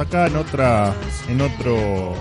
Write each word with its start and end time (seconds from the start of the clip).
acá 0.00 0.26
en 0.26 0.36
otra, 0.36 0.94
en 1.28 1.40
otro, 1.40 2.14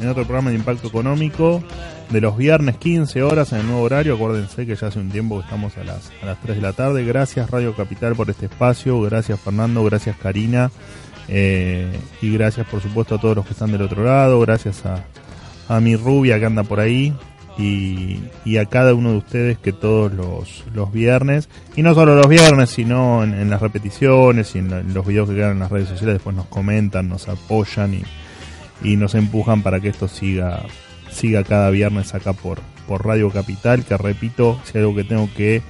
en 0.00 0.08
otro 0.08 0.24
programa 0.24 0.50
de 0.50 0.56
impacto 0.56 0.88
económico 0.88 1.62
de 2.10 2.20
los 2.20 2.36
viernes 2.36 2.76
15 2.76 3.22
horas 3.22 3.52
en 3.52 3.60
el 3.60 3.66
nuevo 3.66 3.82
horario. 3.82 4.14
Acuérdense 4.14 4.66
que 4.66 4.74
ya 4.74 4.88
hace 4.88 4.98
un 4.98 5.10
tiempo 5.10 5.38
que 5.38 5.44
estamos 5.44 5.76
a 5.76 5.84
las, 5.84 6.10
a 6.22 6.26
las 6.26 6.40
3 6.40 6.56
de 6.56 6.62
la 6.62 6.72
tarde. 6.72 7.04
Gracias 7.04 7.50
Radio 7.50 7.74
Capital 7.74 8.14
por 8.16 8.30
este 8.30 8.46
espacio. 8.46 9.00
Gracias 9.02 9.38
Fernando. 9.40 9.84
Gracias 9.84 10.16
Karina. 10.16 10.70
Eh, 11.28 11.88
y 12.20 12.32
gracias 12.32 12.66
por 12.66 12.82
supuesto 12.82 13.14
a 13.14 13.20
todos 13.20 13.36
los 13.36 13.46
que 13.46 13.52
están 13.52 13.70
del 13.70 13.82
otro 13.82 14.04
lado. 14.04 14.40
Gracias 14.40 14.84
a, 14.84 15.04
a 15.68 15.80
mi 15.80 15.96
rubia 15.96 16.38
que 16.38 16.46
anda 16.46 16.64
por 16.64 16.80
ahí. 16.80 17.14
Y, 17.60 18.56
a 18.56 18.64
cada 18.66 18.94
uno 18.94 19.12
de 19.12 19.18
ustedes 19.18 19.58
que 19.58 19.72
todos 19.72 20.12
los, 20.12 20.92
viernes, 20.92 21.48
y 21.76 21.82
no 21.82 21.94
solo 21.94 22.14
los 22.16 22.28
viernes, 22.28 22.70
sino 22.70 23.22
en, 23.22 23.48
las 23.50 23.60
repeticiones 23.60 24.54
y 24.54 24.58
en, 24.58 24.94
los 24.94 25.06
videos 25.06 25.28
que 25.28 25.36
quedan 25.36 25.52
en 25.52 25.58
las 25.60 25.70
redes 25.70 25.88
sociales, 25.88 26.14
después 26.14 26.34
nos 26.34 26.46
comentan, 26.46 27.08
nos 27.08 27.28
apoyan 27.28 27.94
y, 27.94 28.02
y 28.82 28.96
nos 28.96 29.14
empujan 29.14 29.62
para 29.62 29.80
que 29.80 29.88
esto 29.88 30.08
siga 30.08 30.64
siga 31.10 31.44
cada 31.44 31.70
viernes 31.70 32.14
acá 32.14 32.32
por, 32.32 32.60
por 32.86 33.04
Radio 33.04 33.30
Capital, 33.30 33.84
que 33.84 33.96
repito, 33.96 34.60
si 34.64 34.78
algo 34.78 34.94
que 34.94 35.04
tengo 35.04 35.28
que 35.36 35.62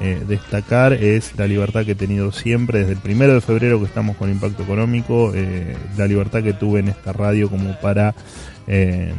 eh, 0.00 0.22
destacar 0.26 0.92
es 0.92 1.36
la 1.36 1.46
libertad 1.46 1.84
que 1.84 1.92
he 1.92 1.96
tenido 1.96 2.32
siempre, 2.32 2.80
desde 2.80 2.92
el 2.92 2.98
primero 2.98 3.34
de 3.34 3.40
febrero 3.40 3.78
que 3.78 3.86
estamos 3.86 4.16
con 4.16 4.30
Impacto 4.30 4.62
Económico, 4.62 5.32
eh, 5.34 5.76
la 5.96 6.06
libertad 6.06 6.42
que 6.42 6.52
tuve 6.52 6.80
en 6.80 6.88
esta 6.88 7.12
radio 7.12 7.48
como 7.48 7.78
para... 7.80 8.14
eh, 8.66 9.12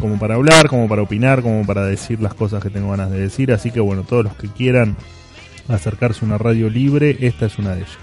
como 0.00 0.18
para 0.18 0.34
hablar, 0.34 0.68
como 0.68 0.88
para 0.88 1.02
opinar, 1.02 1.42
como 1.42 1.64
para 1.64 1.84
decir 1.84 2.20
las 2.20 2.34
cosas 2.34 2.62
que 2.62 2.70
tengo 2.70 2.90
ganas 2.90 3.10
de 3.10 3.20
decir. 3.20 3.52
Así 3.52 3.70
que 3.70 3.80
bueno, 3.80 4.02
todos 4.02 4.24
los 4.24 4.34
que 4.34 4.48
quieran 4.48 4.96
acercarse 5.68 6.24
a 6.24 6.28
una 6.28 6.38
radio 6.38 6.68
libre, 6.68 7.16
esta 7.20 7.46
es 7.46 7.58
una 7.58 7.74
de 7.74 7.82
ellas. 7.82 7.98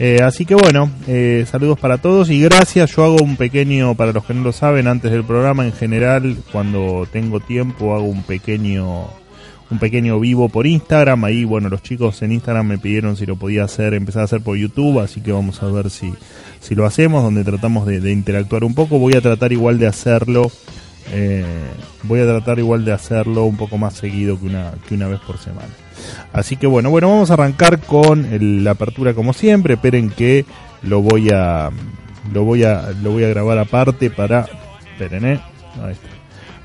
Eh, 0.00 0.18
así 0.22 0.44
que 0.44 0.56
bueno, 0.56 0.90
eh, 1.06 1.46
saludos 1.48 1.78
para 1.78 1.98
todos 1.98 2.28
y 2.30 2.40
gracias. 2.40 2.94
Yo 2.94 3.04
hago 3.04 3.16
un 3.22 3.36
pequeño, 3.36 3.94
para 3.94 4.12
los 4.12 4.24
que 4.24 4.34
no 4.34 4.42
lo 4.42 4.52
saben, 4.52 4.88
antes 4.88 5.12
del 5.12 5.24
programa 5.24 5.64
en 5.64 5.72
general, 5.72 6.36
cuando 6.50 7.06
tengo 7.10 7.40
tiempo, 7.40 7.94
hago 7.94 8.04
un 8.04 8.22
pequeño 8.22 9.08
un 9.70 9.78
pequeño 9.78 10.20
vivo 10.20 10.48
por 10.48 10.66
Instagram. 10.66 11.24
Ahí, 11.24 11.44
bueno, 11.44 11.68
los 11.68 11.82
chicos 11.82 12.20
en 12.22 12.32
Instagram 12.32 12.66
me 12.66 12.78
pidieron 12.78 13.16
si 13.16 13.26
lo 13.26 13.36
podía 13.36 13.64
hacer, 13.64 13.94
empezar 13.94 14.22
a 14.22 14.24
hacer 14.24 14.40
por 14.40 14.56
YouTube, 14.56 15.00
así 15.00 15.20
que 15.20 15.32
vamos 15.32 15.62
a 15.62 15.66
ver 15.66 15.90
si, 15.90 16.12
si 16.60 16.74
lo 16.74 16.84
hacemos, 16.84 17.22
donde 17.22 17.44
tratamos 17.44 17.86
de, 17.86 18.00
de 18.00 18.12
interactuar 18.12 18.64
un 18.64 18.74
poco. 18.74 18.98
Voy 18.98 19.14
a 19.14 19.20
tratar 19.20 19.52
igual 19.52 19.78
de 19.78 19.86
hacerlo. 19.86 20.50
Eh, 21.12 21.44
voy 22.02 22.20
a 22.20 22.26
tratar 22.26 22.58
igual 22.58 22.84
de 22.84 22.92
hacerlo 22.92 23.44
un 23.44 23.56
poco 23.56 23.78
más 23.78 23.94
seguido 23.94 24.38
que 24.38 24.46
una, 24.46 24.72
que 24.88 24.94
una 24.94 25.08
vez 25.08 25.20
por 25.20 25.38
semana. 25.38 25.68
Así 26.32 26.56
que 26.56 26.66
bueno, 26.66 26.90
bueno, 26.90 27.08
vamos 27.08 27.30
a 27.30 27.34
arrancar 27.34 27.80
con 27.80 28.26
la 28.64 28.72
apertura 28.72 29.14
como 29.14 29.32
siempre. 29.32 29.74
Esperen 29.74 30.10
que 30.10 30.44
lo 30.82 31.02
voy 31.02 31.30
a 31.30 31.70
lo 32.32 32.44
voy 32.44 32.64
a 32.64 32.92
lo 33.02 33.12
voy 33.12 33.24
a 33.24 33.28
grabar 33.28 33.58
aparte 33.58 34.10
para 34.10 34.46
esperen, 34.92 35.24
eh. 35.24 35.40
Ahí 35.82 35.92
está. 35.92 36.08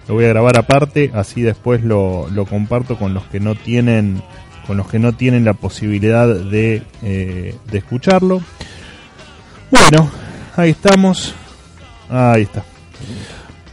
Lo 0.07 0.15
voy 0.15 0.25
a 0.25 0.29
grabar 0.29 0.57
aparte, 0.57 1.11
así 1.13 1.41
después 1.41 1.83
lo, 1.83 2.27
lo 2.29 2.45
comparto 2.45 2.97
con 2.97 3.13
los 3.13 3.23
que 3.25 3.39
no 3.39 3.53
tienen 3.53 4.23
con 4.65 4.77
los 4.77 4.87
que 4.87 4.99
no 4.99 5.13
tienen 5.13 5.45
la 5.45 5.53
posibilidad 5.53 6.27
de, 6.27 6.83
eh, 7.01 7.55
de 7.71 7.77
escucharlo. 7.77 8.41
Bueno, 9.71 10.11
ahí 10.55 10.71
estamos. 10.71 11.33
Ahí 12.09 12.43
está. 12.43 12.63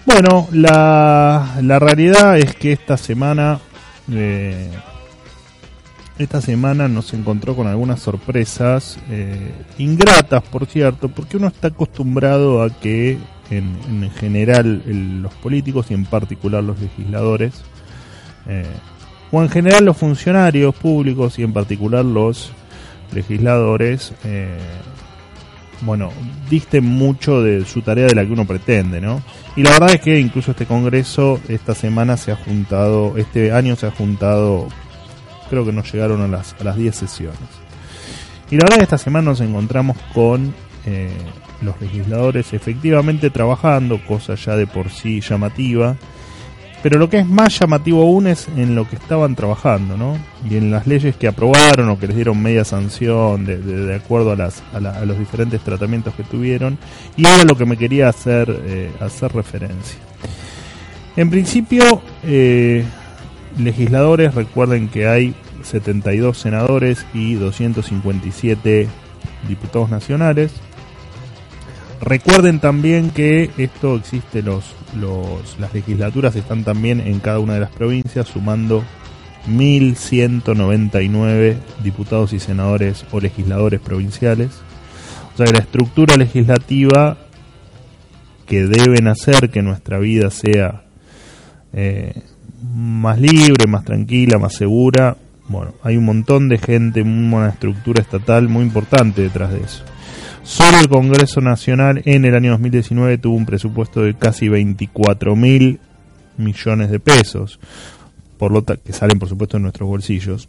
Bueno, 0.07 0.49
la, 0.53 1.57
la 1.61 1.79
realidad 1.79 2.39
es 2.39 2.55
que 2.55 2.73
esta 2.73 2.97
semana 2.97 3.59
eh, 4.11 4.71
esta 6.19 6.41
semana 6.41 6.89
nos 6.89 7.13
encontró 7.13 7.55
con 7.55 7.67
algunas 7.67 8.01
sorpresas 8.01 8.99
eh, 9.11 9.53
ingratas, 9.77 10.43
por 10.45 10.67
cierto, 10.67 11.09
porque 11.09 11.37
uno 11.37 11.49
está 11.49 11.69
acostumbrado 11.69 12.63
a 12.63 12.71
que 12.71 13.19
en, 13.51 13.77
en 13.89 14.11
general 14.13 14.83
los 15.21 15.35
políticos 15.35 15.91
y 15.91 15.95
en 15.95 16.07
particular 16.07 16.65
los 16.65 16.81
legisladores, 16.81 17.63
eh, 18.49 18.65
o 19.31 19.43
en 19.43 19.51
general 19.51 19.85
los 19.85 19.97
funcionarios 19.97 20.75
públicos 20.75 21.39
y 21.39 21.43
en 21.43 21.53
particular 21.53 22.05
los 22.05 22.53
legisladores, 23.13 24.15
eh, 24.25 24.57
bueno, 25.83 26.11
disten 26.49 26.85
mucho 26.85 27.43
de 27.43 27.65
su 27.65 27.83
tarea 27.83 28.07
de 28.07 28.15
la 28.15 28.25
que 28.25 28.33
uno 28.33 28.47
pretende, 28.47 29.01
¿no? 29.01 29.23
Y 29.57 29.63
la 29.63 29.71
verdad 29.71 29.95
es 29.95 30.01
que 30.01 30.19
incluso 30.19 30.53
este 30.53 30.67
Congreso 30.67 31.41
esta 31.49 31.75
semana 31.75 32.17
se 32.17 32.33
ha 32.33 32.37
juntado, 32.37 33.17
este 33.17 33.53
año 33.53 33.77
se 33.77 33.87
ha 33.87 33.91
juntado 33.91 34.69
creo 35.49 35.65
que 35.65 35.73
no 35.73 35.83
llegaron 35.83 36.23
a 36.23 36.29
las, 36.29 36.55
a 36.61 36.65
las 36.65 36.77
10 36.77 36.95
sesiones. 36.95 37.39
Y 38.51 38.57
la 38.57 38.65
verdad 38.65 38.79
que 38.79 38.85
esta 38.85 38.99
semana 38.99 39.31
nos 39.31 39.41
encontramos 39.41 39.97
con 40.15 40.55
eh, 40.85 41.11
los 41.63 41.81
legisladores 41.81 42.53
efectivamente 42.53 43.31
trabajando, 43.31 44.01
cosa 44.05 44.35
ya 44.35 44.57
de 44.57 44.67
por 44.67 44.91
sí 44.91 45.21
llamativa, 45.21 45.97
pero 46.87 47.01
lo 47.01 47.11
que 47.11 47.19
es 47.19 47.27
más 47.27 47.59
llamativo 47.59 48.03
aún 48.03 48.29
es 48.29 48.47
en 48.57 48.77
lo 48.77 48.89
que 48.89 48.95
estaban 48.95 49.35
trabajando, 49.35 49.97
¿no? 49.97 50.17
Y 50.49 50.57
en 50.57 50.71
las 50.71 50.87
leyes 50.87 51.17
que 51.17 51.27
aprobaron 51.27 51.89
o 51.89 51.99
que 51.99 52.07
les 52.07 52.15
dieron 52.15 52.41
media 52.41 52.65
sanción 52.65 53.45
de, 53.45 53.93
acuerdo 53.93 54.31
a 54.31 55.05
los 55.05 55.19
diferentes 55.19 55.61
tratamientos 55.63 56.15
que 56.15 56.23
tuvieron, 56.23 56.79
y 57.17 57.27
era 57.27 57.43
lo 57.43 57.57
que 57.57 57.67
me 57.67 57.77
quería 57.77 58.09
hacer, 58.09 58.63
eh, 58.67 58.93
hacer 59.01 59.33
referencia. 59.33 59.99
En 61.17 61.29
principio, 61.29 62.03
eh, 62.23 62.85
legisladores, 63.59 64.37
recuerden 64.37 64.87
que 64.87 65.09
hay 65.09 65.35
72 65.65 66.39
senadores 66.39 67.05
y 67.13 67.35
257 67.35 68.87
diputados 69.49 69.91
nacionales. 69.91 70.53
Recuerden 72.01 72.61
también 72.61 73.11
que 73.11 73.51
esto 73.57 73.97
existe, 73.97 74.43
los, 74.43 74.75
los, 74.99 75.59
las 75.59 75.73
legislaturas 75.73 76.37
están 76.37 76.65
también 76.65 77.01
en 77.01 77.21
cada 77.21 77.39
una 77.39 77.55
de 77.55 77.61
las 77.61 77.71
provincias, 77.71 78.29
sumando 78.29 78.85
1.199 79.49 81.57
diputados 81.83 82.33
y 82.33 82.41
senadores 82.41 83.05
o 83.13 83.21
legisladores 83.21 83.81
provinciales. 83.81 84.51
O 85.33 85.37
sea 85.37 85.47
que 85.47 85.53
la 85.53 85.61
estructura 85.61 86.17
legislativa 86.17 87.17
que 88.47 88.67
deben 88.67 89.09
hacer 89.09 89.51
que 89.51 89.63
nuestra 89.63 89.99
vida 89.99 90.31
sea 90.31 90.85
eh, 91.73 92.23
más 92.75 93.21
libre, 93.21 93.67
más 93.67 93.85
tranquila, 93.85 94.39
más 94.39 94.55
segura. 94.55 95.17
Bueno, 95.49 95.75
hay 95.83 95.97
un 95.97 96.05
montón 96.05 96.49
de 96.49 96.59
gente, 96.59 97.03
una 97.03 97.49
estructura 97.49 98.03
estatal 98.03 98.49
muy 98.49 98.63
importante 98.63 99.23
detrás 99.23 99.53
de 99.53 99.61
eso. 99.61 99.83
Solo 100.47 100.79
el 100.79 100.89
Congreso 100.89 101.41
Nacional 101.41 102.03
en 102.05 102.25
el 102.25 102.37
año 102.37 102.53
2019 102.53 103.19
tuvo 103.19 103.35
un 103.35 103.47
presupuesto 103.47 104.03
de 104.03 104.15
casi 104.15 104.49
24 104.49 105.35
mil 105.35 105.81
millones 106.37 106.89
de 106.89 107.01
pesos, 107.01 107.59
por 108.39 108.53
lo 108.53 108.65
que 108.65 108.93
salen 108.93 109.19
por 109.19 109.29
supuesto 109.29 109.57
de 109.57 109.65
nuestros 109.65 109.89
bolsillos. 109.89 110.49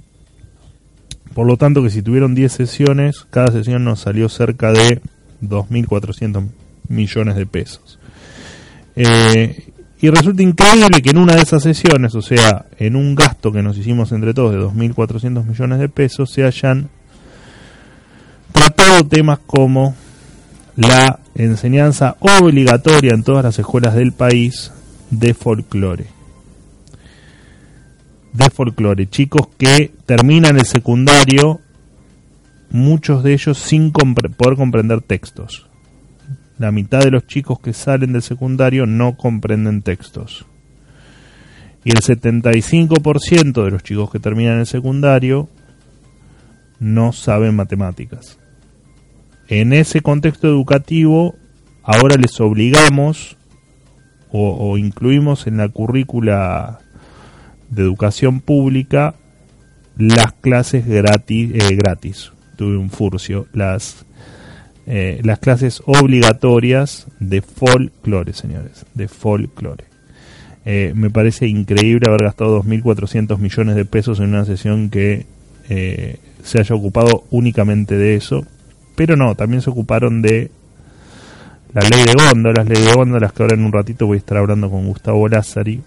Por 1.34 1.48
lo 1.48 1.58
tanto 1.58 1.82
que 1.82 1.90
si 1.90 2.04
tuvieron 2.04 2.36
10 2.36 2.52
sesiones, 2.52 3.26
cada 3.32 3.52
sesión 3.52 3.86
nos 3.86 4.02
salió 4.02 4.30
cerca 4.30 4.72
de 4.72 5.02
2.400 5.42 6.48
millones 6.90 7.36
de 7.36 7.46
pesos. 7.48 7.98
Eh, 8.96 9.74
y 10.00 10.10
resulta 10.12 10.44
increíble 10.44 11.02
que 11.02 11.10
en 11.10 11.18
una 11.18 11.34
de 11.34 11.42
esas 11.42 11.64
sesiones, 11.64 12.14
o 12.14 12.22
sea, 12.22 12.68
en 12.78 12.96
un 12.96 13.16
gasto 13.16 13.52
que 13.52 13.64
nos 13.64 13.76
hicimos 13.80 14.12
entre 14.12 14.36
todos 14.36 14.52
de 14.54 14.60
2.400 14.60 15.44
millones 15.44 15.80
de 15.80 15.90
pesos, 15.90 16.30
se 16.30 16.44
hayan 16.44 16.88
tratado 18.58 19.08
temas 19.08 19.40
como 19.46 19.96
la 20.76 21.20
enseñanza 21.36 22.18
obligatoria 22.20 23.14
en 23.14 23.24
todas 23.24 23.44
las 23.44 23.60
escuelas 23.60 23.94
del 23.94 24.14
país 24.14 24.72
de 25.12 25.36
folclore. 25.36 26.08
De 28.34 28.50
folclore, 28.50 29.08
chicos 29.10 29.48
que 29.58 29.92
terminan 30.06 30.58
el 30.58 30.66
secundario, 30.66 31.62
muchos 32.72 33.24
de 33.24 33.34
ellos 33.34 33.60
sin 33.60 33.92
poder 33.92 34.58
comprender 34.58 35.02
textos. 35.02 35.68
La 36.58 36.72
mitad 36.72 37.00
de 37.02 37.12
los 37.12 37.28
chicos 37.28 37.60
que 37.60 37.74
salen 37.74 38.14
del 38.14 38.24
secundario 38.24 38.88
no 38.88 39.18
comprenden 39.18 39.84
textos. 39.84 40.48
Y 41.84 41.92
el 41.92 42.02
75% 42.02 43.64
de 43.64 43.72
los 43.72 43.84
chicos 43.84 44.10
que 44.10 44.20
terminan 44.20 44.60
el 44.60 44.66
secundario 44.66 45.48
no 46.80 47.14
saben 47.14 47.56
matemáticas. 47.56 48.40
En 49.50 49.72
ese 49.72 50.02
contexto 50.02 50.48
educativo, 50.48 51.36
ahora 51.82 52.18
les 52.18 52.40
obligamos 52.42 53.38
o, 54.30 54.78
incluimos 54.78 55.48
en 55.48 55.58
la 55.58 55.70
currícula 55.70 56.80
de 57.70 57.82
educación 57.82 58.42
pública 58.42 59.16
las 59.98 60.34
clases 60.34 60.86
gratis, 60.86 61.52
eh, 61.54 61.76
gratis. 61.76 62.34
Tuve 62.58 62.78
un 62.78 62.90
furcio, 62.90 63.48
las, 63.54 64.06
eh, 64.86 65.22
las 65.24 65.40
clases 65.40 65.82
obligatorias 65.86 67.08
de 67.20 67.42
folclore, 67.42 68.34
señores, 68.34 68.86
de 68.94 69.08
folclore. 69.08 69.86
Eh, 70.66 70.92
me 70.94 71.10
parece 71.10 71.48
increíble 71.48 72.10
haber 72.10 72.24
gastado 72.24 72.62
2.400 72.62 73.38
millones 73.38 73.76
de 73.78 73.86
pesos 73.86 74.20
en 74.20 74.28
una 74.30 74.44
sesión 74.44 74.90
que 74.90 75.26
se 76.44 76.60
haya 76.60 76.76
ocupado 76.76 77.26
únicamente 77.30 77.98
de 77.98 78.16
eso, 78.16 78.46
pero 78.98 79.16
no, 79.16 79.36
también 79.36 79.62
se 79.62 79.70
ocuparon 79.70 80.24
de 80.24 80.50
la 81.72 81.82
ley 81.82 82.04
de 82.04 82.14
góndolas, 82.14 82.68
ley 82.68 82.84
de 82.84 82.94
góndolas 82.94 83.32
que 83.32 83.44
ahora 83.44 83.54
en 83.54 83.64
un 83.64 83.72
ratito 83.72 84.08
voy 84.08 84.16
a 84.16 84.18
estar 84.18 84.40
hablando 84.40 84.72
con 84.72 84.88
Gustavo 84.88 85.28
Lázari 85.28 85.84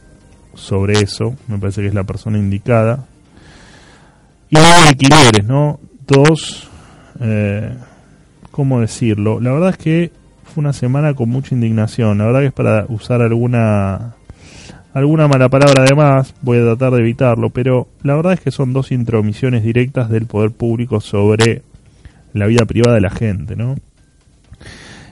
sobre 0.55 1.01
eso, 1.01 1.35
me 1.49 1.59
parece 1.59 1.81
que 1.81 1.89
es 1.89 1.95
la 1.95 2.05
persona 2.05 2.39
indicada. 2.39 3.05
Y 4.49 4.57
alquileres, 4.57 5.45
¿no? 5.45 5.81
Dos, 6.07 6.71
eh, 7.21 7.75
¿cómo 8.53 8.81
decirlo? 8.81 9.41
La 9.41 9.51
verdad 9.51 9.71
es 9.71 9.77
que 9.77 10.13
fue 10.45 10.61
una 10.61 10.73
semana 10.73 11.13
con 11.15 11.31
mucha 11.31 11.53
indignación, 11.53 12.19
la 12.19 12.27
verdad 12.27 12.41
que 12.43 12.47
es 12.47 12.53
para 12.53 12.87
usar 12.89 13.23
alguna 13.23 14.15
alguna 14.95 15.27
mala 15.27 15.49
palabra 15.49 15.83
además, 15.85 16.33
voy 16.43 16.59
a 16.59 16.63
tratar 16.63 16.93
de 16.93 17.01
evitarlo, 17.01 17.51
pero 17.51 17.89
la 18.05 18.15
verdad 18.15 18.35
es 18.35 18.41
que 18.41 18.53
son 18.53 18.73
dos 18.73 18.93
intromisiones 18.93 19.65
directas 19.65 20.11
del 20.11 20.27
poder 20.27 20.53
público 20.53 21.01
sobre 21.01 21.63
la 22.33 22.47
vida 22.47 22.65
privada 22.65 22.95
de 22.95 23.01
la 23.01 23.11
gente, 23.11 23.57
¿no? 23.57 23.77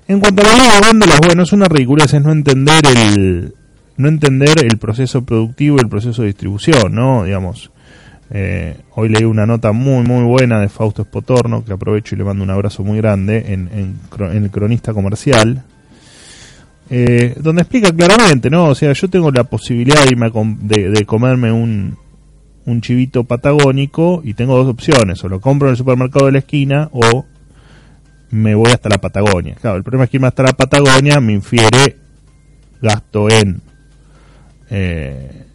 En 0.07 0.21
cuanto 0.21 0.43
a 0.43 0.47
la 0.47 0.53
de 0.53 0.87
góndolas, 0.87 1.21
bueno, 1.27 1.43
es 1.43 1.53
una 1.53 1.67
ridiculez, 1.67 2.15
es 2.15 2.23
no 2.23 2.33
entender 2.33 2.81
el 2.87 3.55
no 3.99 4.09
entender 4.09 4.65
el 4.65 4.79
proceso 4.79 5.25
productivo 5.25 5.77
y 5.77 5.81
el 5.81 5.89
proceso 5.89 6.23
de 6.23 6.29
distribución, 6.29 6.95
¿no? 6.95 7.25
Digamos, 7.25 7.71
eh, 8.31 8.77
hoy 8.95 9.09
leí 9.09 9.25
una 9.25 9.45
nota 9.45 9.73
muy, 9.73 10.05
muy 10.05 10.23
buena 10.23 10.61
de 10.61 10.69
Fausto 10.69 11.03
Espotorno, 11.03 11.65
que 11.65 11.73
aprovecho 11.73 12.15
y 12.15 12.19
le 12.19 12.25
mando 12.25 12.45
un 12.45 12.51
abrazo 12.51 12.85
muy 12.85 12.99
grande, 12.99 13.53
en, 13.53 13.69
en, 13.73 14.45
el 14.45 14.51
cronista 14.51 14.95
comercial, 14.95 15.65
eh, 16.91 17.35
donde 17.41 17.63
explica 17.63 17.93
claramente, 17.93 18.49
¿no? 18.51 18.67
O 18.67 18.75
sea, 18.75 18.93
yo 18.93 19.09
tengo 19.09 19.33
la 19.33 19.45
posibilidad 19.45 20.05
de, 20.05 20.91
de 20.91 21.05
comerme 21.05 21.51
un, 21.51 21.99
un 22.69 22.83
chivito 22.83 23.25
patagónico 23.25 24.21
y 24.23 24.35
tengo 24.35 24.57
dos 24.57 24.69
opciones, 24.69 25.25
o 25.25 25.29
lo 25.29 25.41
compro 25.41 25.69
en 25.69 25.73
el 25.73 25.77
supermercado 25.79 26.27
de 26.27 26.33
la 26.33 26.39
esquina 26.39 26.91
o 26.93 27.25
me 28.31 28.55
voy 28.55 28.71
hasta 28.71 28.91
la 28.91 28.99
Patagonia. 28.99 29.57
Claro, 29.59 29.79
el 29.79 29.83
problema 29.83 30.05
es 30.05 30.11
que 30.11 30.19
irme 30.19 30.29
hasta 30.29 30.43
la 30.43 30.53
Patagonia 30.53 31.19
me 31.19 31.33
infiere 31.33 31.97
gasto 32.83 33.31
en 33.31 33.63
eh, 34.69 35.47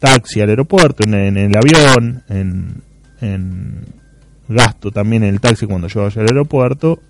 taxi 0.00 0.40
al 0.40 0.50
aeropuerto, 0.50 1.04
en, 1.04 1.36
el 1.36 1.52
avión, 1.56 2.24
en, 2.28 2.82
gasto 4.48 4.90
también 4.90 5.22
en 5.22 5.34
el 5.34 5.40
taxi 5.40 5.66
cuando 5.66 5.86
yo 5.86 6.02
vaya 6.02 6.20
al 6.20 6.26
aeropuerto 6.26 7.00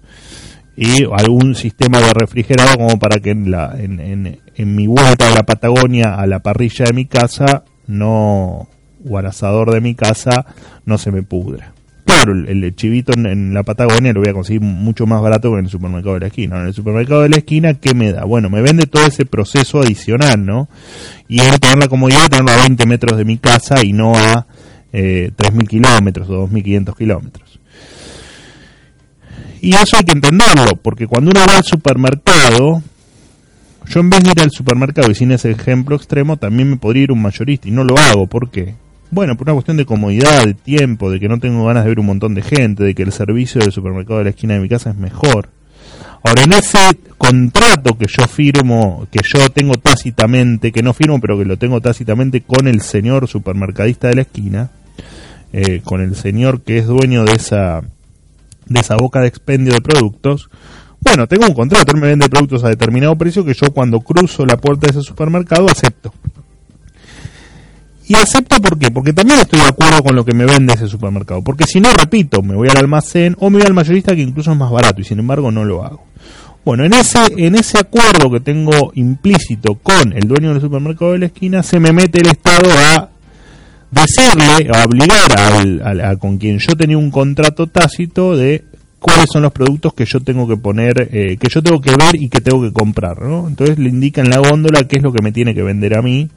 y 0.77 1.05
algún 1.05 1.55
sistema 1.55 2.01
de 2.01 2.13
refrigerado 2.13 2.77
como 2.77 2.99
para 2.99 3.19
que 3.19 3.31
en, 3.31 3.51
la, 3.51 3.75
en, 3.79 4.39
en 4.55 4.77
mi 4.77 4.87
vuelta 4.87 5.29
a 5.29 5.35
la 5.35 5.43
Patagonia 5.43 6.17
a 6.17 6.27
la 6.27 6.41
parrilla 6.41 6.85
de 6.85 6.93
mi 6.93 7.07
casa 7.07 7.65
no 7.87 8.69
o 9.09 9.19
al 9.19 9.27
asador 9.27 9.73
de 9.73 9.81
mi 9.81 9.95
casa 9.95 10.47
no 10.85 10.99
se 10.99 11.11
me 11.11 11.23
pudra. 11.23 11.73
Claro, 12.05 12.33
el, 12.33 12.75
chivito 12.75 13.13
en, 13.15 13.55
la 13.55 13.63
Patagonia 13.63 14.13
lo 14.13 14.21
voy 14.21 14.31
a 14.31 14.35
conseguir 14.35 14.61
mucho 14.61 15.07
más 15.07 15.23
barato 15.23 15.51
que 15.51 15.59
en 15.59 15.65
el 15.65 15.71
supermercado 15.71 16.15
de 16.15 16.21
la 16.21 16.27
esquina. 16.27 16.61
En 16.61 16.67
el 16.67 16.75
supermercado 16.75 17.23
de 17.23 17.29
la 17.29 17.37
esquina, 17.37 17.75
¿qué 17.75 17.95
me 17.95 18.13
da? 18.13 18.25
Bueno, 18.25 18.51
me 18.51 18.61
vende 18.61 18.87
todo 18.87 19.07
ese 19.07 19.25
proceso 19.25 19.81
adicional, 19.81 20.45
¿no? 20.45 20.69
Y 21.29 21.41
es 21.41 21.61
tener 21.61 21.79
la 21.79 21.89
comodidad 21.89 22.23
de 22.23 22.29
tenerlo 22.31 22.53
a 22.53 22.57
20 22.57 22.87
metros 22.87 23.17
de 23.17 23.25
mi 23.25 23.39
casa 23.39 23.85
y 23.85 23.93
no 23.93 24.15
a 24.15 24.47
eh, 24.93 25.31
3.000 25.37 25.69
kilómetros 25.69 26.29
o 26.29 26.49
2.500 26.49 26.97
kilómetros. 26.97 27.61
Y 29.61 29.75
eso 29.75 29.97
hay 29.97 30.05
que 30.05 30.13
entenderlo, 30.13 30.77
porque 30.83 31.07
cuando 31.07 31.31
uno 31.31 31.41
va 31.49 31.59
al 31.59 31.65
supermercado, 31.65 32.83
yo 33.87 34.01
en 34.01 34.11
vez 34.11 34.25
de 34.25 34.31
ir 34.31 34.41
al 34.41 34.51
supermercado 34.51 35.11
y 35.11 35.15
sin 35.15 35.31
ese 35.31 35.53
ejemplo 35.53 35.95
extremo, 35.95 36.37
también 36.37 36.69
me 36.69 36.77
podría 36.77 37.05
ir 37.05 37.13
un 37.13 37.23
mayorista 37.23 37.69
y 37.69 37.71
no 37.71 37.85
lo 37.85 37.97
hago. 37.97 38.27
¿Por 38.27 38.51
qué? 38.51 38.75
Bueno, 39.13 39.37
por 39.37 39.47
una 39.47 39.53
cuestión 39.53 39.77
de 39.77 39.85
comodidad, 39.85 40.47
de 40.47 40.55
tiempo, 40.55 41.11
de 41.11 41.21
que 41.21 41.29
no 41.29 41.39
tengo 41.39 41.67
ganas 41.67 41.85
de 41.85 41.91
ver 41.91 42.01
un 42.01 42.07
montón 42.07 42.35
de 42.35 42.41
gente, 42.41 42.83
de 42.83 42.95
que 42.95 43.03
el 43.03 43.13
servicio 43.13 43.61
del 43.61 43.71
supermercado 43.71 44.21
de 44.21 44.25
la 44.25 44.31
esquina 44.31 44.55
de 44.55 44.61
mi 44.61 44.71
casa 44.71 44.89
es 44.89 44.97
mejor. 44.97 45.51
Ahora, 46.25 46.45
en 46.45 46.55
ese 46.55 46.79
contrato 47.19 47.99
que 47.99 48.07
yo 48.09 48.27
firmo, 48.27 49.07
que 49.11 49.21
yo 49.23 49.51
tengo 49.51 49.75
tácitamente, 49.75 50.73
que 50.73 50.83
no 50.83 50.95
firmo, 50.95 51.21
pero 51.21 51.37
que 51.37 51.45
lo 51.45 51.59
tengo 51.59 51.83
tácitamente 51.83 52.41
con 52.41 52.67
el 52.67 52.81
señor 52.81 53.29
supermercadista 53.29 54.09
de 54.09 54.15
la 54.15 54.23
esquina, 54.23 54.71
eh, 55.53 55.83
con 55.85 56.01
el 56.01 56.17
señor 56.17 56.63
que 56.63 56.79
es 56.79 56.87
dueño 56.87 57.25
de 57.25 57.33
esa, 57.33 57.83
de 58.65 58.81
esa 58.81 58.97
boca 58.97 59.21
de 59.21 59.29
expendio 59.29 59.75
de 59.75 59.83
productos, 59.83 60.49
bueno, 61.01 61.29
tengo 61.29 61.47
un 61.47 61.55
contrato, 61.55 61.93
él 61.95 62.01
me 62.01 62.07
vende 62.07 62.31
productos 62.31 62.65
a 62.65 62.71
determinado 62.71 63.15
precio 63.17 63.45
que 63.45 63.53
yo 63.53 63.75
cuando 63.75 64.01
cruzo 64.01 64.47
la 64.47 64.57
puerta 64.57 64.87
de 64.87 64.93
ese 64.93 65.03
supermercado 65.03 65.67
acepto. 65.69 66.15
Y 68.13 68.15
acepto 68.15 68.61
por 68.61 68.79
qué, 68.79 68.91
porque 68.91 69.15
también 69.15 69.41
estoy 69.41 69.59
de 69.61 69.69
acuerdo 69.69 70.03
con 70.03 70.15
lo 70.15 70.23
que 70.23 70.35
me 70.35 70.45
vende 70.45 70.75
ese 70.75 70.87
supermercado. 70.87 71.41
Porque 71.41 71.65
si 71.65 71.81
no, 71.81 71.91
repito, 71.95 72.43
me 72.43 72.55
voy 72.55 72.69
al 72.69 72.77
almacén 72.77 73.35
o 73.39 73.49
me 73.49 73.57
voy 73.57 73.67
al 73.67 73.73
mayorista 73.73 74.15
que 74.15 74.21
incluso 74.21 74.53
es 74.53 74.59
más 74.59 74.71
barato 74.71 75.01
y 75.01 75.05
sin 75.05 75.19
embargo 75.19 75.51
no 75.51 75.65
lo 75.65 75.83
hago. 75.83 76.05
Bueno, 76.63 76.85
en 76.85 76.93
ese, 76.93 77.21
en 77.39 77.55
ese 77.55 77.79
acuerdo 77.79 78.31
que 78.31 78.41
tengo 78.41 78.93
implícito 78.97 79.77
con 79.77 80.13
el 80.13 80.29
dueño 80.29 80.53
del 80.53 80.61
supermercado 80.61 81.13
de 81.13 81.21
la 81.21 81.27
esquina, 81.27 81.63
se 81.63 81.81
me 81.81 81.91
mete 81.91 82.21
el 82.21 82.27
Estado 82.27 82.69
a 82.71 83.09
decirle, 83.91 84.69
a 84.71 84.85
obligar 84.85 86.05
a, 86.05 86.17
con 86.17 86.37
quien 86.37 86.59
yo 86.59 86.77
tenía 86.77 86.99
un 86.99 87.11
contrato 87.11 87.67
tácito 87.67 88.37
de 88.37 88.63
cuáles 88.99 89.25
son 89.33 89.41
los 89.41 89.53
productos 89.53 89.95
que 89.95 90.05
yo 90.05 90.21
tengo 90.21 90.47
que 90.47 90.59
poner, 90.59 91.09
eh, 91.13 91.39
que 91.39 91.49
yo 91.49 91.63
tengo 91.63 91.81
que 91.81 91.93
ver 91.93 92.17
y 92.17 92.29
que 92.29 92.43
tengo 92.43 92.63
que 92.63 92.75
comprar, 92.75 93.23
¿no? 93.23 93.49
Entonces 93.49 93.79
le 93.79 93.89
indica 93.89 94.21
en 94.21 94.29
la 94.29 94.37
góndola 94.37 94.87
qué 94.87 94.99
es 94.99 95.03
lo 95.03 95.15
que 95.15 95.23
me 95.23 95.33
tiene 95.33 95.55
que 95.55 95.63
vender 95.63 95.97
a 95.97 96.03
mí 96.03 96.29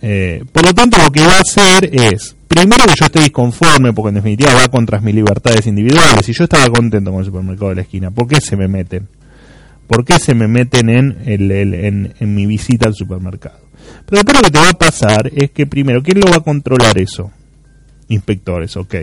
eh, 0.00 0.44
por 0.52 0.64
lo 0.64 0.74
tanto, 0.74 0.98
lo 0.98 1.10
que 1.10 1.20
va 1.20 1.36
a 1.36 1.40
hacer 1.40 1.90
es, 1.92 2.36
primero 2.46 2.84
que 2.84 2.94
yo 2.98 3.06
esté 3.06 3.20
disconforme, 3.20 3.92
porque 3.92 4.10
en 4.10 4.14
definitiva 4.16 4.54
va 4.54 4.68
contra 4.68 5.00
mis 5.00 5.14
libertades 5.14 5.66
individuales, 5.66 6.28
y 6.28 6.32
yo 6.32 6.44
estaba 6.44 6.68
contento 6.68 7.10
con 7.10 7.20
el 7.20 7.26
supermercado 7.26 7.70
de 7.70 7.76
la 7.76 7.82
esquina, 7.82 8.10
¿por 8.10 8.26
qué 8.26 8.40
se 8.40 8.56
me 8.56 8.68
meten? 8.68 9.08
¿Por 9.86 10.04
qué 10.04 10.18
se 10.18 10.34
me 10.34 10.48
meten 10.48 10.88
en, 10.88 11.18
el, 11.26 11.50
en, 11.50 12.14
en 12.18 12.34
mi 12.34 12.46
visita 12.46 12.88
al 12.88 12.94
supermercado? 12.94 13.60
Pero 14.04 14.22
después 14.22 14.36
lo 14.36 14.42
que 14.42 14.50
te 14.50 14.58
va 14.58 14.70
a 14.70 14.78
pasar 14.78 15.30
es 15.34 15.50
que 15.52 15.66
primero, 15.66 16.02
¿quién 16.02 16.20
lo 16.20 16.30
va 16.30 16.38
a 16.38 16.40
controlar 16.40 16.98
eso? 16.98 17.30
Inspectores, 18.08 18.76
ok. 18.76 18.94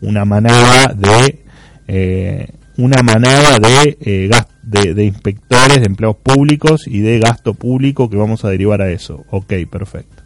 Una 0.00 0.24
manada 0.24 0.94
de... 0.94 1.44
Eh, 1.86 2.48
una 2.76 3.02
manada 3.02 3.58
de, 3.58 3.96
eh, 4.00 4.30
de, 4.62 5.04
inspectores 5.04 5.80
de 5.80 5.86
empleados 5.86 6.16
públicos 6.16 6.86
y 6.86 7.00
de 7.00 7.18
gasto 7.18 7.54
público 7.54 8.10
que 8.10 8.16
vamos 8.16 8.44
a 8.44 8.50
derivar 8.50 8.82
a 8.82 8.90
eso. 8.90 9.24
Ok, 9.30 9.52
perfecto. 9.70 10.22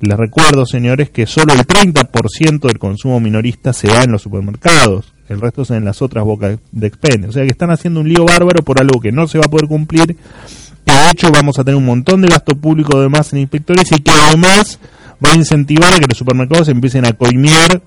Les 0.00 0.16
recuerdo, 0.16 0.64
señores, 0.64 1.10
que 1.10 1.26
solo 1.26 1.52
el 1.52 1.66
30% 1.66 2.60
del 2.60 2.78
consumo 2.78 3.20
minorista 3.20 3.72
se 3.72 3.88
da 3.88 4.02
en 4.02 4.12
los 4.12 4.22
supermercados, 4.22 5.12
el 5.28 5.40
resto 5.40 5.62
es 5.62 5.70
en 5.70 5.84
las 5.84 6.00
otras 6.00 6.24
bocas 6.24 6.58
de 6.72 6.86
expendio. 6.86 7.28
O 7.28 7.32
sea 7.32 7.44
que 7.44 7.50
están 7.50 7.70
haciendo 7.70 8.00
un 8.00 8.08
lío 8.08 8.24
bárbaro 8.24 8.64
por 8.64 8.80
algo 8.80 9.00
que 9.00 9.12
no 9.12 9.28
se 9.28 9.38
va 9.38 9.44
a 9.46 9.50
poder 9.50 9.68
cumplir, 9.68 10.16
que 10.86 10.92
de 10.92 11.10
hecho 11.10 11.30
vamos 11.30 11.58
a 11.58 11.64
tener 11.64 11.76
un 11.76 11.84
montón 11.84 12.22
de 12.22 12.28
gasto 12.28 12.56
público 12.56 13.00
de 13.00 13.08
más 13.08 13.32
en 13.32 13.40
inspectores 13.40 13.92
y 13.92 14.00
que 14.00 14.10
además 14.10 14.78
va 15.24 15.32
a 15.32 15.36
incentivar 15.36 15.92
a 15.92 15.98
que 15.98 16.06
los 16.06 16.16
supermercados 16.16 16.68
empiecen 16.68 17.04
a 17.04 17.12
coimear 17.12 17.82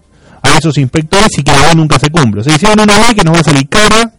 esos 0.57 0.77
inspectores 0.77 1.29
y 1.37 1.43
que 1.43 1.51
la 1.51 1.73
nunca 1.73 1.99
se 1.99 2.09
cumple. 2.09 2.41
O 2.41 2.43
sea, 2.43 2.55
hicieron 2.55 2.79
una 2.79 2.97
ley 2.97 3.13
que 3.15 3.23
nos 3.23 3.35
va 3.35 3.39
a 3.39 3.43
salir 3.43 3.67
cara, 3.67 4.13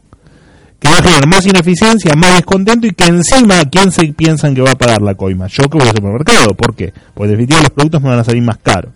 que 0.78 0.88
va 0.88 0.98
a 0.98 1.02
generar 1.02 1.26
más 1.26 1.46
ineficiencia, 1.46 2.14
más 2.14 2.34
descontento 2.34 2.86
y 2.86 2.92
que 2.92 3.06
encima, 3.06 3.64
¿quién 3.70 3.90
se 3.90 4.06
piensan 4.12 4.54
que 4.54 4.60
va 4.60 4.72
a 4.72 4.74
pagar 4.74 5.00
la 5.00 5.14
coima? 5.14 5.46
Yo 5.46 5.64
que 5.64 5.78
voy 5.78 5.88
al 5.88 5.96
supermercado. 5.96 6.54
¿Por 6.54 6.74
qué? 6.74 6.92
Pues 7.14 7.30
definitivamente 7.30 7.70
los 7.70 7.74
productos 7.74 8.02
me 8.02 8.08
van 8.10 8.18
a 8.18 8.24
salir 8.24 8.42
más 8.42 8.58
caros. 8.58 8.92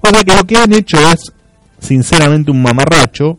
O 0.00 0.08
sea 0.08 0.22
que 0.22 0.36
lo 0.36 0.44
que 0.44 0.56
han 0.56 0.72
hecho 0.72 0.98
es, 1.10 1.32
sinceramente, 1.80 2.50
un 2.50 2.62
mamarracho, 2.62 3.38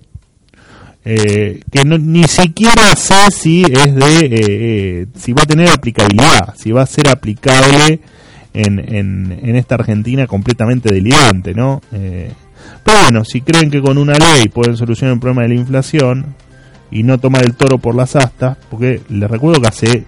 eh, 1.03 1.61
que 1.71 1.83
ni 1.83 2.23
siquiera 2.25 2.95
sé 2.95 3.31
si 3.31 3.63
es 3.63 3.95
de, 3.95 4.19
eh, 4.19 4.29
eh, 4.31 5.05
si 5.15 5.33
va 5.33 5.43
a 5.43 5.47
tener 5.47 5.69
aplicabilidad, 5.69 6.53
si 6.55 6.71
va 6.71 6.83
a 6.83 6.85
ser 6.85 7.09
aplicable 7.09 7.99
en, 8.53 8.79
en, 8.79 9.39
en 9.43 9.55
esta 9.55 9.75
Argentina 9.75 10.27
completamente 10.27 10.93
delirante, 10.93 11.53
¿no? 11.53 11.81
Pero 12.83 12.97
bueno, 13.03 13.25
si 13.25 13.41
creen 13.41 13.69
que 13.69 13.81
con 13.81 13.97
una 13.97 14.13
ley 14.13 14.47
pueden 14.49 14.77
solucionar 14.77 15.13
el 15.13 15.19
problema 15.19 15.43
de 15.43 15.49
la 15.49 15.55
inflación 15.55 16.35
y 16.89 17.03
no 17.03 17.19
tomar 17.19 17.43
el 17.43 17.55
toro 17.55 17.77
por 17.77 17.95
las 17.95 18.15
astas, 18.15 18.57
porque 18.69 19.01
les 19.09 19.29
recuerdo 19.29 19.61
que 19.61 19.67
hace 19.67 20.05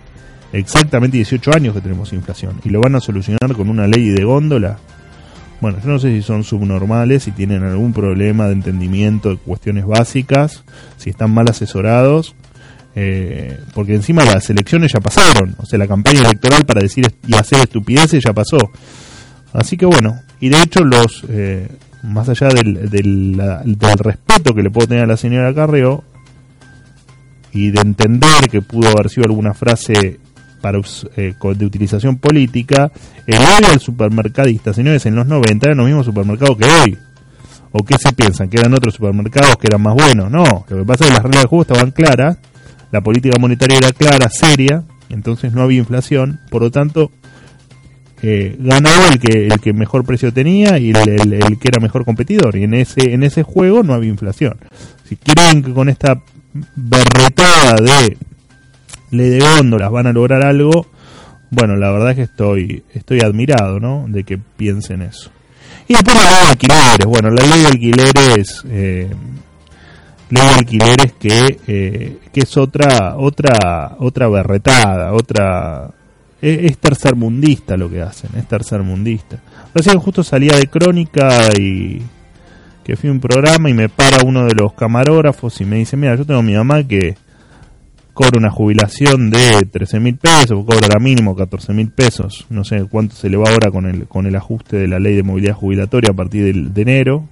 exactamente 0.51 1.17
18 1.17 1.53
años 1.55 1.73
que 1.73 1.81
tenemos 1.81 2.13
inflación 2.13 2.59
y 2.63 2.69
lo 2.69 2.79
van 2.79 2.95
a 2.95 2.99
solucionar 2.99 3.53
con 3.55 3.69
una 3.69 3.87
ley 3.87 4.09
de 4.09 4.23
góndola. 4.23 4.77
Bueno, 5.61 5.79
yo 5.81 5.89
no 5.89 5.99
sé 5.99 6.09
si 6.09 6.21
son 6.21 6.43
subnormales, 6.43 7.23
si 7.23 7.31
tienen 7.31 7.63
algún 7.63 7.93
problema 7.93 8.47
de 8.47 8.53
entendimiento 8.53 9.29
de 9.29 9.37
cuestiones 9.37 9.85
básicas, 9.85 10.63
si 10.97 11.09
están 11.09 11.33
mal 11.33 11.49
asesorados, 11.49 12.35
eh, 12.95 13.59
porque 13.73 13.95
encima 13.95 14.25
las 14.25 14.49
elecciones 14.49 14.91
ya 14.93 14.99
pasaron, 14.99 15.55
o 15.57 15.65
sea, 15.65 15.79
la 15.79 15.87
campaña 15.87 16.19
electoral 16.19 16.65
para 16.65 16.81
decir 16.81 17.11
y 17.25 17.33
hacer 17.35 17.59
estupideces 17.59 18.21
ya 18.23 18.33
pasó. 18.33 18.57
Así 19.53 19.77
que 19.77 19.85
bueno, 19.85 20.19
y 20.39 20.49
de 20.49 20.61
hecho 20.61 20.83
los, 20.83 21.23
eh, 21.29 21.69
más 22.03 22.29
allá 22.29 22.49
del, 22.49 22.89
del, 22.89 23.97
respeto 23.97 24.53
que 24.53 24.61
le 24.61 24.69
puedo 24.69 24.87
tener 24.87 25.03
a 25.03 25.07
la 25.07 25.17
señora 25.17 25.53
Carreo, 25.53 26.03
y 27.53 27.71
de 27.71 27.81
entender 27.81 28.49
que 28.49 28.61
pudo 28.61 28.89
haber 28.89 29.09
sido 29.09 29.25
alguna 29.25 29.53
frase 29.53 30.19
para, 30.61 30.79
eh, 31.17 31.33
de 31.55 31.65
utilización 31.65 32.17
política, 32.17 32.91
el 33.27 33.37
odio 33.37 33.71
al 33.71 33.79
supermercadista, 33.79 34.73
señores, 34.73 35.05
en 35.05 35.15
los 35.15 35.27
90 35.27 35.67
eran 35.67 35.77
los 35.77 35.87
mismos 35.87 36.05
supermercados 36.05 36.57
que 36.57 36.65
hoy. 36.65 36.97
¿O 37.71 37.83
qué 37.83 37.95
se 37.97 38.13
piensan? 38.13 38.49
¿Que 38.49 38.59
eran 38.59 38.73
otros 38.73 38.93
supermercados 38.95 39.55
que 39.57 39.67
eran 39.67 39.81
más 39.81 39.95
buenos? 39.95 40.29
No, 40.29 40.65
lo 40.67 40.77
que 40.77 40.85
pasa 40.85 41.05
es 41.05 41.09
que 41.09 41.15
las 41.15 41.23
reglas 41.23 41.43
de 41.43 41.49
juego 41.49 41.61
estaban 41.63 41.91
claras, 41.91 42.37
la 42.91 43.01
política 43.01 43.39
monetaria 43.39 43.77
era 43.77 43.91
clara, 43.91 44.29
seria, 44.29 44.83
entonces 45.09 45.53
no 45.53 45.61
había 45.61 45.79
inflación, 45.79 46.39
por 46.49 46.61
lo 46.61 46.71
tanto 46.71 47.11
eh, 48.23 48.55
ganaba 48.57 49.09
el 49.09 49.19
que 49.19 49.47
el 49.47 49.59
que 49.59 49.73
mejor 49.73 50.03
precio 50.05 50.33
tenía 50.33 50.79
y 50.79 50.89
el, 50.89 51.59
que 51.59 51.67
era 51.67 51.79
mejor 51.79 52.05
competidor 52.05 52.55
y 52.55 52.63
en 52.63 52.73
ese 52.73 53.13
en 53.13 53.21
ese 53.23 53.43
juego 53.43 53.83
no 53.83 53.93
había 53.93 54.09
inflación 54.09 54.57
si 55.07 55.17
quieren 55.17 55.61
que 55.61 55.73
con 55.73 55.89
esta 55.89 56.21
berretada 56.75 57.75
de 57.75 58.17
ley 59.13 59.29
de 59.29 59.39
góndolas 59.39 59.91
van 59.91 60.07
a 60.07 60.11
lograr 60.11 60.43
algo, 60.43 60.87
bueno, 61.49 61.75
la 61.75 61.91
verdad 61.91 62.11
es 62.11 62.15
que 62.15 62.21
estoy, 62.23 62.83
estoy 62.93 63.21
admirado, 63.21 63.79
¿no? 63.79 64.05
De 64.07 64.23
que 64.23 64.37
piensen 64.37 65.03
eso. 65.03 65.29
Y 65.87 65.93
después 65.93 66.15
la 66.15 66.23
ley 66.23 66.41
de 66.41 66.49
alquileres. 66.49 67.05
Bueno, 67.05 67.29
la 67.29 67.45
ley 67.45 67.61
de 67.61 67.67
alquileres, 67.67 68.63
eh, 68.69 69.09
ley 70.29 70.43
de 70.43 70.53
alquileres 70.53 71.13
que, 71.13 71.59
eh, 71.67 72.17
que 72.33 72.41
es 72.41 72.57
otra, 72.57 73.15
otra, 73.17 73.95
otra 73.99 74.27
berretada, 74.29 75.13
otra, 75.13 75.91
es, 76.43 76.77
tercermundista 76.77 77.77
lo 77.77 77.89
que 77.89 78.01
hacen, 78.01 78.31
es 78.37 78.47
tercermundista. 78.47 79.39
Recién 79.73 79.97
justo 79.99 80.23
salía 80.23 80.57
de 80.57 80.67
crónica 80.67 81.49
y 81.57 82.01
que 82.83 82.97
fui 82.97 83.09
a 83.09 83.13
un 83.13 83.21
programa 83.21 83.69
y 83.69 83.73
me 83.73 83.87
para 83.87 84.25
uno 84.25 84.45
de 84.45 84.53
los 84.53 84.73
camarógrafos 84.73 85.61
y 85.61 85.65
me 85.65 85.77
dice, 85.77 85.95
mira, 85.95 86.15
yo 86.15 86.25
tengo 86.25 86.41
a 86.41 86.43
mi 86.43 86.53
mamá 86.53 86.83
que 86.83 87.15
cobra 88.13 88.37
una 88.37 88.51
jubilación 88.51 89.29
de 89.29 89.61
13 89.71 90.01
mil 90.01 90.17
pesos, 90.17 90.65
cobra 90.65 90.81
ahora 90.83 90.99
mínimo 90.99 91.33
14 91.33 91.73
mil 91.73 91.89
pesos, 91.91 92.45
no 92.49 92.65
sé 92.65 92.83
cuánto 92.89 93.15
se 93.15 93.29
le 93.29 93.37
va 93.37 93.49
ahora 93.49 93.71
con 93.71 93.85
el, 93.85 94.07
con 94.07 94.25
el 94.25 94.35
ajuste 94.35 94.75
de 94.75 94.87
la 94.87 94.99
ley 94.99 95.15
de 95.15 95.23
movilidad 95.23 95.55
jubilatoria 95.55 96.11
a 96.11 96.15
partir 96.15 96.53
de, 96.53 96.81
enero 96.81 97.25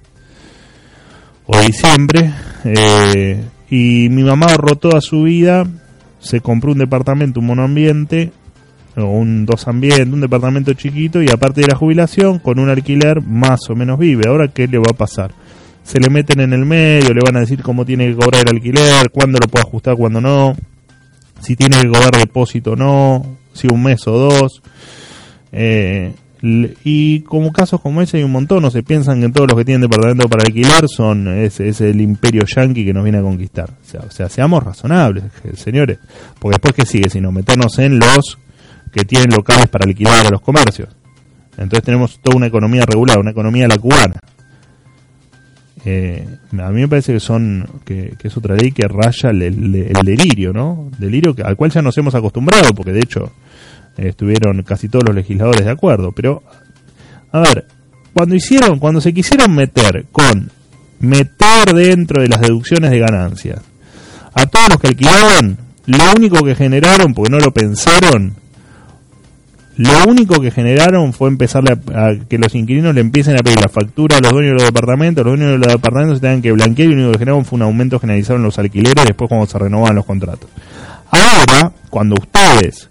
o 1.44 1.60
diciembre, 1.60 2.32
eh, 2.64 3.44
y 3.68 4.08
mi 4.08 4.24
mamá 4.24 4.46
ahorró 4.46 4.76
toda 4.76 5.02
su 5.02 5.24
vida, 5.24 5.66
se 6.18 6.40
compró 6.40 6.72
un 6.72 6.78
departamento, 6.78 7.40
un 7.40 7.46
monoambiente, 7.46 8.32
o 8.96 9.04
un 9.04 9.46
dos 9.46 9.68
ambiente, 9.68 10.04
un 10.04 10.20
departamento 10.20 10.72
chiquito, 10.74 11.22
y 11.22 11.30
aparte 11.30 11.62
de 11.62 11.68
la 11.68 11.76
jubilación, 11.76 12.38
con 12.38 12.58
un 12.58 12.68
alquiler 12.68 13.22
más 13.22 13.68
o 13.70 13.74
menos 13.74 13.98
vive. 13.98 14.28
Ahora, 14.28 14.48
¿qué 14.48 14.66
le 14.66 14.78
va 14.78 14.90
a 14.90 14.96
pasar? 14.96 15.32
Se 15.82 15.98
le 15.98 16.10
meten 16.10 16.40
en 16.40 16.52
el 16.52 16.64
medio, 16.64 17.12
le 17.12 17.20
van 17.20 17.36
a 17.36 17.40
decir 17.40 17.62
cómo 17.62 17.84
tiene 17.84 18.08
que 18.08 18.14
cobrar 18.14 18.42
el 18.42 18.56
alquiler, 18.56 19.10
cuándo 19.10 19.38
lo 19.42 19.48
puede 19.48 19.64
ajustar, 19.64 19.96
cuándo 19.96 20.20
no 20.20 20.54
si 21.42 21.56
tiene 21.56 21.80
que 21.80 21.88
cobrar 21.88 22.16
depósito 22.16 22.72
o 22.72 22.76
no, 22.76 23.36
si 23.52 23.66
un 23.70 23.82
mes 23.82 24.06
o 24.06 24.12
dos. 24.12 24.62
Eh, 25.50 26.14
y 26.42 27.20
como 27.20 27.52
casos 27.52 27.80
como 27.80 28.02
ese 28.02 28.16
hay 28.16 28.24
un 28.24 28.32
montón, 28.32 28.62
no 28.62 28.70
se 28.70 28.82
piensan 28.82 29.20
que 29.20 29.28
todos 29.28 29.48
los 29.48 29.58
que 29.58 29.64
tienen 29.64 29.82
departamento 29.82 30.28
para 30.28 30.44
alquilar 30.44 30.88
son 30.88 31.28
es, 31.28 31.60
es 31.60 31.80
el 31.80 32.00
imperio 32.00 32.42
yanqui 32.44 32.84
que 32.84 32.92
nos 32.92 33.04
viene 33.04 33.18
a 33.18 33.22
conquistar. 33.22 33.70
O 33.70 34.10
sea, 34.10 34.28
seamos 34.28 34.62
razonables, 34.62 35.24
señores, 35.54 35.98
porque 36.38 36.58
después 36.60 36.74
que 36.74 36.86
sigue, 36.86 37.10
sino 37.10 37.30
meternos 37.30 37.78
en 37.78 37.98
los 37.98 38.38
que 38.92 39.04
tienen 39.04 39.30
locales 39.30 39.68
para 39.68 39.86
alquilar 39.86 40.26
a 40.26 40.30
los 40.30 40.40
comercios. 40.40 40.88
Entonces 41.52 41.82
tenemos 41.82 42.20
toda 42.20 42.36
una 42.36 42.46
economía 42.46 42.84
regular, 42.86 43.18
una 43.18 43.30
economía 43.30 43.66
la 43.68 43.78
cubana. 43.78 44.20
Eh, 45.84 46.26
a 46.52 46.70
mí 46.70 46.80
me 46.82 46.88
parece 46.88 47.12
que 47.12 47.20
son 47.20 47.66
que, 47.84 48.16
es 48.22 48.36
otra 48.36 48.54
ley 48.54 48.70
que 48.70 48.86
raya 48.86 49.30
el, 49.30 49.72
delirio, 50.04 50.52
¿no? 50.52 50.90
Delirio 50.98 51.34
al 51.44 51.56
cual 51.56 51.72
ya 51.72 51.82
nos 51.82 51.96
hemos 51.98 52.14
acostumbrado, 52.14 52.72
porque 52.74 52.92
de 52.92 53.00
hecho 53.00 53.32
eh, 53.96 54.08
estuvieron 54.08 54.62
casi 54.62 54.88
todos 54.88 55.04
los 55.06 55.14
legisladores 55.14 55.64
de 55.64 55.72
acuerdo. 55.72 56.12
Pero, 56.12 56.42
a 57.32 57.40
ver, 57.40 57.66
cuando 58.14 58.34
hicieron, 58.34 58.78
cuando 58.78 59.00
se 59.00 59.12
quisieron 59.12 59.54
meter 59.54 60.06
con 60.12 60.50
meter 61.00 61.74
dentro 61.74 62.22
de 62.22 62.28
las 62.28 62.40
deducciones 62.40 62.90
de 62.90 63.00
ganancias 63.00 63.60
a 64.34 64.46
todos 64.46 64.68
los 64.70 64.80
que 64.80 64.88
alquilaban, 64.88 65.58
lo 65.86 66.12
único 66.16 66.44
que 66.44 66.54
generaron, 66.54 67.12
porque 67.12 67.30
no 67.30 67.38
lo 67.38 67.52
pensaron, 67.52 68.36
lo 69.76 70.04
único 70.06 70.40
que 70.40 70.50
generaron 70.50 71.12
fue 71.12 71.28
empezar 71.28 71.64
a, 71.70 72.14
que 72.28 72.36
los 72.38 72.54
inquilinos 72.54 72.94
le 72.94 73.00
empiecen 73.00 73.36
a 73.38 73.42
pedir 73.42 73.60
la 73.60 73.68
factura 73.68 74.18
a 74.18 74.20
los 74.20 74.32
dueños 74.32 74.52
de 74.52 74.58
los 74.58 74.64
departamentos, 74.64 75.24
los 75.24 75.38
dueños 75.38 75.52
de 75.52 75.58
los 75.58 75.72
departamentos 75.72 76.18
se 76.18 76.22
tengan 76.22 76.42
que 76.42 76.52
blanquear 76.52 76.88
y 76.88 76.92
lo 76.92 76.96
único 76.96 77.12
que 77.12 77.18
generaron 77.18 77.44
fue 77.44 77.56
un 77.56 77.62
aumento 77.62 77.98
generalizado 77.98 78.36
en 78.36 78.42
los 78.42 78.58
alquileres 78.58 79.04
después 79.06 79.28
cuando 79.28 79.46
se 79.46 79.58
renovaban 79.58 79.96
los 79.96 80.04
contratos. 80.04 80.50
Ahora, 81.10 81.72
cuando 81.88 82.16
ustedes 82.20 82.90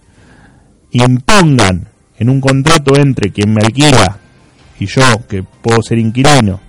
impongan 0.91 1.87
en 2.17 2.29
un 2.29 2.41
contrato 2.41 2.95
entre 2.95 3.31
quien 3.31 3.53
me 3.53 3.61
alquila 3.63 4.17
y 4.79 4.87
yo, 4.87 5.03
que 5.29 5.43
puedo 5.43 5.83
ser 5.83 5.99
inquilino, 5.99 6.59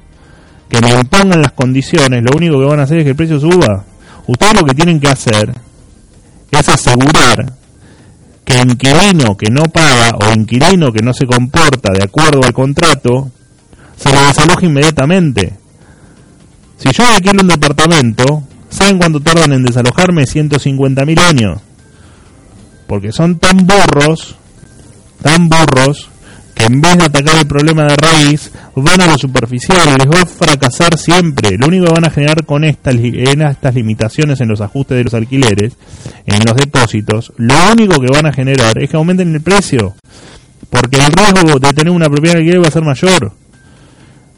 que 0.68 0.80
me 0.80 0.90
impongan 0.90 1.40
las 1.40 1.52
condiciones, 1.52 2.22
lo 2.22 2.36
único 2.36 2.58
que 2.58 2.66
van 2.66 2.80
a 2.80 2.82
hacer 2.82 2.98
es 2.98 3.04
que 3.04 3.10
el 3.10 3.16
precio 3.16 3.40
suba. 3.40 3.84
Ustedes 4.26 4.60
lo 4.60 4.66
que 4.66 4.74
tienen 4.74 5.00
que 5.00 5.08
hacer 5.08 5.54
es 6.50 6.68
asegurar 6.68 7.61
que 8.44 8.60
inquilino 8.60 9.36
que 9.36 9.50
no 9.50 9.64
paga 9.64 10.16
o 10.20 10.32
inquilino 10.32 10.92
que 10.92 11.02
no 11.02 11.12
se 11.12 11.26
comporta 11.26 11.92
de 11.92 12.04
acuerdo 12.04 12.40
al 12.44 12.52
contrato, 12.52 13.30
se 13.96 14.12
lo 14.12 14.20
desaloja 14.26 14.66
inmediatamente. 14.66 15.58
Si 16.76 16.90
yo 16.92 17.06
alquilo 17.06 17.42
un 17.42 17.48
departamento, 17.48 18.42
¿saben 18.68 18.98
cuánto 18.98 19.20
tardan 19.20 19.52
en 19.52 19.62
desalojarme? 19.62 20.24
150.000 20.24 21.20
años. 21.20 21.60
Porque 22.88 23.12
son 23.12 23.38
tan 23.38 23.66
borros, 23.66 24.36
tan 25.22 25.48
borros, 25.48 26.10
que 26.54 26.64
en 26.64 26.80
vez 26.80 26.98
de 26.98 27.04
atacar 27.04 27.38
el 27.38 27.46
problema 27.46 27.84
de 27.84 27.96
raíz, 27.96 28.50
van 28.74 29.00
a 29.00 29.06
lo 29.06 29.18
superficial, 29.18 29.98
les 29.98 30.06
va 30.06 30.22
a 30.22 30.26
fracasar 30.26 30.96
siempre. 30.98 31.56
Lo 31.58 31.66
único 31.66 31.86
que 31.86 31.92
van 31.92 32.06
a 32.06 32.10
generar 32.10 32.44
con 32.46 32.64
estas, 32.64 32.94
estas 32.94 33.74
limitaciones 33.74 34.40
en 34.40 34.48
los 34.48 34.60
ajustes 34.60 34.96
de 34.96 35.04
los 35.04 35.14
alquileres, 35.14 35.74
en 36.26 36.40
los 36.46 36.56
depósitos, 36.56 37.32
lo 37.36 37.54
único 37.72 38.00
que 38.00 38.12
van 38.12 38.26
a 38.26 38.32
generar 38.32 38.78
es 38.78 38.90
que 38.90 38.96
aumenten 38.96 39.34
el 39.34 39.40
precio. 39.42 39.94
Porque 40.70 40.96
el 40.96 41.12
riesgo 41.12 41.58
de 41.58 41.72
tener 41.74 41.92
una 41.92 42.06
propiedad 42.06 42.34
de 42.34 42.40
alquiler 42.40 42.64
va 42.64 42.68
a 42.68 42.70
ser 42.70 42.82
mayor. 42.82 43.32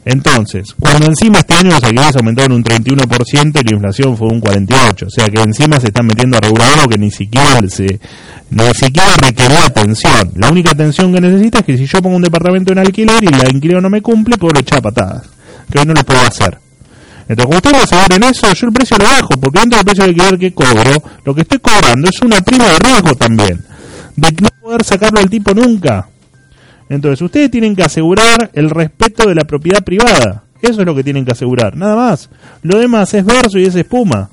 Entonces, 0.05 0.75
cuando 0.79 1.07
encima 1.07 1.39
este 1.39 1.55
año 1.55 1.71
los 1.71 1.83
alquileres 1.83 2.15
aumentaron 2.15 2.51
un 2.51 2.63
31% 2.63 3.59
y 3.59 3.63
la 3.67 3.75
inflación 3.75 4.15
fue 4.15 4.27
un 4.27 4.39
48%, 4.39 5.07
o 5.07 5.09
sea 5.09 5.27
que 5.27 5.41
encima 5.41 5.79
se 5.79 5.87
están 5.87 6.05
metiendo 6.05 6.37
a 6.37 6.41
regular 6.41 6.73
algo 6.73 6.87
que 6.87 6.99
ni 6.99 7.09
siquiera 7.09 7.59
se 7.67 7.99
ni 8.51 8.73
siquiera 8.75 9.09
requiere 9.17 9.57
atención. 9.57 10.31
La 10.35 10.49
única 10.49 10.71
atención 10.71 11.11
que 11.11 11.19
necesita 11.19 11.59
es 11.59 11.65
que 11.65 11.77
si 11.77 11.87
yo 11.87 12.03
pongo 12.03 12.17
un 12.17 12.21
departamento 12.21 12.71
en 12.71 12.79
alquiler 12.79 13.23
y 13.23 13.27
la 13.29 13.49
inquilino 13.49 13.81
no 13.81 13.89
me 13.89 14.03
cumple, 14.03 14.37
puedo 14.37 14.59
echar 14.59 14.79
patadas, 14.83 15.23
que 15.71 15.79
hoy 15.79 15.85
no 15.85 15.93
lo 15.93 16.03
puedo 16.03 16.21
hacer. 16.21 16.59
Entonces, 17.27 17.45
cuando 17.47 17.69
ustedes 17.69 17.91
aseguren 17.91 18.23
eso, 18.29 18.53
yo 18.53 18.67
el 18.67 18.73
precio 18.73 18.97
lo 18.99 19.05
bajo, 19.05 19.29
porque 19.41 19.59
dentro 19.59 19.77
del 19.77 19.85
precio 19.85 20.03
de 20.03 20.09
alquiler 20.11 20.37
que 20.37 20.53
cobro, 20.53 21.03
lo 21.23 21.33
que 21.33 21.41
estoy 21.41 21.57
cobrando 21.57 22.07
es 22.07 22.21
una 22.21 22.39
prima 22.41 22.65
de 22.65 22.77
riesgo 22.77 23.15
también, 23.15 23.65
de 24.15 24.31
no 24.39 24.49
poder 24.61 24.83
sacarlo 24.83 25.19
al 25.19 25.29
tipo 25.31 25.51
nunca. 25.55 26.07
Entonces, 26.89 27.21
ustedes 27.21 27.49
tienen 27.49 27.75
que 27.75 27.83
asegurar 27.83 28.51
el 28.53 28.69
respeto 28.69 29.27
de 29.27 29.35
la 29.35 29.43
propiedad 29.43 29.83
privada. 29.83 30.43
Eso 30.61 30.81
es 30.81 30.85
lo 30.85 30.95
que 30.95 31.03
tienen 31.03 31.25
que 31.25 31.31
asegurar, 31.31 31.75
nada 31.75 31.95
más. 31.95 32.29
Lo 32.61 32.79
demás 32.79 33.13
es 33.13 33.25
verso 33.25 33.57
y 33.59 33.65
es 33.65 33.75
espuma. 33.75 34.29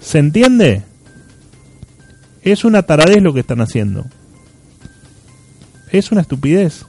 ¿Se 0.00 0.18
entiende? 0.18 0.82
Es 2.42 2.64
una 2.64 2.82
taradez 2.82 3.22
lo 3.22 3.34
que 3.34 3.40
están 3.40 3.60
haciendo. 3.60 4.04
Es 5.90 6.12
una 6.12 6.20
estupidez. 6.20 6.86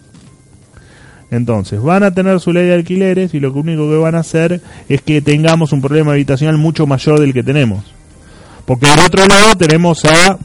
Entonces, 1.30 1.82
van 1.82 2.04
a 2.04 2.12
tener 2.12 2.40
su 2.40 2.54
ley 2.54 2.68
de 2.68 2.76
alquileres 2.76 3.34
y 3.34 3.40
lo 3.40 3.52
único 3.52 3.90
que 3.90 3.98
van 3.98 4.16
a 4.16 4.20
hacer 4.20 4.62
es 4.88 5.02
que 5.02 5.22
tengamos 5.22 5.74
un 5.74 5.82
problema 5.82 6.14
habitacional 6.14 6.58
mucho 6.58 6.88
mayor 6.88 7.20
del 7.20 7.34
que 7.34 7.44
tenemos. 7.44 7.84
Porque 8.66 8.88
al 8.88 9.00
otro 9.00 9.26
lado 9.26 9.56
tenemos 9.56 10.06
a 10.06 10.38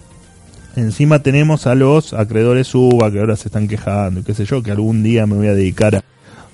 Encima 0.74 1.18
tenemos 1.18 1.66
a 1.66 1.74
los 1.74 2.14
acreedores 2.14 2.74
UBA 2.74 3.10
que 3.10 3.20
ahora 3.20 3.36
se 3.36 3.48
están 3.48 3.68
quejando 3.68 4.20
y 4.20 4.22
qué 4.22 4.32
sé 4.32 4.46
yo, 4.46 4.62
que 4.62 4.70
algún 4.70 5.02
día 5.02 5.26
me 5.26 5.36
voy 5.36 5.48
a 5.48 5.54
dedicar 5.54 5.96
a 5.96 6.02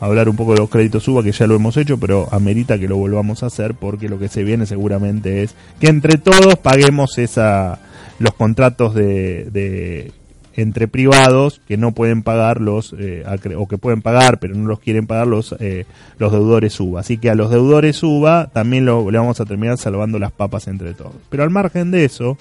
hablar 0.01 0.29
un 0.29 0.35
poco 0.35 0.55
de 0.55 0.59
los 0.59 0.69
créditos 0.69 1.07
UBA, 1.07 1.23
que 1.23 1.33
ya 1.33 1.47
lo 1.47 1.55
hemos 1.55 1.77
hecho, 1.77 1.99
pero 1.99 2.29
amerita 2.33 2.79
que 2.79 2.89
lo 2.89 2.97
volvamos 2.97 3.45
a 3.45 3.47
hacer 3.47 3.75
porque 3.75 4.09
lo 4.09 4.19
que 4.19 4.29
se 4.29 4.43
viene 4.43 4.67
seguramente 4.67 5.45
es 5.45 5.55
que 5.79 5.89
entre 5.89 6.19
todos 6.19 6.57
paguemos 6.57 7.17
esa, 7.19 7.79
los 8.19 8.35
contratos 8.35 8.93
de, 8.93 10.13
entre 10.55 10.89
privados 10.89 11.61
que 11.69 11.77
no 11.77 11.93
pueden 11.93 12.23
pagar 12.25 12.61
los 12.61 12.97
eh, 12.99 13.25
o 13.57 13.69
que 13.69 13.79
pueden 13.79 14.03
pagar 14.03 14.41
pero 14.41 14.57
no 14.57 14.67
los 14.67 14.81
quieren 14.81 15.07
pagar 15.07 15.29
los 15.29 15.55
eh, 15.61 15.85
los 16.19 16.33
deudores 16.33 16.81
UBA 16.81 16.99
así 16.99 17.19
que 17.19 17.31
a 17.31 17.37
los 17.37 17.51
deudores 17.51 18.03
UBA 18.03 18.51
también 18.53 18.85
lo, 18.85 19.09
le 19.09 19.19
vamos 19.19 19.41
a 19.41 19.45
terminar 19.45 19.79
salvando 19.79 20.19
las 20.19 20.33
papas 20.33 20.67
entre 20.67 20.95
todos. 20.95 21.15
Pero 21.31 21.45
al 21.45 21.51
margen 21.51 21.93
de 21.93 22.05
eso 22.05 22.37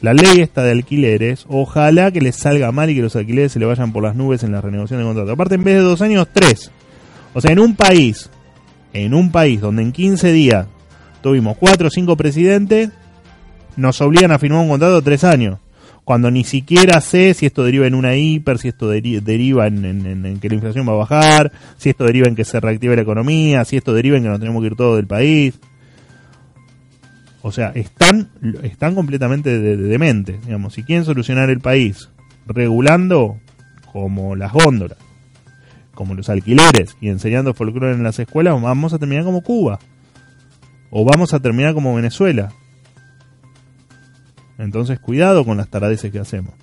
la 0.00 0.14
ley 0.14 0.40
esta 0.40 0.62
de 0.62 0.72
alquileres. 0.72 1.44
Ojalá 1.48 2.10
que 2.10 2.20
les 2.20 2.36
salga 2.36 2.72
mal 2.72 2.90
y 2.90 2.94
que 2.94 3.02
los 3.02 3.16
alquileres 3.16 3.52
se 3.52 3.58
le 3.58 3.66
vayan 3.66 3.92
por 3.92 4.02
las 4.02 4.14
nubes 4.14 4.42
en 4.42 4.52
la 4.52 4.60
renegociación 4.60 5.00
de 5.00 5.06
contrato. 5.06 5.32
Aparte 5.32 5.54
en 5.56 5.64
vez 5.64 5.74
de 5.76 5.80
dos 5.82 6.02
años 6.02 6.28
tres. 6.32 6.70
O 7.34 7.40
sea 7.40 7.52
en 7.52 7.58
un 7.58 7.76
país 7.76 8.30
en 8.92 9.14
un 9.14 9.30
país 9.30 9.60
donde 9.60 9.82
en 9.82 9.92
15 9.92 10.32
días 10.32 10.66
tuvimos 11.22 11.56
cuatro 11.58 11.88
o 11.88 11.90
cinco 11.90 12.16
presidentes 12.16 12.90
nos 13.76 14.00
obligan 14.00 14.32
a 14.32 14.38
firmar 14.38 14.60
un 14.60 14.68
contrato 14.68 14.96
de 14.96 15.02
tres 15.02 15.24
años. 15.24 15.58
Cuando 16.04 16.30
ni 16.30 16.42
siquiera 16.42 17.00
sé 17.02 17.34
si 17.34 17.44
esto 17.44 17.62
deriva 17.64 17.86
en 17.86 17.94
una 17.94 18.16
hiper, 18.16 18.58
si 18.58 18.68
esto 18.68 18.88
deriva 18.88 19.66
en, 19.66 20.38
que 20.40 20.48
la 20.48 20.54
inflación 20.54 20.88
va 20.88 20.92
a 20.92 20.96
bajar, 20.96 21.52
si 21.76 21.90
esto 21.90 22.04
deriva 22.04 22.26
en 22.26 22.34
que 22.34 22.44
se 22.44 22.58
reactive 22.60 22.96
la 22.96 23.02
economía, 23.02 23.64
si 23.66 23.76
esto 23.76 23.92
deriva 23.92 24.16
en 24.16 24.22
que 24.22 24.28
nos 24.30 24.40
tenemos 24.40 24.62
que 24.62 24.68
ir 24.68 24.74
todo 24.74 24.96
del 24.96 25.06
país. 25.06 25.60
O 27.42 27.52
sea, 27.52 27.68
están, 27.74 28.28
están 28.62 28.94
completamente 28.94 29.58
dementes. 29.58 30.44
digamos. 30.44 30.74
Si 30.74 30.82
quieren 30.82 31.04
solucionar 31.04 31.50
el 31.50 31.60
país 31.60 32.08
regulando 32.46 33.38
como 33.92 34.36
las 34.36 34.52
góndolas, 34.52 34.98
como 35.94 36.14
los 36.14 36.28
alquileres 36.28 36.96
y 37.00 37.08
enseñando 37.08 37.54
folclore 37.54 37.92
en 37.92 38.02
las 38.02 38.18
escuelas, 38.18 38.60
vamos 38.60 38.92
a 38.92 38.98
terminar 38.98 39.24
como 39.24 39.42
Cuba. 39.42 39.78
O 40.90 41.04
vamos 41.04 41.34
a 41.34 41.40
terminar 41.40 41.74
como 41.74 41.94
Venezuela. 41.94 42.50
Entonces, 44.58 44.98
cuidado 44.98 45.44
con 45.44 45.56
las 45.56 45.68
taradeces 45.68 46.10
que 46.10 46.18
hacemos. 46.18 46.54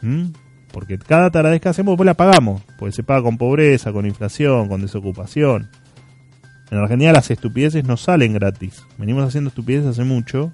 ¿Mm? 0.00 0.28
Porque 0.72 0.98
cada 0.98 1.30
taradez 1.30 1.60
que 1.60 1.68
hacemos, 1.68 1.96
pues 1.96 2.06
la 2.06 2.14
pagamos. 2.14 2.62
Porque 2.78 2.92
se 2.92 3.02
paga 3.02 3.22
con 3.22 3.36
pobreza, 3.36 3.92
con 3.92 4.06
inflación, 4.06 4.68
con 4.68 4.80
desocupación. 4.80 5.68
En 6.70 6.78
Argentina 6.78 7.12
las 7.12 7.30
estupideces 7.30 7.84
no 7.84 7.96
salen 7.96 8.34
gratis. 8.34 8.84
Venimos 8.98 9.26
haciendo 9.26 9.48
estupideces 9.48 9.88
hace 9.90 10.04
mucho 10.04 10.52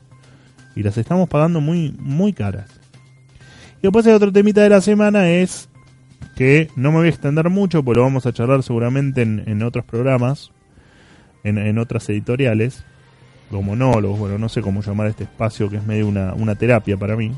y 0.75 0.83
las 0.83 0.97
estamos 0.99 1.29
pagando 1.29 1.61
muy, 1.61 1.95
muy 1.99 2.33
caras. 2.33 2.71
Y 3.79 3.83
después 3.83 4.07
el 4.07 4.15
otro 4.15 4.33
temita 4.33 4.63
de 4.63 4.71
la 4.71 4.81
semana 4.81 5.29
es 5.31 5.69
que 6.35 6.71
no 6.77 6.91
me 6.91 6.99
voy 6.99 7.07
a 7.07 7.11
extender 7.11 7.49
mucho, 7.51 7.83
porque 7.83 7.99
lo 7.99 8.05
vamos 8.05 8.27
a 8.27 8.33
charlar 8.33 8.63
seguramente 8.63 9.23
en, 9.23 9.63
otros 9.63 9.85
programas, 9.85 10.53
en, 11.45 11.59
en 11.59 11.79
otras 11.79 12.09
editoriales 12.09 12.85
los 13.51 13.63
monólogos, 13.63 14.19
bueno, 14.19 14.39
no 14.39 14.49
sé 14.49 14.61
cómo 14.61 14.83
llamar 14.83 15.07
este 15.09 15.25
espacio 15.25 15.71
que 15.71 15.77
es 15.77 15.87
medio 15.87 16.09
una, 16.09 16.35
una 16.35 16.55
terapia 16.55 16.97
para 16.97 17.17
mí. 17.17 17.33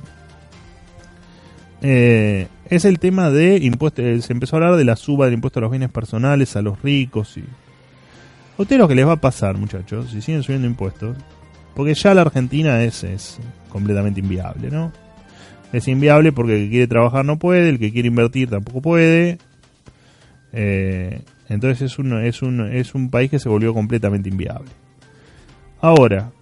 Eh, 1.81 2.49
es 2.69 2.85
el 2.85 2.99
tema 2.99 3.31
de 3.31 3.59
impuestos. 3.59 4.05
Eh, 4.05 4.21
se 4.23 4.33
empezó 4.33 4.57
a 4.57 4.59
hablar 4.59 4.77
de 4.77 4.85
la 4.85 4.97
suba 4.97 5.27
del 5.27 5.35
impuesto 5.35 5.61
a 5.61 5.63
los 5.63 5.71
bienes 5.71 5.91
personales, 5.91 6.57
a 6.57 6.63
los 6.63 6.83
ricos. 6.83 7.37
Y... 7.37 7.45
¿A 8.59 8.62
ustedes 8.62 8.81
lo 8.81 8.88
que 8.88 8.97
les 8.97 9.07
va 9.07 9.12
a 9.12 9.21
pasar, 9.21 9.57
muchachos, 9.57 10.11
si 10.11 10.21
siguen 10.21 10.43
subiendo 10.43 10.67
impuestos? 10.67 11.17
Porque 11.77 11.95
ya 11.95 12.12
la 12.12 12.23
Argentina 12.23 12.83
es, 12.83 13.05
es 13.05 13.38
completamente 13.69 14.19
inviable, 14.19 14.69
¿no? 14.69 14.93
Es 15.73 15.87
inviable 15.87 16.33
porque 16.33 16.57
el 16.57 16.65
que 16.65 16.71
quiere 16.71 16.87
trabajar 16.88 17.25
no 17.25 17.38
puede, 17.38 17.69
el 17.69 17.79
que 17.79 17.93
quiere 17.93 18.09
invertir 18.09 18.50
tampoco 18.50 18.83
puede. 18.83 19.38
Eh, 20.53 21.23
entonces 21.49 21.83
es 21.83 22.00
un, 22.00 22.21
es, 22.25 22.43
un, 22.43 22.61
es 22.75 22.97
un 22.97 23.11
país 23.11 23.31
que 23.31 23.38
se 23.38 23.49
volvió 23.49 23.73
completamente 23.73 24.29
inviable. 24.29 24.71
Ahora, 25.81 26.33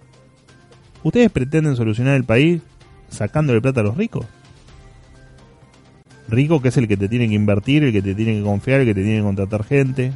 ¿ustedes 1.03 1.29
pretenden 1.29 1.75
solucionar 1.75 2.15
el 2.15 2.23
país 2.23 2.63
sacándole 3.09 3.61
plata 3.61 3.81
a 3.81 3.83
los 3.83 3.95
ricos? 3.95 4.25
Rico 6.27 6.63
que 6.63 6.69
es 6.69 6.77
el 6.77 6.87
que 6.87 6.97
te 6.97 7.07
tiene 7.07 7.27
que 7.27 7.35
invertir, 7.35 7.83
el 7.83 7.91
que 7.91 8.01
te 8.01 8.15
tiene 8.15 8.39
que 8.39 8.43
confiar, 8.43 8.79
el 8.79 8.87
que 8.87 8.95
te 8.95 9.03
tiene 9.03 9.19
que 9.19 9.23
contratar 9.23 9.63
gente. 9.63 10.13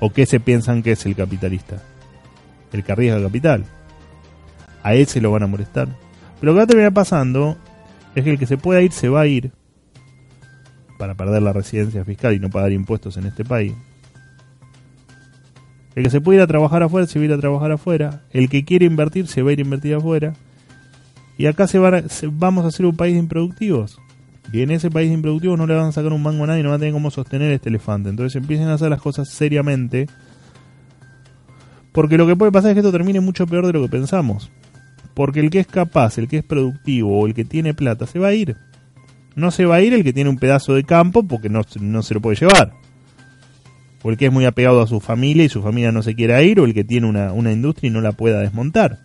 ¿O 0.00 0.10
qué 0.10 0.26
se 0.26 0.40
piensan 0.40 0.82
que 0.82 0.92
es 0.92 1.06
el 1.06 1.16
capitalista? 1.16 1.82
El 2.72 2.84
que 2.84 2.92
arriesga 2.92 3.22
capital. 3.22 3.64
A 4.82 4.94
él 4.94 5.06
se 5.06 5.20
lo 5.20 5.32
van 5.32 5.42
a 5.42 5.46
molestar. 5.46 5.88
Pero 6.40 6.52
lo 6.52 6.54
que 6.54 6.58
va 6.58 6.62
a 6.64 6.66
terminar 6.66 6.92
pasando 6.92 7.56
es 8.14 8.24
que 8.24 8.30
el 8.30 8.38
que 8.38 8.46
se 8.46 8.58
pueda 8.58 8.80
ir 8.80 8.92
se 8.92 9.08
va 9.08 9.22
a 9.22 9.26
ir 9.26 9.52
para 10.98 11.14
perder 11.14 11.42
la 11.42 11.52
residencia 11.52 12.04
fiscal 12.04 12.34
y 12.34 12.40
no 12.40 12.50
pagar 12.50 12.72
impuestos 12.72 13.16
en 13.16 13.26
este 13.26 13.44
país. 13.44 13.72
El 15.94 16.04
que 16.04 16.10
se 16.10 16.20
puede 16.20 16.38
ir 16.38 16.42
a 16.42 16.46
trabajar 16.46 16.82
afuera 16.82 17.06
se 17.06 17.18
va 17.18 17.24
a 17.24 17.26
ir 17.26 17.32
a 17.32 17.38
trabajar 17.38 17.72
afuera. 17.72 18.22
El 18.30 18.48
que 18.48 18.64
quiere 18.64 18.86
invertir 18.86 19.26
se 19.26 19.42
va 19.42 19.50
a 19.50 19.52
ir 19.52 19.58
a 19.58 19.62
invertir 19.62 19.94
afuera. 19.94 20.34
Y 21.36 21.46
acá 21.46 21.66
se, 21.66 21.78
va 21.78 22.02
vamos 22.32 22.64
a 22.64 22.70
ser 22.70 22.86
un 22.86 22.96
país 22.96 23.14
de 23.14 23.20
improductivos. 23.20 24.00
Y 24.52 24.62
en 24.62 24.70
ese 24.70 24.90
país 24.90 25.08
de 25.08 25.14
improductivos 25.14 25.58
no 25.58 25.66
le 25.66 25.74
van 25.74 25.86
a 25.86 25.92
sacar 25.92 26.12
un 26.12 26.22
mango 26.22 26.44
a 26.44 26.46
nadie 26.46 26.62
no 26.62 26.70
van 26.70 26.76
a 26.76 26.78
tener 26.78 26.94
cómo 26.94 27.10
sostener 27.10 27.52
este 27.52 27.68
elefante. 27.68 28.08
Entonces 28.08 28.36
empiecen 28.36 28.68
a 28.68 28.74
hacer 28.74 28.90
las 28.90 29.00
cosas 29.00 29.28
seriamente. 29.28 30.06
Porque 31.92 32.16
lo 32.16 32.26
que 32.26 32.36
puede 32.36 32.52
pasar 32.52 32.70
es 32.70 32.74
que 32.74 32.80
esto 32.80 32.92
termine 32.92 33.20
mucho 33.20 33.46
peor 33.46 33.66
de 33.66 33.72
lo 33.72 33.82
que 33.82 33.88
pensamos. 33.88 34.50
Porque 35.14 35.40
el 35.40 35.50
que 35.50 35.60
es 35.60 35.66
capaz, 35.66 36.18
el 36.18 36.28
que 36.28 36.38
es 36.38 36.44
productivo 36.44 37.20
o 37.20 37.26
el 37.26 37.34
que 37.34 37.44
tiene 37.44 37.74
plata 37.74 38.06
se 38.06 38.18
va 38.18 38.28
a 38.28 38.34
ir. 38.34 38.56
No 39.34 39.50
se 39.50 39.66
va 39.66 39.76
a 39.76 39.82
ir 39.82 39.92
el 39.92 40.04
que 40.04 40.12
tiene 40.12 40.30
un 40.30 40.38
pedazo 40.38 40.74
de 40.74 40.84
campo 40.84 41.26
porque 41.26 41.48
no, 41.48 41.62
no 41.80 42.02
se 42.02 42.14
lo 42.14 42.20
puede 42.20 42.36
llevar 42.36 42.72
o 44.02 44.10
el 44.10 44.16
que 44.16 44.26
es 44.26 44.32
muy 44.32 44.44
apegado 44.44 44.80
a 44.80 44.86
su 44.86 45.00
familia 45.00 45.44
y 45.44 45.48
su 45.48 45.62
familia 45.62 45.92
no 45.92 46.02
se 46.02 46.14
quiera 46.14 46.42
ir, 46.42 46.60
o 46.60 46.64
el 46.64 46.74
que 46.74 46.84
tiene 46.84 47.06
una, 47.06 47.52
industria 47.52 47.88
y 47.88 47.92
no 47.92 48.00
la 48.00 48.12
pueda 48.12 48.40
desmontar. 48.40 48.98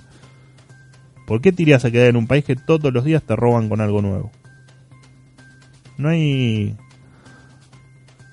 ¿Por 1.25 1.41
qué 1.41 1.51
te 1.51 1.63
irías 1.63 1.86
a 1.86 1.91
quedar 1.91 2.08
en 2.08 2.17
un 2.17 2.27
país 2.27 2.43
que 2.43 2.56
todos 2.56 2.93
los 2.93 3.03
días 3.03 3.23
te 3.23 3.36
roban 3.36 3.69
con 3.69 3.82
algo 3.82 4.01
nuevo? 4.01 4.32
No 5.97 6.10
hay. 6.10 6.75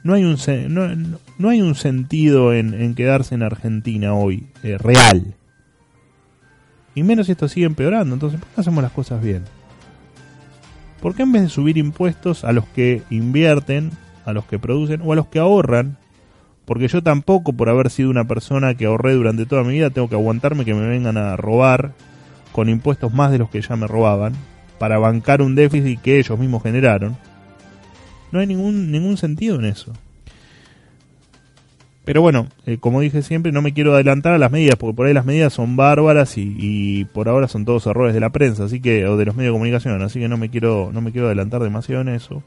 No 0.02 0.14
hay 0.14 0.24
un, 0.24 1.18
no, 1.38 1.48
hay 1.50 1.60
un 1.60 1.74
sentido 1.74 2.54
en, 2.54 2.94
quedarse 2.94 3.34
en 3.34 3.42
Argentina 3.42 4.14
hoy, 4.14 4.46
eh, 4.62 4.78
real. 4.78 5.34
Y 6.94 7.02
menos 7.02 7.26
si 7.26 7.32
esto 7.32 7.48
sigue 7.48 7.66
empeorando. 7.66 8.14
Entonces, 8.14 8.40
¿por 8.40 8.48
qué 8.48 8.60
hacemos 8.62 8.82
las 8.82 8.92
cosas 8.92 9.22
bien? 9.22 9.44
¿Por 11.02 11.14
qué 11.14 11.22
en 11.22 11.32
vez 11.32 11.42
de 11.42 11.48
subir 11.50 11.76
impuestos 11.76 12.44
a 12.44 12.52
los 12.52 12.64
que 12.66 13.02
invierten, 13.10 13.90
a 14.24 14.32
los 14.32 14.46
que 14.46 14.58
producen 14.58 15.02
o 15.04 15.12
a 15.12 15.16
los 15.16 15.26
que 15.26 15.38
ahorran, 15.38 15.98
porque 16.70 16.86
yo 16.88 17.02
tampoco, 17.02 17.52
por 17.52 17.68
haber 17.68 17.90
sido 17.90 18.10
una 18.10 18.28
persona 18.28 18.74
que 18.74 18.86
ahorré 18.86 19.14
durante 19.14 19.44
toda 19.44 19.64
mi 19.64 19.72
vida, 19.72 19.90
tengo 19.90 20.08
que 20.08 20.14
aguantarme 20.14 20.64
que 20.64 20.72
me 20.72 20.86
vengan 20.86 21.16
a 21.16 21.36
robar 21.36 21.94
con 22.52 22.68
impuestos 22.68 23.12
más 23.12 23.32
de 23.32 23.38
los 23.38 23.50
que 23.50 23.60
ya 23.60 23.74
me 23.76 23.86
robaban, 23.86 24.34
para 24.78 24.98
bancar 24.98 25.42
un 25.42 25.54
déficit 25.54 26.00
que 26.00 26.18
ellos 26.18 26.38
mismos 26.38 26.62
generaron. 26.62 27.16
No 28.32 28.40
hay 28.40 28.46
ningún, 28.46 28.90
ningún 28.90 29.16
sentido 29.16 29.56
en 29.56 29.64
eso. 29.64 29.92
Pero 32.04 32.22
bueno, 32.22 32.48
eh, 32.66 32.78
como 32.78 33.00
dije 33.00 33.22
siempre, 33.22 33.52
no 33.52 33.62
me 33.62 33.72
quiero 33.72 33.94
adelantar 33.94 34.32
a 34.32 34.38
las 34.38 34.50
medidas, 34.50 34.76
porque 34.76 34.96
por 34.96 35.06
ahí 35.06 35.14
las 35.14 35.26
medidas 35.26 35.52
son 35.52 35.76
bárbaras 35.76 36.38
y, 36.38 36.56
y, 36.58 37.04
por 37.04 37.28
ahora 37.28 37.46
son 37.46 37.64
todos 37.64 37.86
errores 37.86 38.14
de 38.14 38.20
la 38.20 38.30
prensa, 38.30 38.64
así 38.64 38.80
que 38.80 39.06
o 39.06 39.16
de 39.16 39.26
los 39.26 39.36
medios 39.36 39.52
de 39.52 39.56
comunicación, 39.56 40.02
así 40.02 40.18
que 40.18 40.28
no 40.28 40.36
me 40.36 40.48
quiero 40.48 40.90
no 40.92 41.02
me 41.02 41.12
quiero 41.12 41.26
adelantar 41.26 41.62
demasiado 41.62 42.00
en 42.00 42.08
eso 42.08 42.42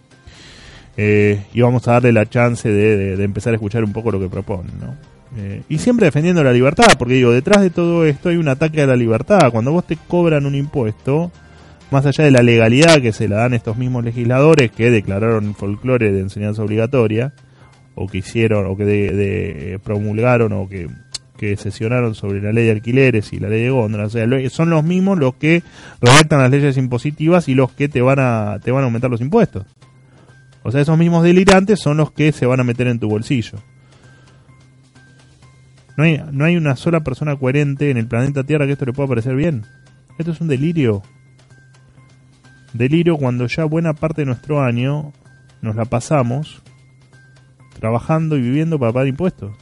eh, 0.96 1.43
y 1.54 1.62
vamos 1.62 1.88
a 1.88 1.93
darle 1.93 2.12
la 2.12 2.30
chance 2.30 2.69
de, 2.69 3.22
empezar 3.24 3.54
a 3.54 3.56
escuchar 3.56 3.84
un 3.84 3.93
poco 3.93 4.12
lo 4.12 4.19
que 4.19 4.30
proponen, 4.30 4.74
¿no? 4.80 4.96
Eh, 5.36 5.63
y 5.67 5.80
siempre 5.80 6.06
defendiendo 6.06 6.43
la 6.43 6.54
libertad, 6.54 6.93
porque 7.00 7.15
digo, 7.15 7.32
detrás 7.32 7.62
de 7.62 7.72
todo 7.72 8.06
esto 8.06 8.30
hay 8.30 8.38
un 8.38 8.48
ataque 8.48 8.84
a 8.84 8.88
la 8.88 8.96
libertad. 8.96 9.52
Cuando 9.52 9.72
vos 9.72 9.86
te 9.88 9.98
cobran 9.98 10.46
un 10.46 10.54
impuesto, 10.54 11.32
más 11.93 12.06
allá 12.06 12.25
de 12.25 12.32
la 12.32 12.41
legalidad 12.41 13.01
que 13.01 13.13
se 13.13 13.29
la 13.29 13.38
dan 13.38 13.53
estos 13.53 13.77
mismos 13.77 14.03
legisladores 14.03 14.71
que 14.71 14.91
declararon 14.91 15.56
folclore 15.56 16.12
de 16.12 16.21
enseñanza 16.21 16.63
obligatoria, 16.63 17.34
o 17.95 18.08
que 18.08 18.17
hicieron, 18.17 18.65
o 18.65 18.75
que 18.75 18.84
de, 18.84 19.79
promulgaron, 19.84 20.51
o 20.53 20.67
que, 20.67 20.89
que 21.38 21.56
sesionaron 21.56 22.15
sobre 22.15 22.41
la 22.41 22.51
ley 22.51 22.65
de 22.65 22.71
alquileres 22.71 23.32
y 23.32 23.39
la 23.39 23.47
ley 23.47 23.62
de 23.63 23.69
góndolas, 23.69 24.08
o 24.08 24.10
sea, 24.10 24.49
son 24.49 24.71
los 24.71 24.84
mismos 24.84 25.19
los 25.19 25.36
que 25.36 25.62
redactan 26.01 26.39
las 26.39 26.51
leyes 26.51 26.75
impositivas 26.77 27.47
y 27.47 27.53
los 27.53 27.71
que 27.71 27.88
te 27.88 28.01
van 28.01 28.19
a, 28.19 28.60
te 28.62 28.71
van 28.71 28.82
a 28.82 28.86
aumentar 28.86 29.12
los 29.12 29.21
impuestos. 29.21 29.65
O 30.63 30.71
sea, 30.71 30.82
esos 30.82 30.97
mismos 30.97 31.23
delirantes 31.23 31.79
son 31.79 31.97
los 31.97 32.12
que 32.12 32.32
se 32.32 32.45
van 32.45 32.60
a 32.60 32.63
meter 32.63 32.88
en 32.88 32.99
tu 32.99 33.08
bolsillo. 33.08 33.60
No 35.95 36.06
hay, 36.06 36.23
no 36.32 36.45
hay 36.45 36.58
una 36.58 36.75
sola 36.75 37.01
persona 37.01 37.36
coherente 37.36 37.91
en 37.91 37.97
el 37.97 38.08
planeta 38.08 38.43
Tierra 38.43 38.65
que 38.65 38.71
esto 38.71 38.86
le 38.86 38.93
pueda 38.93 39.10
parecer 39.10 39.36
bien. 39.36 39.63
Esto 40.17 40.32
es 40.32 40.41
un 40.41 40.47
delirio. 40.47 41.03
Delirio 42.73 43.17
cuando 43.17 43.47
ya 43.47 43.65
buena 43.65 43.93
parte 43.93 44.21
de 44.21 44.25
nuestro 44.25 44.62
año 44.62 45.13
nos 45.62 45.75
la 45.75 45.86
pasamos 45.86 46.62
trabajando 47.79 48.38
y 48.38 48.41
viviendo 48.41 48.79
para 48.79 48.93
pagar 48.93 49.07
impuestos. 49.07 49.55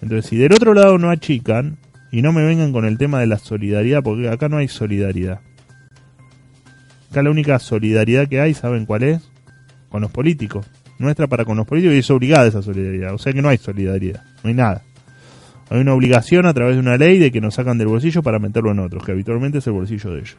Entonces, 0.00 0.26
si 0.28 0.36
del 0.36 0.52
otro 0.52 0.74
lado 0.74 0.98
no 0.98 1.10
achican, 1.10 1.78
y 2.10 2.20
no 2.20 2.32
me 2.32 2.44
vengan 2.44 2.72
con 2.72 2.84
el 2.84 2.98
tema 2.98 3.20
de 3.20 3.26
la 3.26 3.38
solidaridad, 3.38 4.02
porque 4.02 4.28
acá 4.28 4.48
no 4.48 4.58
hay 4.58 4.68
solidaridad. 4.68 5.40
Acá 7.10 7.22
la 7.22 7.30
única 7.30 7.58
solidaridad 7.58 8.28
que 8.28 8.40
hay, 8.40 8.52
¿saben 8.52 8.84
cuál 8.84 9.02
es? 9.02 9.32
con 9.92 10.00
los 10.00 10.10
políticos. 10.10 10.66
Nuestra 10.98 11.26
para 11.26 11.44
con 11.44 11.56
los 11.56 11.66
políticos 11.66 11.94
y 11.94 11.98
es 11.98 12.10
obligada 12.10 12.46
esa 12.46 12.62
solidaridad. 12.62 13.12
O 13.12 13.18
sea 13.18 13.32
que 13.32 13.42
no 13.42 13.50
hay 13.50 13.58
solidaridad, 13.58 14.24
no 14.42 14.48
hay 14.48 14.54
nada. 14.54 14.82
Hay 15.68 15.80
una 15.80 15.92
obligación 15.94 16.46
a 16.46 16.54
través 16.54 16.76
de 16.76 16.80
una 16.80 16.96
ley 16.96 17.18
de 17.18 17.30
que 17.30 17.40
nos 17.40 17.54
sacan 17.54 17.76
del 17.76 17.88
bolsillo 17.88 18.22
para 18.22 18.38
meterlo 18.38 18.72
en 18.72 18.78
otros, 18.78 19.04
que 19.04 19.12
habitualmente 19.12 19.58
es 19.58 19.66
el 19.66 19.74
bolsillo 19.74 20.10
de 20.12 20.20
ellos. 20.20 20.36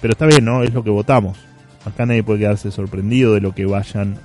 Pero 0.00 0.12
está 0.12 0.26
bien, 0.26 0.44
¿no? 0.44 0.62
Es 0.62 0.72
lo 0.72 0.84
que 0.84 0.90
votamos. 0.90 1.38
Acá 1.84 2.06
nadie 2.06 2.22
puede 2.22 2.40
quedarse 2.40 2.70
sorprendido 2.70 3.34
de 3.34 3.40
lo 3.40 3.54
que 3.54 3.66
vayan 3.66 4.18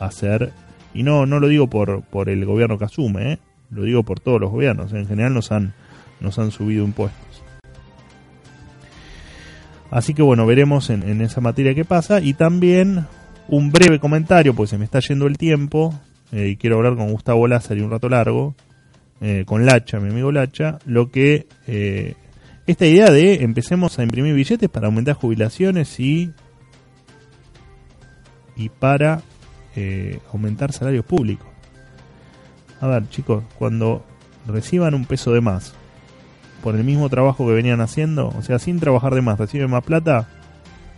a 0.00 0.06
hacer. 0.06 0.52
Y 0.94 1.02
no, 1.02 1.26
no 1.26 1.40
lo 1.40 1.48
digo 1.48 1.68
por, 1.68 2.02
por 2.02 2.28
el 2.28 2.44
gobierno 2.44 2.78
que 2.78 2.84
asume, 2.84 3.32
¿eh? 3.32 3.38
lo 3.70 3.84
digo 3.84 4.02
por 4.02 4.20
todos 4.20 4.40
los 4.40 4.50
gobiernos. 4.50 4.92
En 4.92 5.06
general 5.06 5.34
nos 5.34 5.50
han, 5.52 5.74
nos 6.20 6.38
han 6.38 6.50
subido 6.50 6.84
impuestos. 6.84 7.42
Así 9.90 10.14
que 10.14 10.22
bueno, 10.22 10.46
veremos 10.46 10.88
en, 10.90 11.20
esa 11.20 11.40
materia 11.40 11.74
qué 11.74 11.84
pasa. 11.84 12.20
Y 12.20 12.34
también 12.34 13.06
un 13.48 13.70
breve 13.70 13.98
comentario, 13.98 14.54
pues 14.54 14.70
se 14.70 14.78
me 14.78 14.84
está 14.84 15.00
yendo 15.00 15.26
el 15.26 15.36
tiempo. 15.36 15.94
Eh, 16.32 16.48
y 16.48 16.56
quiero 16.56 16.76
hablar 16.76 16.96
con 16.96 17.12
Gustavo 17.12 17.46
Lázaro 17.46 17.80
y 17.80 17.82
un 17.82 17.90
rato 17.90 18.08
largo. 18.08 18.54
Eh, 19.20 19.44
con 19.46 19.66
Lacha, 19.66 20.00
mi 20.00 20.10
amigo 20.10 20.32
Lacha. 20.32 20.78
Lo 20.86 21.10
que. 21.10 21.46
Eh, 21.66 22.14
esta 22.66 22.86
idea 22.86 23.10
de 23.10 23.42
empecemos 23.42 23.98
a 23.98 24.02
imprimir 24.02 24.34
billetes 24.34 24.68
para 24.68 24.86
aumentar 24.86 25.14
jubilaciones 25.14 25.98
y. 26.00 26.32
Y 28.56 28.68
para 28.68 29.22
aumentar 30.32 30.72
salarios 30.72 31.04
públicos. 31.04 31.46
A 32.80 32.86
ver, 32.86 33.08
chicos, 33.08 33.42
cuando 33.58 34.04
reciban 34.46 34.94
un 34.94 35.06
peso 35.06 35.32
de 35.32 35.40
más 35.40 35.74
por 36.62 36.76
el 36.76 36.84
mismo 36.84 37.08
trabajo 37.08 37.46
que 37.46 37.54
venían 37.54 37.80
haciendo, 37.80 38.28
o 38.28 38.42
sea, 38.42 38.58
sin 38.58 38.78
trabajar 38.78 39.14
de 39.14 39.22
más, 39.22 39.38
reciben 39.38 39.70
más 39.70 39.82
plata, 39.82 40.28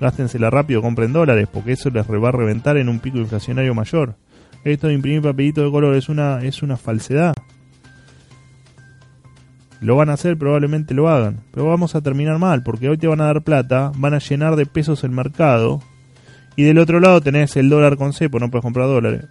gástensela 0.01 0.51
rápido, 0.51 0.83
compren 0.83 1.13
dólares, 1.13 1.49
porque 1.51 1.73
eso 1.73 1.91
les 1.91 2.07
va 2.09 2.29
a 2.29 2.33
reventar 2.33 2.77
en 2.77 2.89
un 2.89 3.01
pico 3.01 3.19
inflacionario 3.19 3.75
mayor. 3.75 4.17
Esto 4.65 4.89
de 4.89 4.95
imprimir 4.95 5.23
papelito 5.23 5.63
de 5.63 5.71
color 5.71 5.95
es 5.95 6.09
una, 6.09 6.43
es 6.43 6.63
una 6.63 6.77
falsedad. 6.77 7.35
Lo 9.85 9.97
van 9.97 10.09
a 10.09 10.15
hacer, 10.15 10.39
probablemente 10.39 10.95
lo 10.95 11.11
hagan. 11.11 11.41
Pero 11.51 11.67
vamos 11.67 11.95
a 11.95 12.01
terminar 12.01 12.39
mal, 12.39 12.63
porque 12.63 12.89
hoy 12.89 12.97
te 12.97 13.07
van 13.07 13.21
a 13.21 13.27
dar 13.27 13.43
plata, 13.43 13.93
van 13.97 14.15
a 14.15 14.19
llenar 14.19 14.57
de 14.57 14.65
pesos 14.65 15.05
el 15.05 15.11
mercado. 15.11 15.83
Y 16.57 16.63
del 16.63 16.79
otro 16.79 17.01
lado 17.01 17.21
tenés 17.21 17.55
el 17.59 17.69
dólar 17.69 17.99
con 17.99 18.15
cepo, 18.15 18.41
no 18.41 18.51
puedes 18.51 18.63
comprar 18.63 18.87
dólares. 18.87 19.27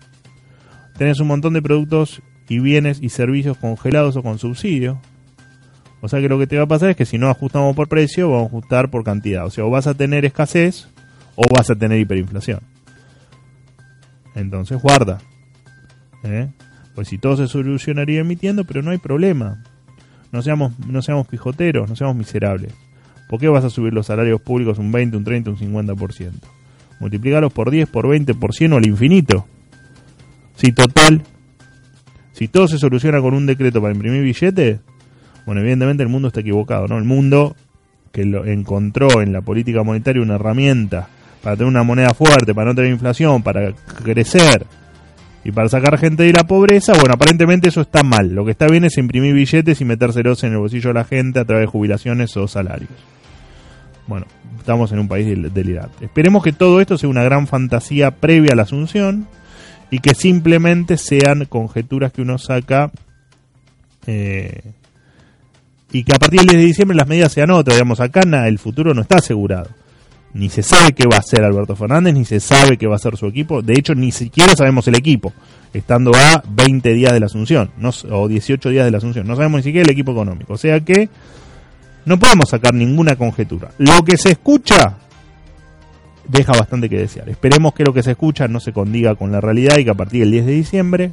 Tenés 0.95 1.19
un 1.19 1.25
montón 1.25 1.53
de 1.53 1.63
productos 1.63 2.21
y 2.47 2.59
bienes 2.59 3.01
y 3.01 3.09
servicios 3.09 3.57
congelados 3.57 4.15
o 4.15 4.21
con 4.21 4.37
subsidio. 4.37 5.01
O 6.01 6.07
sea 6.07 6.21
que 6.21 6.29
lo 6.29 6.37
que 6.37 6.45
te 6.45 6.57
va 6.57 6.65
a 6.65 6.67
pasar 6.67 6.91
es 6.91 6.97
que 6.97 7.07
si 7.07 7.17
no 7.17 7.31
ajustamos 7.31 7.75
por 7.75 7.87
precio, 7.87 8.29
vamos 8.29 8.43
a 8.43 8.49
ajustar 8.49 8.91
por 8.91 9.03
cantidad. 9.03 9.47
O 9.47 9.49
sea, 9.49 9.65
o 9.65 9.71
vas 9.71 9.87
a 9.87 9.95
tener 9.95 10.23
escasez 10.23 10.87
o 11.35 11.45
vas 11.51 11.71
a 11.71 11.75
tener 11.75 11.99
hiperinflación. 11.99 12.59
Entonces 14.35 14.79
guarda. 14.79 15.17
¿eh? 16.23 16.51
Pues 16.93 17.07
si 17.07 17.17
todo 17.17 17.37
se 17.37 17.47
solucionaría 17.47 18.19
emitiendo, 18.19 18.65
pero 18.65 18.83
no 18.83 18.91
hay 18.91 18.99
problema. 18.99 19.63
No 20.33 20.41
seamos, 20.41 20.73
no 20.79 21.03
seamos 21.03 21.27
pijoteros, 21.27 21.87
no 21.87 21.95
seamos 21.95 22.15
miserables. 22.15 22.73
¿Por 23.29 23.39
qué 23.39 23.47
vas 23.49 23.63
a 23.63 23.69
subir 23.69 23.93
los 23.93 24.07
salarios 24.07 24.41
públicos 24.41 24.79
un 24.79 24.91
20, 24.91 25.15
un 25.15 25.23
30, 25.23 25.51
un 25.51 25.57
50%? 25.57 26.31
Multiplícalos 26.99 27.53
por 27.53 27.69
10, 27.69 27.87
por 27.87 28.07
20, 28.09 28.33
por 28.33 28.51
100 28.51 28.73
o 28.73 28.77
al 28.77 28.87
infinito. 28.87 29.45
Si 30.55 30.71
total, 30.71 31.21
si 32.31 32.47
todo 32.47 32.67
se 32.67 32.79
soluciona 32.79 33.21
con 33.21 33.35
un 33.35 33.45
decreto 33.45 33.79
para 33.79 33.93
imprimir 33.93 34.23
billetes, 34.23 34.79
bueno, 35.45 35.61
evidentemente 35.61 36.01
el 36.01 36.09
mundo 36.09 36.29
está 36.29 36.39
equivocado, 36.39 36.87
¿no? 36.87 36.97
El 36.97 37.03
mundo 37.03 37.55
que 38.11 38.25
lo 38.25 38.43
encontró 38.45 39.21
en 39.21 39.33
la 39.33 39.41
política 39.41 39.83
monetaria 39.83 40.21
una 40.21 40.35
herramienta 40.35 41.09
para 41.43 41.55
tener 41.57 41.69
una 41.69 41.83
moneda 41.83 42.15
fuerte, 42.15 42.55
para 42.55 42.69
no 42.69 42.75
tener 42.75 42.89
inflación, 42.89 43.43
para 43.43 43.71
crecer 44.03 44.65
y 45.43 45.51
para 45.51 45.67
sacar 45.67 45.97
gente 45.97 46.23
de 46.23 46.31
la 46.31 46.45
pobreza, 46.45 46.93
bueno, 46.93 47.15
aparentemente 47.15 47.67
eso 47.67 47.81
está 47.81 48.01
mal. 48.01 48.29
Lo 48.33 48.45
que 48.45 48.51
está 48.51 48.67
bien 48.67 48.85
es 48.85 48.97
imprimir 48.97 49.33
billetes 49.33 49.81
y 49.81 49.85
metérselos 49.85 50.43
en 50.43 50.53
el 50.53 50.59
bolsillo 50.59 50.89
de 50.89 50.93
la 50.93 51.03
gente 51.03 51.39
a 51.39 51.45
través 51.45 51.63
de 51.63 51.71
jubilaciones 51.71 52.35
o 52.37 52.47
salarios. 52.47 52.91
Bueno, 54.07 54.25
estamos 54.57 54.91
en 54.93 54.99
un 54.99 55.07
país 55.09 55.27
delirante. 55.53 56.05
Esperemos 56.05 56.43
que 56.43 56.53
todo 56.53 56.79
esto 56.79 56.97
sea 56.97 57.09
una 57.09 57.23
gran 57.23 57.47
fantasía 57.47 58.11
previa 58.11 58.53
a 58.53 58.55
la 58.55 58.63
asunción 58.63 59.27
y 59.91 59.99
que 59.99 60.15
simplemente 60.15 60.97
sean 60.97 61.45
conjeturas 61.45 62.13
que 62.13 62.21
uno 62.21 62.37
saca 62.37 62.91
eh, 64.07 64.61
y 65.91 66.03
que 66.03 66.15
a 66.15 66.19
partir 66.19 66.39
del 66.39 66.49
10 66.49 66.61
de 66.61 66.67
diciembre 66.67 66.97
las 66.97 67.07
medidas 67.07 67.33
sean 67.33 67.51
otras. 67.51 67.75
Digamos, 67.77 67.99
acá 67.99 68.21
el 68.47 68.59
futuro 68.59 68.93
no 68.93 69.01
está 69.01 69.17
asegurado. 69.17 69.69
Ni 70.33 70.49
se 70.49 70.63
sabe 70.63 70.93
qué 70.93 71.07
va 71.07 71.17
a 71.17 71.19
hacer 71.19 71.43
Alberto 71.43 71.75
Fernández, 71.75 72.13
ni 72.13 72.25
se 72.25 72.39
sabe 72.39 72.77
qué 72.77 72.87
va 72.87 72.93
a 72.93 72.95
hacer 72.95 73.17
su 73.17 73.27
equipo. 73.27 73.61
De 73.61 73.73
hecho, 73.73 73.93
ni 73.93 74.11
siquiera 74.11 74.55
sabemos 74.55 74.87
el 74.87 74.95
equipo, 74.95 75.31
estando 75.73 76.11
a 76.15 76.43
20 76.49 76.93
días 76.93 77.13
de 77.13 77.19
la 77.19 77.27
Asunción, 77.27 77.71
no, 77.77 77.91
o 78.09 78.27
18 78.27 78.69
días 78.69 78.85
de 78.85 78.91
la 78.91 78.97
Asunción. 78.97 79.27
No 79.27 79.35
sabemos 79.35 79.59
ni 79.59 79.63
siquiera 79.63 79.85
el 79.85 79.91
equipo 79.91 80.11
económico. 80.11 80.53
O 80.53 80.57
sea 80.57 80.79
que 80.79 81.09
no 82.05 82.17
podemos 82.17 82.49
sacar 82.49 82.73
ninguna 82.73 83.15
conjetura. 83.15 83.69
Lo 83.77 84.03
que 84.03 84.17
se 84.17 84.31
escucha 84.31 84.97
deja 86.27 86.53
bastante 86.53 86.89
que 86.89 86.97
desear. 86.97 87.29
Esperemos 87.29 87.73
que 87.73 87.83
lo 87.83 87.93
que 87.93 88.03
se 88.03 88.11
escucha 88.11 88.47
no 88.47 88.59
se 88.59 88.73
condiga 88.73 89.15
con 89.15 89.31
la 89.31 89.41
realidad 89.41 89.77
y 89.77 89.85
que 89.85 89.91
a 89.91 89.95
partir 89.95 90.21
del 90.21 90.31
10 90.31 90.45
de 90.45 90.51
diciembre 90.51 91.11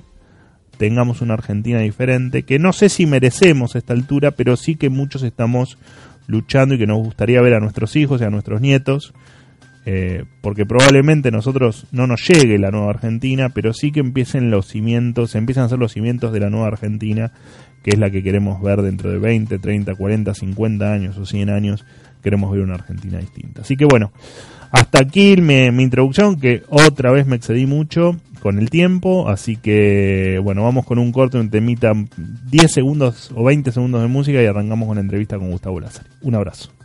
tengamos 0.78 1.20
una 1.20 1.34
Argentina 1.34 1.80
diferente, 1.80 2.44
que 2.44 2.58
no 2.58 2.72
sé 2.72 2.88
si 2.88 3.04
merecemos 3.04 3.74
a 3.74 3.78
esta 3.78 3.92
altura, 3.92 4.30
pero 4.30 4.56
sí 4.56 4.76
que 4.76 4.88
muchos 4.88 5.22
estamos 5.22 5.76
luchando 6.30 6.74
y 6.74 6.78
que 6.78 6.86
nos 6.86 6.98
gustaría 6.98 7.40
ver 7.42 7.54
a 7.54 7.60
nuestros 7.60 7.96
hijos 7.96 8.20
y 8.20 8.24
a 8.24 8.30
nuestros 8.30 8.60
nietos, 8.60 9.12
eh, 9.86 10.24
porque 10.40 10.66
probablemente 10.66 11.30
nosotros 11.30 11.86
no 11.90 12.06
nos 12.06 12.26
llegue 12.28 12.58
la 12.58 12.70
nueva 12.70 12.90
Argentina, 12.90 13.48
pero 13.48 13.72
sí 13.72 13.92
que 13.92 14.00
empiecen 14.00 14.50
los 14.50 14.66
cimientos, 14.66 15.34
empiezan 15.34 15.64
a 15.64 15.66
hacer 15.66 15.78
los 15.78 15.92
cimientos 15.92 16.32
de 16.32 16.40
la 16.40 16.50
nueva 16.50 16.68
Argentina, 16.68 17.32
que 17.82 17.90
es 17.90 17.98
la 17.98 18.10
que 18.10 18.22
queremos 18.22 18.62
ver 18.62 18.82
dentro 18.82 19.10
de 19.10 19.18
20, 19.18 19.58
30, 19.58 19.94
40, 19.94 20.34
50 20.34 20.92
años 20.92 21.18
o 21.18 21.26
100 21.26 21.50
años, 21.50 21.84
queremos 22.22 22.52
ver 22.52 22.60
una 22.60 22.74
Argentina 22.74 23.18
distinta. 23.18 23.62
Así 23.62 23.76
que 23.76 23.86
bueno, 23.86 24.12
hasta 24.70 25.00
aquí 25.00 25.36
mi, 25.36 25.70
mi 25.70 25.82
introducción, 25.82 26.38
que 26.38 26.62
otra 26.68 27.10
vez 27.10 27.26
me 27.26 27.36
excedí 27.36 27.66
mucho 27.66 28.16
con 28.40 28.58
el 28.58 28.70
tiempo, 28.70 29.28
así 29.28 29.56
que 29.56 30.40
bueno, 30.42 30.64
vamos 30.64 30.86
con 30.86 30.98
un 30.98 31.12
corte, 31.12 31.38
un 31.38 31.50
temita, 31.50 31.92
10 32.50 32.72
segundos 32.72 33.30
o 33.34 33.44
20 33.44 33.70
segundos 33.70 34.02
de 34.02 34.08
música 34.08 34.42
y 34.42 34.46
arrancamos 34.46 34.88
con 34.88 34.96
la 34.96 35.02
entrevista 35.02 35.38
con 35.38 35.50
Gustavo 35.50 35.78
Lázaro. 35.78 36.08
Un 36.22 36.34
abrazo. 36.34 36.79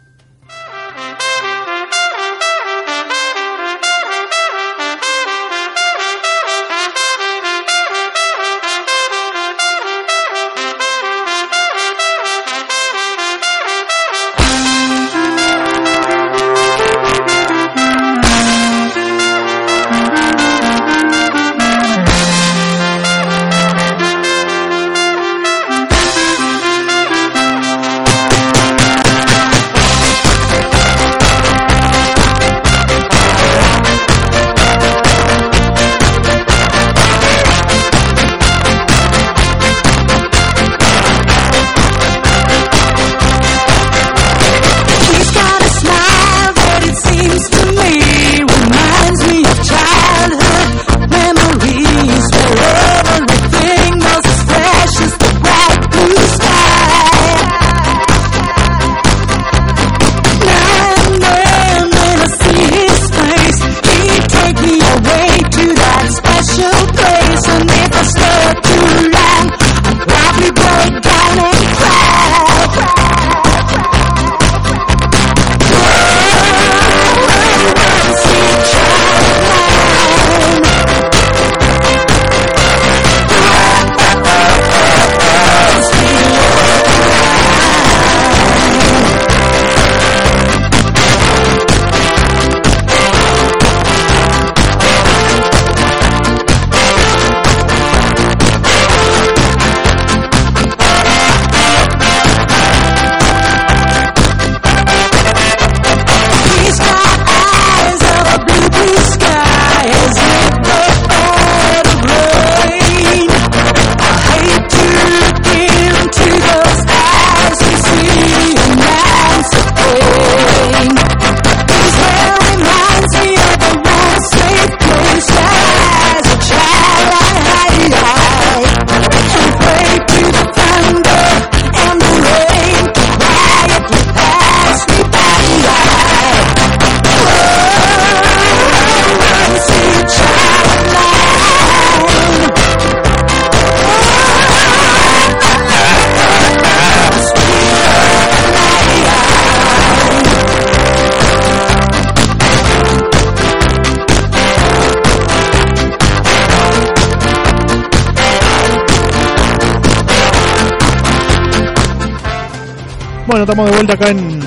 Estamos 163.46 163.70
de 163.70 163.76
vuelta 163.76 163.94
acá 163.94 164.10
en, 164.10 164.40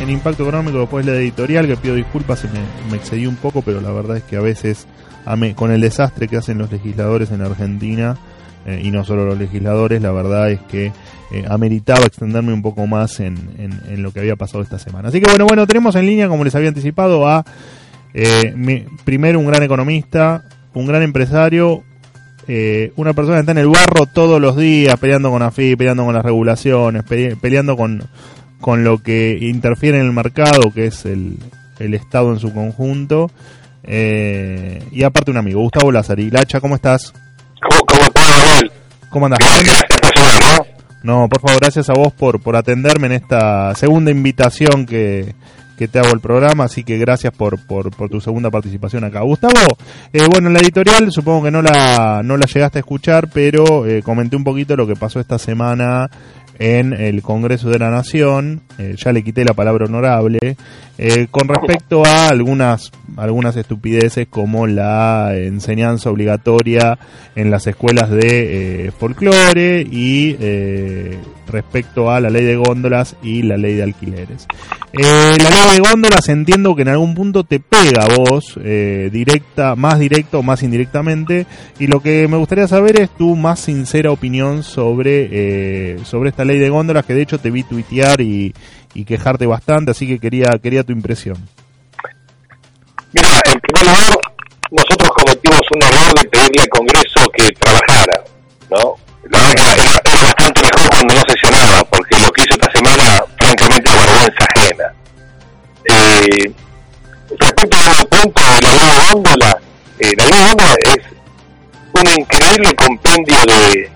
en 0.00 0.10
Impacto 0.10 0.44
Económico 0.44 0.78
después 0.78 1.04
de 1.04 1.10
la 1.10 1.18
editorial, 1.18 1.66
que 1.66 1.76
pido 1.76 1.96
disculpas, 1.96 2.38
se 2.38 2.46
me, 2.46 2.60
me 2.88 2.96
excedí 2.96 3.26
un 3.26 3.34
poco, 3.34 3.62
pero 3.62 3.80
la 3.80 3.90
verdad 3.90 4.16
es 4.16 4.22
que 4.22 4.36
a 4.36 4.40
veces, 4.40 4.86
con 5.56 5.72
el 5.72 5.80
desastre 5.80 6.28
que 6.28 6.36
hacen 6.36 6.58
los 6.58 6.70
legisladores 6.70 7.32
en 7.32 7.42
Argentina, 7.42 8.16
eh, 8.64 8.80
y 8.84 8.92
no 8.92 9.04
solo 9.04 9.26
los 9.26 9.36
legisladores, 9.36 10.00
la 10.00 10.12
verdad 10.12 10.52
es 10.52 10.60
que 10.60 10.92
eh, 11.32 11.44
ameritaba 11.48 12.06
extenderme 12.06 12.52
un 12.52 12.62
poco 12.62 12.86
más 12.86 13.18
en, 13.18 13.80
en, 13.88 14.02
lo 14.04 14.12
que 14.12 14.20
había 14.20 14.36
pasado 14.36 14.62
esta 14.62 14.78
semana. 14.78 15.08
Así 15.08 15.20
que 15.20 15.28
bueno, 15.28 15.46
bueno, 15.46 15.66
tenemos 15.66 15.96
en 15.96 16.06
línea, 16.06 16.28
como 16.28 16.44
les 16.44 16.54
había 16.54 16.68
anticipado, 16.68 17.26
a 17.26 17.44
eh, 18.14 18.86
primero 19.04 19.40
un 19.40 19.46
gran 19.46 19.64
economista, 19.64 20.44
un 20.74 20.86
gran 20.86 21.02
empresario, 21.02 21.82
eh, 22.46 22.92
una 22.96 23.14
persona 23.14 23.36
que 23.36 23.40
está 23.40 23.52
en 23.52 23.58
el 23.58 23.68
barro 23.68 24.04
todos 24.06 24.38
los 24.40 24.56
días 24.56 24.98
peleando 24.98 25.30
con 25.30 25.42
AFI, 25.42 25.76
peleando 25.76 26.04
con 26.04 26.14
las 26.14 26.24
regulaciones, 26.24 27.02
peleando 27.04 27.76
con, 27.76 28.02
con 28.64 28.82
lo 28.82 29.02
que 29.02 29.36
interfiere 29.42 29.98
en 29.98 30.06
el 30.06 30.12
mercado, 30.14 30.72
que 30.74 30.86
es 30.86 31.04
el, 31.04 31.36
el 31.78 31.92
Estado 31.92 32.32
en 32.32 32.38
su 32.38 32.50
conjunto. 32.54 33.30
Eh, 33.82 34.82
y 34.90 35.02
aparte 35.02 35.30
un 35.30 35.36
amigo, 35.36 35.60
Gustavo 35.60 35.92
Lázari. 35.92 36.30
Lacha, 36.30 36.62
¿cómo 36.62 36.74
estás? 36.74 37.12
¿Cómo, 37.60 37.82
cómo, 37.86 38.00
cómo, 38.10 38.70
¿Cómo 39.10 39.26
andás? 39.26 39.40
No, 41.02 41.28
por 41.28 41.42
favor, 41.42 41.60
gracias 41.60 41.90
a 41.90 41.92
vos 41.92 42.10
por, 42.14 42.40
por 42.40 42.56
atenderme 42.56 43.08
en 43.08 43.12
esta 43.12 43.74
segunda 43.74 44.10
invitación 44.10 44.86
que, 44.86 45.34
que 45.76 45.86
te 45.86 45.98
hago 45.98 46.14
el 46.14 46.20
programa, 46.20 46.64
así 46.64 46.84
que 46.84 46.96
gracias 46.96 47.34
por, 47.36 47.58
por, 47.66 47.94
por 47.94 48.08
tu 48.08 48.22
segunda 48.22 48.50
participación 48.50 49.04
acá. 49.04 49.20
Gustavo, 49.20 49.76
eh, 50.10 50.26
bueno, 50.30 50.48
en 50.48 50.54
la 50.54 50.60
editorial 50.60 51.12
supongo 51.12 51.42
que 51.44 51.50
no 51.50 51.60
la, 51.60 52.22
no 52.24 52.38
la 52.38 52.46
llegaste 52.46 52.78
a 52.78 52.80
escuchar, 52.80 53.28
pero 53.30 53.84
eh, 53.84 54.02
comenté 54.02 54.36
un 54.36 54.44
poquito 54.44 54.74
lo 54.74 54.86
que 54.86 54.96
pasó 54.96 55.20
esta 55.20 55.38
semana 55.38 56.08
en 56.58 56.92
el 56.92 57.22
Congreso 57.22 57.68
de 57.70 57.78
la 57.78 57.90
Nación, 57.90 58.62
eh, 58.78 58.94
ya 58.96 59.12
le 59.12 59.22
quité 59.22 59.44
la 59.44 59.54
palabra 59.54 59.86
honorable, 59.86 60.56
eh, 60.96 61.26
con 61.30 61.48
respecto 61.48 62.04
a 62.06 62.28
algunas, 62.28 62.92
algunas 63.16 63.56
estupideces 63.56 64.28
como 64.28 64.66
la 64.66 65.32
enseñanza 65.34 66.10
obligatoria 66.10 66.98
en 67.34 67.50
las 67.50 67.66
escuelas 67.66 68.10
de 68.10 68.86
eh, 68.86 68.90
folclore 68.92 69.80
y 69.82 70.36
respecto 71.46 72.10
a 72.10 72.20
la 72.20 72.30
ley 72.30 72.44
de 72.44 72.56
góndolas 72.56 73.16
y 73.22 73.42
la 73.42 73.56
ley 73.56 73.74
de 73.74 73.82
alquileres. 73.82 74.46
la 74.92 75.36
ley 75.36 75.74
de 75.74 75.80
góndolas 75.80 76.28
entiendo 76.28 76.74
que 76.74 76.82
en 76.82 76.88
algún 76.88 77.14
punto 77.14 77.44
te 77.44 77.60
pega 77.60 78.04
a 78.04 78.16
vos, 78.16 78.58
directa, 78.64 79.76
más 79.76 79.98
directo 79.98 80.38
o 80.38 80.42
más 80.42 80.62
indirectamente, 80.62 81.46
y 81.78 81.86
lo 81.86 82.00
que 82.00 82.26
me 82.28 82.38
gustaría 82.38 82.66
saber 82.66 83.00
es 83.00 83.10
tu 83.10 83.36
más 83.36 83.60
sincera 83.60 84.10
opinión 84.10 84.62
sobre, 84.62 85.98
sobre 86.04 86.30
esta 86.30 86.43
ley 86.44 86.58
de 86.58 86.68
góndolas, 86.68 87.04
que 87.04 87.14
de 87.14 87.22
hecho 87.22 87.38
te 87.38 87.50
vi 87.50 87.62
tuitear 87.62 88.20
y, 88.20 88.54
y 88.94 89.04
quejarte 89.04 89.46
bastante, 89.46 89.90
así 89.90 90.06
que 90.06 90.18
quería 90.18 90.48
quería 90.62 90.84
tu 90.84 90.92
impresión. 90.92 91.36
Mira, 93.12 93.28
en 93.44 93.60
primer 93.60 93.86
lugar, 93.86 94.18
nosotros 94.70 95.10
cometimos 95.10 95.60
un 95.74 95.82
error 95.82 96.14
de 96.14 96.28
pedirle 96.28 96.62
al 96.62 96.68
Congreso 96.68 97.20
que 97.32 97.48
trabajara, 97.52 98.24
¿no? 98.70 98.96
La 99.30 99.38
verdad 99.38 99.78
era, 99.78 100.22
bastante 100.22 100.60
mejor 100.62 100.90
cuando 100.90 101.14
no 101.14 101.22
sesionaba, 101.28 101.84
porque 101.84 102.18
lo 102.18 102.30
que 102.32 102.42
hizo 102.42 102.54
esta 102.54 102.72
semana, 102.72 103.24
francamente, 103.38 103.90
es 103.90 103.96
vergüenza 103.96 104.44
ajena. 104.54 104.92
Eh, 105.84 106.52
respecto 107.38 107.76
al 107.78 108.06
punto 108.08 108.40
de 108.42 108.60
la 108.60 108.74
nueva 108.74 109.12
góndola, 109.12 109.58
eh, 110.00 110.12
la 110.16 110.24
nueva 110.28 110.46
góndola 110.48 110.74
es 110.82 111.14
un 111.92 112.20
increíble 112.20 112.74
compendio 112.74 113.38
de, 113.46 113.90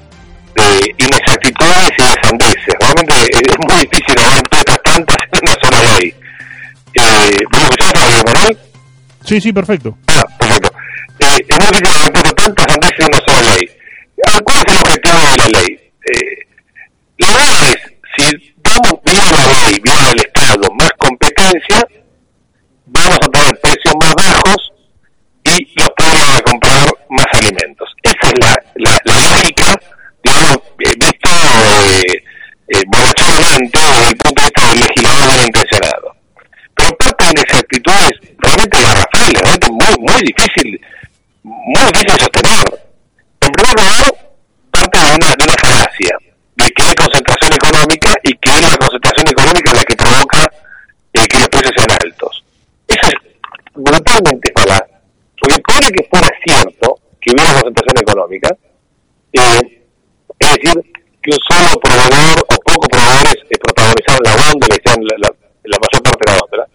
de 0.54 0.94
inexactitudes 0.98 1.90
y 1.98 2.02
de 2.02 2.17
sandeces. 2.28 2.74
Realmente 2.80 3.14
es 3.32 3.56
muy 3.66 3.80
difícil 3.80 4.20
hablar 4.20 4.42
todas 4.48 4.82
tantas 4.82 5.16
en 5.32 5.40
una 5.42 5.56
sola 5.62 5.98
ley. 5.98 6.14
Eh, 6.94 7.44
¿Vos 7.52 7.62
escuchás, 7.62 8.24
Manuel? 8.24 8.58
Sí, 9.24 9.40
sí, 9.40 9.52
perfecto. 9.52 9.96
Ah, 10.08 10.24
perfecto. 10.38 10.70
Eh, 11.20 11.44
es 11.48 11.58
muy 11.58 11.66
difícil 11.68 11.88
hablar 11.88 12.32
tantas 12.34 12.66
sandeces 12.68 12.98
en 12.98 13.06
una 13.06 13.20
sola 13.26 13.54
ley. 13.54 13.70
¿Cuál 14.44 14.58
es 14.58 14.74
el 14.74 14.80
objetivo 14.80 15.18
de 15.18 15.36
la 15.36 15.60
ley? 15.60 15.92
Eh, 16.12 16.48
la 17.18 17.26
verdad 17.28 17.68
es, 17.68 17.76
si 18.16 18.54
damos 18.58 18.92
vía 19.04 19.24
la 19.32 19.46
ley, 19.46 19.80
vía 19.82 20.10
el 20.12 20.20
Estado, 20.20 20.68
más 20.78 20.90
competencia, 20.98 21.86
vamos 22.86 23.18
a 23.22 23.28
tener 23.28 23.60
precios 23.60 23.94
más 24.00 24.14
bajos 24.14 24.72
y 25.44 25.72
los 25.78 25.88
pueblos 25.96 26.26
van 26.26 26.36
a 26.36 26.42
comprar 26.42 26.88
más 27.10 27.26
alimentos. 27.32 27.88
Esa 28.02 28.32
es 28.32 28.34
la, 28.40 28.56
la, 28.74 28.98
la 29.04 29.20
lógica 29.20 29.80
digamos, 30.24 30.56
eh, 30.80 30.94
eh, 31.98 32.22
eh, 32.68 32.82
desde 32.90 34.08
el 34.08 34.16
punto 34.16 34.42
de 34.42 34.46
vista 34.46 34.68
del 34.68 34.80
legislador 34.80 35.26
bien 35.26 35.46
intencionado. 35.46 36.16
Pero 36.74 36.90
parte 36.96 37.24
de 37.24 37.30
inexactitudes 37.30 38.10
realmente 38.38 38.82
garrafales, 38.82 39.40
realmente 39.40 39.68
muy, 39.70 39.94
muy 39.98 40.20
difícil, 40.22 40.80
muy 41.42 41.84
difícil 41.92 42.12
de 42.12 42.20
sostener. 42.20 42.64
En 43.40 43.52
primer 43.52 43.74
lugar, 43.80 44.14
parte 44.70 44.98
de 44.98 45.44
una, 45.44 45.56
falacia, 45.56 46.18
de 46.56 46.70
que 46.70 46.82
hay 46.82 46.94
concentración 46.94 47.52
económica 47.54 48.12
y 48.22 48.36
que 48.36 48.50
es 48.50 48.62
la 48.62 48.76
concentración 48.76 49.28
económica 49.28 49.74
la 49.74 49.84
que 49.84 49.96
provoca 49.96 50.52
eh, 51.14 51.26
que 51.26 51.38
los 51.38 51.48
precios 51.48 51.72
sean 51.76 51.98
altos. 52.04 52.44
Eso 52.86 53.06
es 53.06 53.14
brutalmente 53.74 54.52
falaz, 54.54 54.82
porque 55.40 55.58
puede 55.62 55.90
que 55.90 56.04
fuera 56.10 56.28
cierto 56.44 57.00
que 57.20 57.32
hubiera 57.32 57.54
concentración 57.54 57.98
económica, 58.02 58.48
eh, 59.32 59.82
es 60.38 60.52
decir, 60.52 60.82
que 61.28 61.36
un 61.36 61.44
solo 61.44 61.76
proveedor 61.80 62.40
o 62.40 62.54
pocos 62.64 62.88
proveedores 62.88 63.36
eh, 63.52 63.58
protagonizaron 63.60 64.22
la 64.24 64.32
góndola 64.32 64.72
y 64.72 64.80
sean 64.80 65.00
la, 65.04 65.16
la, 65.20 65.30
la, 65.68 65.76
mayor 65.76 66.00
parte 66.00 66.22
de 66.24 66.32
la 66.32 66.38
góndola. 66.40 66.66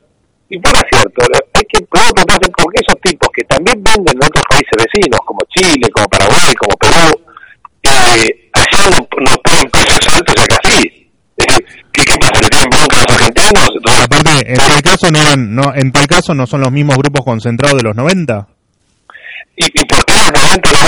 Y 0.49 0.57
por 0.61 0.73
cierto, 0.93 1.19
hay 1.57 1.65
que 1.65 1.79
preguntarse 1.89 2.47
por 2.53 2.67
qué 2.69 2.79
esos 2.85 3.01
tipos 3.01 3.29
que 3.33 3.43
también 3.49 3.81
venden 3.81 4.13
en 4.13 4.21
otros 4.21 4.45
países 4.45 4.75
vecinos, 4.77 5.19
como 5.25 5.41
Chile, 5.49 5.89
como 5.89 6.05
Paraguay, 6.05 6.53
como 6.61 6.75
Perú, 6.77 7.09
eh, 7.81 8.29
allá 8.53 8.81
no, 8.93 8.97
no 9.01 9.33
ponen 9.41 9.67
precios 9.73 10.05
altos 10.13 10.35
y 10.37 10.41
acá 10.45 10.57
sí. 10.69 11.09
Es 11.33 11.47
decir, 11.47 11.65
¿qué, 11.91 12.05
qué 12.05 12.15
pasa? 12.21 12.37
¿Le 12.37 12.49
tienen 12.49 12.69
bronca 12.69 12.97
a 12.97 13.01
los 13.01 13.09
argentinos? 13.17 13.69
Entonces, 13.73 14.03
Aparte, 14.05 14.33
en 14.45 14.55
tal 14.55 14.81
caso 14.83 15.05
no, 15.09 15.17
eran, 15.19 15.55
no, 15.55 15.65
en 15.73 15.91
tal 15.91 16.05
caso 16.05 16.33
no 16.35 16.45
son 16.45 16.61
los 16.61 16.71
mismos 16.71 16.97
grupos 16.97 17.25
concentrados 17.25 17.77
de 17.81 17.89
los 17.89 17.95
90. 17.95 18.47
¿Y, 19.57 19.65
y 19.65 19.85
por 19.85 20.05
qué 20.05 20.13
los 20.13 20.31
90 20.31 20.71
no? 20.71 20.79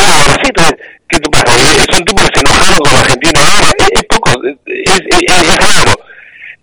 Entonces, 0.46 0.76
¿qué 1.10 1.20
te 1.20 1.30
pasa? 1.30 1.54
Son 1.92 2.06
tipos 2.06 2.24
que 2.30 2.40
se 2.40 2.42
enojaron 2.42 2.80
con 2.80 2.96
Argentina 2.96 3.40
ahora, 3.42 3.72
es, 3.94 4.04
poco, 4.06 4.32
es, 4.66 5.00
es, 5.00 5.58
raro. 5.58 5.94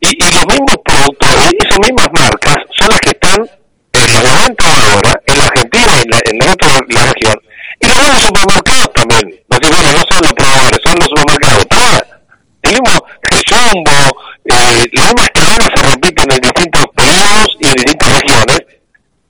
Y, 0.01 0.09
y 0.09 0.33
los 0.33 0.47
mismos 0.47 0.77
productores, 0.85 1.51
esas 1.59 1.79
mismas 1.79 2.09
marcas, 2.13 2.57
son 2.79 2.89
las 2.89 3.01
que 3.01 3.11
están 3.11 3.49
en 3.93 4.13
los 4.13 4.23
90 4.23 4.65
ahora, 4.65 5.21
en 5.27 5.39
la 5.39 5.45
Argentina, 5.45 5.93
en 6.03 6.11
la, 6.11 6.19
en 6.31 6.39
la 6.39 6.53
otra 6.53 6.69
la 6.89 7.13
región. 7.13 7.37
Y 7.81 7.87
los 7.87 7.99
mismos 7.99 8.23
supermercados 8.23 8.93
también. 8.95 9.41
No, 9.51 9.59
bueno, 9.59 9.93
no 9.93 10.03
son 10.11 10.23
los 10.23 10.33
proveedores, 10.33 10.81
son 10.85 10.95
los 10.99 11.09
supermercados. 11.09 11.67
Todas, 11.69 12.03
el 12.63 12.73
mismo 12.73 13.07
Jumbo, 13.49 13.91
eh, 14.45 14.87
las 14.93 15.07
mismas 15.07 15.31
cadenas 15.35 15.69
se 15.75 15.83
repiten 15.83 16.33
en 16.33 16.41
distintos 16.41 16.87
periodos 16.95 17.57
y 17.61 17.67
en 17.67 17.75
distintas 17.75 18.21
regiones. 18.21 18.61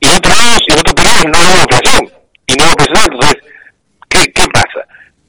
Y 0.01 0.09
en 0.09 0.15
otros 0.17 0.37
y 0.67 0.73
en 0.73 0.79
otros 0.79 0.95
periodos 0.95 1.25
no 1.27 1.39
hay 1.39 1.61
inflación. 1.61 2.13
Y 2.47 2.55
no 2.55 2.65
hay 2.65 2.73
entonces, 2.73 2.87
¿qué, 2.87 3.09
¿qué 3.09 3.19
pasa? 3.19 3.37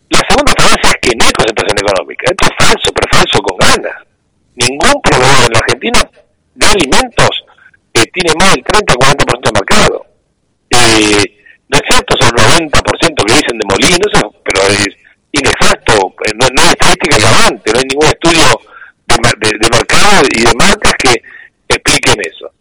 La 0.09 0.21
segunda 0.27 0.53
falacia 0.57 0.89
es 0.89 0.97
que 1.01 1.15
no 1.15 1.25
hay 1.25 1.31
concentración 1.33 1.79
económica. 1.79 2.23
Esto 2.29 2.45
es 2.45 2.55
falso, 2.57 2.87
pero 2.93 3.07
falso 3.11 3.37
con 3.41 3.57
ganas. 3.57 3.97
Ningún 4.55 5.01
proveedor 5.01 5.43
en 5.45 5.53
la 5.53 5.59
Argentina 5.59 5.99
de 6.55 6.67
alimentos 6.67 7.33
eh, 7.93 8.05
tiene 8.13 8.33
más 8.37 8.53
del 8.53 8.63
30 8.63 8.93
o 8.93 8.97
40% 8.97 9.41
de 9.41 9.59
mercado. 9.59 10.05
Eh, 10.69 11.23
no 11.69 11.77
es 11.77 11.83
cierto, 11.89 12.15
son 12.19 12.29
el 12.37 12.69
90% 12.69 13.25
que 13.25 13.33
dicen 13.33 13.57
de 13.57 13.65
Molino, 13.65 14.07
pero 14.43 14.61
es 14.69 14.87
inexacto, 15.31 16.13
eh, 16.25 16.31
no, 16.35 16.47
no 16.53 16.61
hay 16.61 16.69
estadística 16.69 17.17
relevante, 17.17 17.71
no 17.73 17.79
hay 17.79 17.85
ningún 17.89 18.05
estudio 18.05 18.45
de, 19.07 19.15
de, 19.15 19.57
de 19.57 19.69
mercado 19.71 20.27
y 20.29 20.41
de 20.41 20.53
marcas 20.53 20.93
que 21.01 21.21
expliquen 21.67 22.21
eso. 22.21 22.51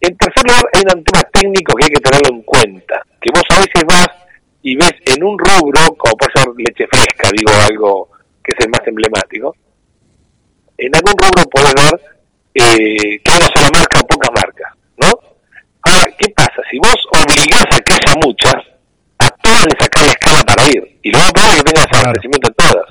En 0.00 0.16
tercer 0.16 0.44
lugar, 0.44 0.64
hay 0.72 0.82
un 0.94 1.04
tema 1.04 1.22
técnico 1.32 1.74
que 1.76 1.84
hay 1.84 1.90
que 1.90 2.00
tenerlo 2.00 2.28
en 2.28 2.42
cuenta, 2.42 3.02
que 3.20 3.30
vos 3.32 3.44
a 3.50 3.60
veces 3.60 3.84
vas 3.86 4.08
y 4.64 4.76
ves 4.76 4.94
en 5.04 5.22
un 5.22 5.38
rubro, 5.38 5.94
como 5.94 6.16
puede 6.16 6.32
ser 6.34 6.48
leche 6.56 6.86
fresca, 6.90 7.28
digo 7.36 7.52
algo 7.68 8.08
que 8.42 8.52
es 8.56 8.64
el 8.64 8.70
más 8.70 8.80
emblemático, 8.86 9.54
en 10.78 10.96
algún 10.96 11.12
rubro 11.12 11.44
puedes 11.52 11.74
ver 11.74 12.00
eh, 12.54 13.20
que 13.22 13.30
hay 13.30 13.36
una 13.36 13.52
sola 13.54 13.68
marca 13.74 14.00
o 14.00 14.06
pocas 14.06 14.30
marcas, 14.34 14.72
¿no? 14.96 15.12
Ahora, 15.82 16.04
¿qué 16.18 16.30
pasa? 16.30 16.64
Si 16.70 16.78
vos 16.78 16.96
obligás 17.12 17.66
a 17.76 17.80
que 17.80 17.92
haya 17.92 18.14
muchas, 18.24 18.56
a 19.18 19.28
todas 19.44 19.66
le 19.66 19.76
sacás 19.78 20.06
la 20.06 20.12
escala 20.12 20.42
para 20.44 20.66
ir, 20.66 20.98
y 21.02 21.12
lo 21.12 21.18
más 21.18 21.32
probable 21.32 21.56
es 21.56 21.62
que 21.62 21.72
tengas 21.72 22.00
abastecimiento 22.00 22.48
en 22.48 22.54
todas. 22.54 22.86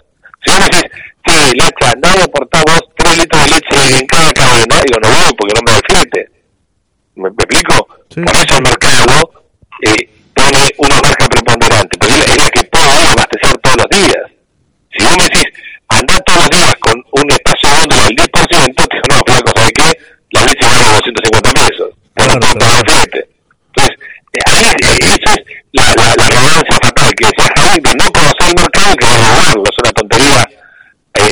Si 0.46 0.52
vos 0.52 0.60
decís, 0.70 0.92
sí, 1.26 1.58
Lacha, 1.58 1.94
nadie 1.98 2.22
aportamos 2.22 2.82
3 2.98 3.18
litros 3.18 3.42
de 3.42 3.50
leche 3.50 3.98
en 3.98 4.06
cada 4.06 4.32
cadena, 4.32 4.76
digo, 4.86 5.00
no 5.02 5.10
voy 5.10 5.34
porque 5.34 5.54
no 5.58 5.66
me 5.66 5.74
defiende. 5.74 6.22
¿Me, 7.16 7.30
¿Me, 7.34 7.44
explico? 7.50 7.88
Sí. 8.14 8.22
Por 8.22 8.36
eso 8.36 8.58
el 8.58 8.64
mercado 8.64 9.32
eh, 9.82 10.14
pone 10.34 10.70
una 10.78 11.02
marca 11.02 11.23
Entonces, 22.34 23.98
eh, 24.34 24.40
ahí, 24.46 24.66
eh, 24.66 24.98
eso 25.02 25.34
es 25.34 25.46
la, 25.72 25.84
la, 25.96 26.16
la 26.18 26.26
arrogancia 26.26 26.78
fatal 26.82 27.12
que 27.16 27.26
decía 27.26 27.54
Javier, 27.56 27.82
de 27.82 27.94
no 27.96 28.12
conocer 28.12 28.48
el 28.50 28.56
mercado 28.56 28.96
que 28.96 29.06
robarlo, 29.06 29.64
es 29.64 29.78
una 29.84 29.92
tontería 29.92 30.48
eh. 31.16 31.30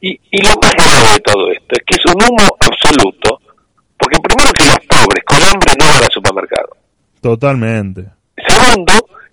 Y, 0.00 0.20
y 0.30 0.42
lo 0.42 0.54
más 0.60 0.72
grave 0.72 1.14
de 1.14 1.20
todo 1.20 1.50
esto 1.50 1.68
es 1.70 1.82
que 1.86 1.94
es 1.96 2.14
un 2.14 2.22
humo 2.22 2.56
absoluto, 2.60 3.40
porque 3.96 4.18
primero 4.20 4.52
que 4.52 4.66
los 4.66 4.78
pobres 4.86 5.24
con 5.24 5.42
hambre 5.42 5.72
no 5.78 5.86
van 5.86 6.04
al 6.04 6.12
supermercado. 6.12 6.76
Totalmente. 7.22 8.04
Segundo, 8.36 8.92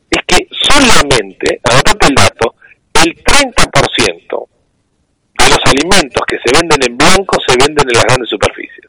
es 0.10 0.22
que 0.26 0.48
solamente, 0.50 1.60
anotate 1.64 2.08
el 2.08 2.16
dato, 2.16 2.56
el 2.94 3.14
30% 3.22 4.48
de 5.38 5.50
los 5.50 5.60
alimentos 5.66 6.24
que 6.26 6.38
se 6.38 6.58
venden 6.58 6.80
en 6.84 6.98
blanco 6.98 7.38
se 7.46 7.58
venden 7.58 7.86
en 7.90 7.94
las 7.94 8.06
grandes 8.06 8.30
superficies. 8.30 8.81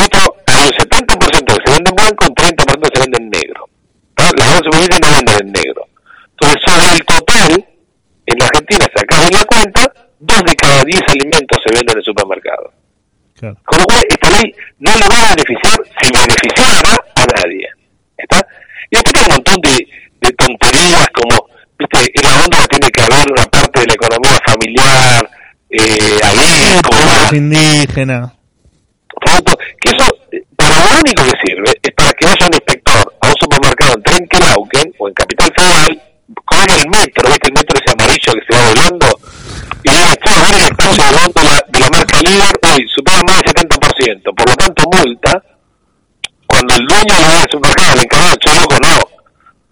Hay 0.00 0.66
un 0.66 0.72
70% 0.72 1.44
que 1.44 1.62
se 1.64 1.72
vende 1.72 1.90
en 1.90 1.96
blanco, 1.96 2.26
un 2.26 2.34
30% 2.34 2.90
se 2.94 3.00
vende 3.00 3.18
en 3.18 3.30
negro. 3.30 3.68
¿tá? 4.14 4.24
Las 4.24 4.32
grandes 4.34 4.62
superficies 4.64 5.00
no 5.00 5.10
venden 5.16 5.36
en 5.46 5.52
negro. 5.52 5.82
Entonces, 6.30 6.62
sobre 6.66 6.92
el 6.96 7.04
total, 7.04 7.66
en 8.26 8.38
la 8.38 8.46
Argentina, 8.46 8.86
en 8.86 9.32
la 9.34 9.44
cuenta, 9.44 9.92
dos 10.18 10.42
de 10.44 10.54
cada 10.56 10.82
diez 10.84 11.02
alimentos 11.08 11.58
se 11.64 11.72
venden 11.74 11.92
en 11.92 11.98
el 11.98 12.04
supermercado. 12.04 12.72
Claro. 13.38 13.56
Con 13.64 13.78
lo 13.78 13.84
cual, 13.84 14.02
esta 14.08 14.30
ley 14.30 14.54
no 14.78 14.90
le 14.96 15.08
va 15.08 15.16
a 15.18 15.34
beneficiar 15.34 15.78
si 16.00 16.10
beneficiara 16.10 16.92
a 17.16 17.24
nadie. 17.36 17.68
¿Está? 18.16 18.46
Y 18.90 18.96
después 18.96 19.14
hay 19.16 19.24
un 19.28 19.34
montón 19.34 19.60
de, 19.62 19.86
de 20.20 20.32
tonterías 20.34 21.06
como, 21.12 21.46
viste, 21.78 22.10
en 22.14 22.22
la 22.30 22.42
onda 22.44 22.58
tiene 22.68 22.88
que 22.90 23.00
haber 23.02 23.30
una 23.32 23.44
parte 23.46 23.80
de 23.80 23.86
la 23.86 23.94
economía 23.94 24.38
familiar, 24.46 25.30
eh, 25.70 26.20
ahí, 26.22 26.80
como 26.82 27.02
una- 27.02 27.36
indígenas. 27.36 28.32
Punto. 29.24 29.56
Que 29.80 29.90
eso, 29.96 30.06
eh, 30.32 30.42
para 30.56 30.74
lo 30.76 30.93
único 31.04 31.22
que 31.24 31.36
sirve 31.44 31.70
es 31.82 31.92
para 31.92 32.12
que 32.12 32.24
vaya 32.24 32.46
un 32.48 32.54
inspector 32.54 33.14
a 33.20 33.26
un 33.28 33.34
supermercado 33.38 33.92
en 33.94 34.02
Trenquelauquen 34.02 34.94
o 34.98 35.08
en 35.08 35.14
Capital 35.14 35.52
Federal, 35.54 36.02
con 36.44 36.64
el 36.64 36.84
metro, 36.88 37.28
¿viste? 37.28 37.48
El 37.48 37.54
metro 37.54 37.76
ese 37.76 37.92
amarillo 37.92 38.32
que 38.32 38.44
se 38.48 38.52
va 38.56 38.68
volando, 38.72 39.06
y 39.84 39.90
diga, 39.90 40.16
che, 40.16 40.32
a 40.32 40.40
ver 40.40 40.54
el 40.56 40.64
espacio 40.64 41.04
de 41.04 41.44
la, 41.44 41.54
de 41.68 41.80
la 41.80 41.88
marca 41.92 42.16
líder, 42.24 42.54
hoy 42.64 42.88
supera 42.88 43.20
más 43.28 43.42
del 43.44 43.52
70%, 43.52 44.34
por 44.34 44.48
lo 44.48 44.56
tanto 44.56 44.82
multa, 44.88 45.42
cuando 46.46 46.74
el 46.74 46.86
dueño 46.86 47.14
le 47.20 47.28
da 47.28 47.42
al 47.42 47.50
supermercado, 47.50 47.96
le 47.96 48.02
encargado, 48.02 48.36
che, 48.40 48.54
loco, 48.56 48.76
no, 48.80 48.94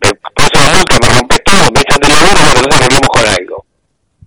me 0.02 0.08
pones 0.36 0.52
una 0.52 0.68
multa, 0.76 0.94
me 1.00 1.08
rompes 1.16 1.40
todo, 1.44 1.64
me 1.72 1.80
echan 1.80 2.00
de 2.00 2.08
la 2.08 2.18
bueno, 2.20 2.40
entonces 2.44 2.80
volvemos 2.80 3.08
con 3.08 3.24
algo. 3.24 3.66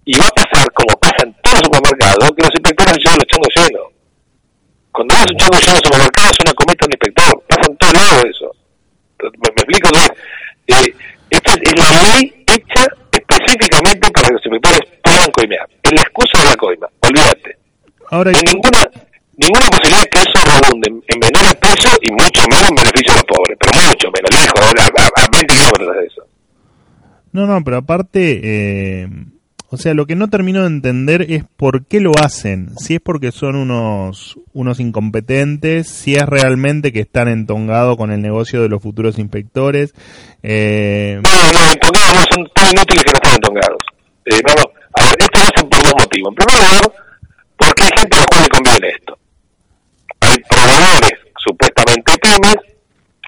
Y 0.06 0.18
va 0.18 0.28
a 0.28 0.38
pasar, 0.38 0.72
como 0.74 0.94
pasa 0.98 1.26
en 1.26 1.34
todos 1.42 1.58
los 1.58 1.66
supermercados, 1.66 2.30
que 2.38 2.46
los 2.46 2.54
inspectores 2.54 2.98
llevan 2.98 3.18
los 3.18 3.28
chongos 3.28 3.54
llenos. 3.56 3.88
Cuando 4.92 5.14
vas 5.14 5.26
un 5.26 5.38
lleno 5.38 5.58
de 5.58 5.82
supermercado 5.84 6.30
es 6.32 6.38
una 6.46 6.54
inspector. 6.54 6.75
Lados 7.96 8.24
eso. 8.30 8.52
¿Me, 9.22 9.30
me 9.56 9.62
explico? 9.62 9.88
Entonces, 9.90 10.12
eh, 10.68 10.96
esta 11.30 11.52
es, 11.54 11.60
es 11.64 11.80
la 11.80 12.04
ley 12.04 12.44
hecha 12.46 12.86
específicamente 13.12 14.12
para 14.12 14.28
que 14.28 14.34
los 14.34 14.46
inspectores 14.46 14.80
puedan 15.04 15.32
coimear. 15.32 15.68
Es 15.84 15.92
la 15.92 16.02
excusa 16.02 16.40
de 16.40 16.46
la 16.46 16.56
coima. 16.56 16.88
Olvídate. 17.02 17.58
Ahora, 18.12 18.32
hay 18.32 18.42
ninguna, 18.46 18.80
ninguna 19.38 19.66
posibilidad 19.68 20.04
que 20.06 20.20
eso 20.20 20.40
redunde 20.46 20.90
en, 20.90 21.04
en 21.08 21.20
menor 21.20 21.58
peso 21.58 21.90
y 22.02 22.12
mucho 22.12 22.42
menos 22.50 22.70
en 22.70 22.76
beneficio 22.76 23.14
de 23.14 23.20
los 23.20 23.26
pobres. 23.26 23.58
Pero 23.60 23.72
mucho 23.88 24.08
menos, 24.12 24.30
lejos, 24.32 24.60
a, 24.62 25.22
a, 25.22 25.24
a 25.24 25.28
20 25.32 25.54
kilómetros 25.54 25.96
de 25.98 26.06
eso. 26.06 26.22
no, 27.32 27.46
no, 27.48 27.64
pero 27.64 27.78
aparte, 27.78 28.42
eh, 28.44 29.08
o 29.70 29.78
sea, 29.78 29.94
lo 29.94 30.06
que 30.06 30.16
no 30.16 30.30
termino 30.30 30.62
de 30.62 30.68
entender 30.68 31.26
es 31.30 31.44
por 31.58 31.86
qué 31.86 32.00
lo 32.00 32.12
hacen. 32.22 32.78
Si 32.78 32.96
es 32.96 33.02
porque 33.02 33.32
son 33.32 33.56
unos, 33.56 34.38
unos 34.54 34.80
incompetentes, 34.80 35.88
si 35.90 36.16
es 36.16 36.26
realmente 36.26 36.94
que 36.94 37.02
están 37.02 37.28
entongados 37.28 37.98
con 37.98 38.12
el 38.12 38.22
negocio 38.22 38.62
de 38.62 38.70
los 38.70 38.82
futuros 38.82 39.18
inspectores. 39.20 39.94
Eh, 40.44 41.20
No, 41.24 41.52
no, 41.52 41.72
entongados 41.72 42.14
no 42.16 42.24
son 42.34 42.48
tan 42.54 42.68
inútiles 42.72 43.04
que 43.04 43.12
no 43.12 43.18
están 43.18 43.34
entongados. 43.36 43.80
Eh, 44.26 44.40
no, 44.48 44.54
no. 44.54 44.64
A 44.98 45.04
ver, 45.06 45.16
esto 45.20 45.40
lo 45.40 45.46
hacen 45.46 45.70
por 45.70 45.84
dos 45.84 45.94
motivos. 46.00 46.30
En 46.30 46.36
primer 46.36 46.64
lugar, 46.64 46.92
porque 47.58 47.84
hay 47.84 47.90
gente 47.98 48.18
a 48.18 48.20
la 48.20 48.26
cual 48.28 48.42
le 48.44 48.50
conviene 48.50 48.88
esto. 48.90 49.18
Hay 50.22 50.38
proveedores, 50.50 51.20
supuestamente 51.38 52.12
pymes, 52.22 52.56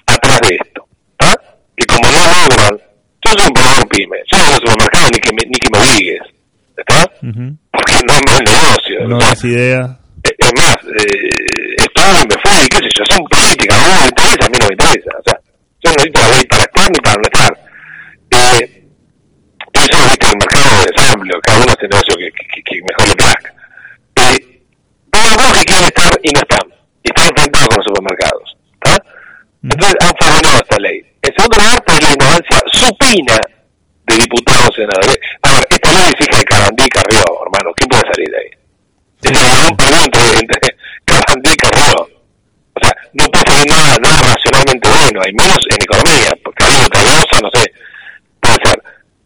atrás 0.06 0.40
de 0.48 0.54
esto. 0.54 0.86
¿tá? 1.18 1.34
Que 1.76 1.84
como 1.86 2.10
no 2.10 2.18
logran, 2.18 2.87
yo 3.28 3.38
soy 3.38 3.46
un 3.48 3.54
proveedor 3.54 3.88
pyme, 3.88 4.16
yo 4.30 4.38
no 4.38 4.44
voy 4.44 4.52
al 4.54 4.60
supermercado 4.60 5.06
ni 5.12 5.18
que 5.20 5.32
me, 5.32 5.42
ni 5.46 5.58
que 5.58 5.68
me 5.72 5.78
obligues. 5.78 6.22
¿Está? 6.78 6.98
ujú, 7.22 7.44
Porque 7.72 7.92
no 8.06 8.12
es 8.14 8.22
mal 8.26 8.40
negocio. 8.44 9.08
no 9.08 9.18
das 9.18 9.44
idea. 9.44 9.98
Eh, 10.24 10.34
Es 10.38 10.52
más, 10.56 10.76
eh, 10.84 11.74
estuve, 11.78 12.20
me 12.26 12.36
fui, 12.42 12.68
qué 12.70 12.76
sé 12.78 12.88
yo, 12.96 13.04
son 13.10 13.24
políticas, 13.26 13.76
a 13.78 13.86
uno 13.90 14.00
le 14.02 14.08
interesa, 14.08 14.46
a 14.46 14.50
mí 14.50 14.56
no 14.60 14.66
me 14.66 14.74
interesa. 14.78 15.10
O 15.18 15.22
sea, 15.26 15.36
yo 15.82 15.90
no 15.90 15.96
necesito 15.96 16.20
la 16.20 16.28
ley 16.28 16.44
para 16.46 16.62
estar 16.62 16.86
ni 16.90 16.98
para 17.00 17.16
no 17.16 17.22
estar. 17.30 17.52
Eh, 18.30 18.84
eso 19.72 20.04
viste 20.04 20.26
el 20.26 20.36
mercado 20.38 20.70
es 20.86 21.12
amplio, 21.12 21.34
cada 21.42 21.58
uno 21.58 21.66
hace 21.72 21.84
el 21.86 21.90
negocio 21.90 22.14
que, 22.18 22.30
que, 22.32 22.62
que 22.62 22.74
mejor 22.82 23.08
le 23.08 23.14
plazca. 23.16 23.50
Eh, 24.16 24.60
pero 25.10 25.24
algunos 25.28 25.52
que 25.58 25.64
quieren 25.64 25.84
estar 25.84 26.12
y 26.22 26.30
no 26.32 26.40
están, 26.40 26.64
y 27.04 27.08
están 27.08 27.26
enfrentados 27.28 27.68
con 27.68 27.76
los 27.78 27.86
supermercados. 27.86 28.56
¿está? 28.74 28.94
Entonces 29.62 29.94
han 30.00 30.14
favorecido 30.18 30.56
esta 30.62 30.78
ley. 30.78 30.98
Segundo 31.38 31.56
lugar, 31.56 31.84
por 31.84 32.02
la 32.02 32.10
ignorancia 32.10 32.58
supina 32.72 33.38
de 34.06 34.14
diputados 34.16 34.74
senadores. 34.74 35.18
A 35.42 35.52
ver, 35.52 35.66
esta 35.70 35.92
ley 35.92 36.12
es 36.18 36.26
hija 36.26 36.38
de 36.38 36.44
Carandí 36.44 36.84
y 36.84 36.88
Carrió, 36.88 37.22
hermano. 37.46 37.72
¿Quién 37.76 37.88
puede 37.88 38.02
salir 38.10 38.28
de 38.28 38.38
ahí? 38.38 38.50
Es 39.22 39.70
un 39.70 39.76
perdón 39.76 40.02
entre, 40.04 40.22
entre 40.40 40.76
Carandí 41.04 41.50
y 41.52 41.56
Carrió. 41.56 42.18
O 42.74 42.80
sea, 42.82 42.92
no 43.12 43.24
puede 43.26 43.44
salir 43.46 43.70
nada, 43.70 43.96
nada 44.02 44.34
racionalmente 44.34 44.88
bueno, 44.88 45.20
hay 45.24 45.32
menos 45.32 45.58
en 45.70 45.82
economía, 45.82 46.30
porque 46.42 46.64
algo 46.64 46.88
Cardosa, 46.90 47.38
no 47.42 47.50
sé, 47.54 47.72
puede 48.40 48.58
ser. 48.64 48.82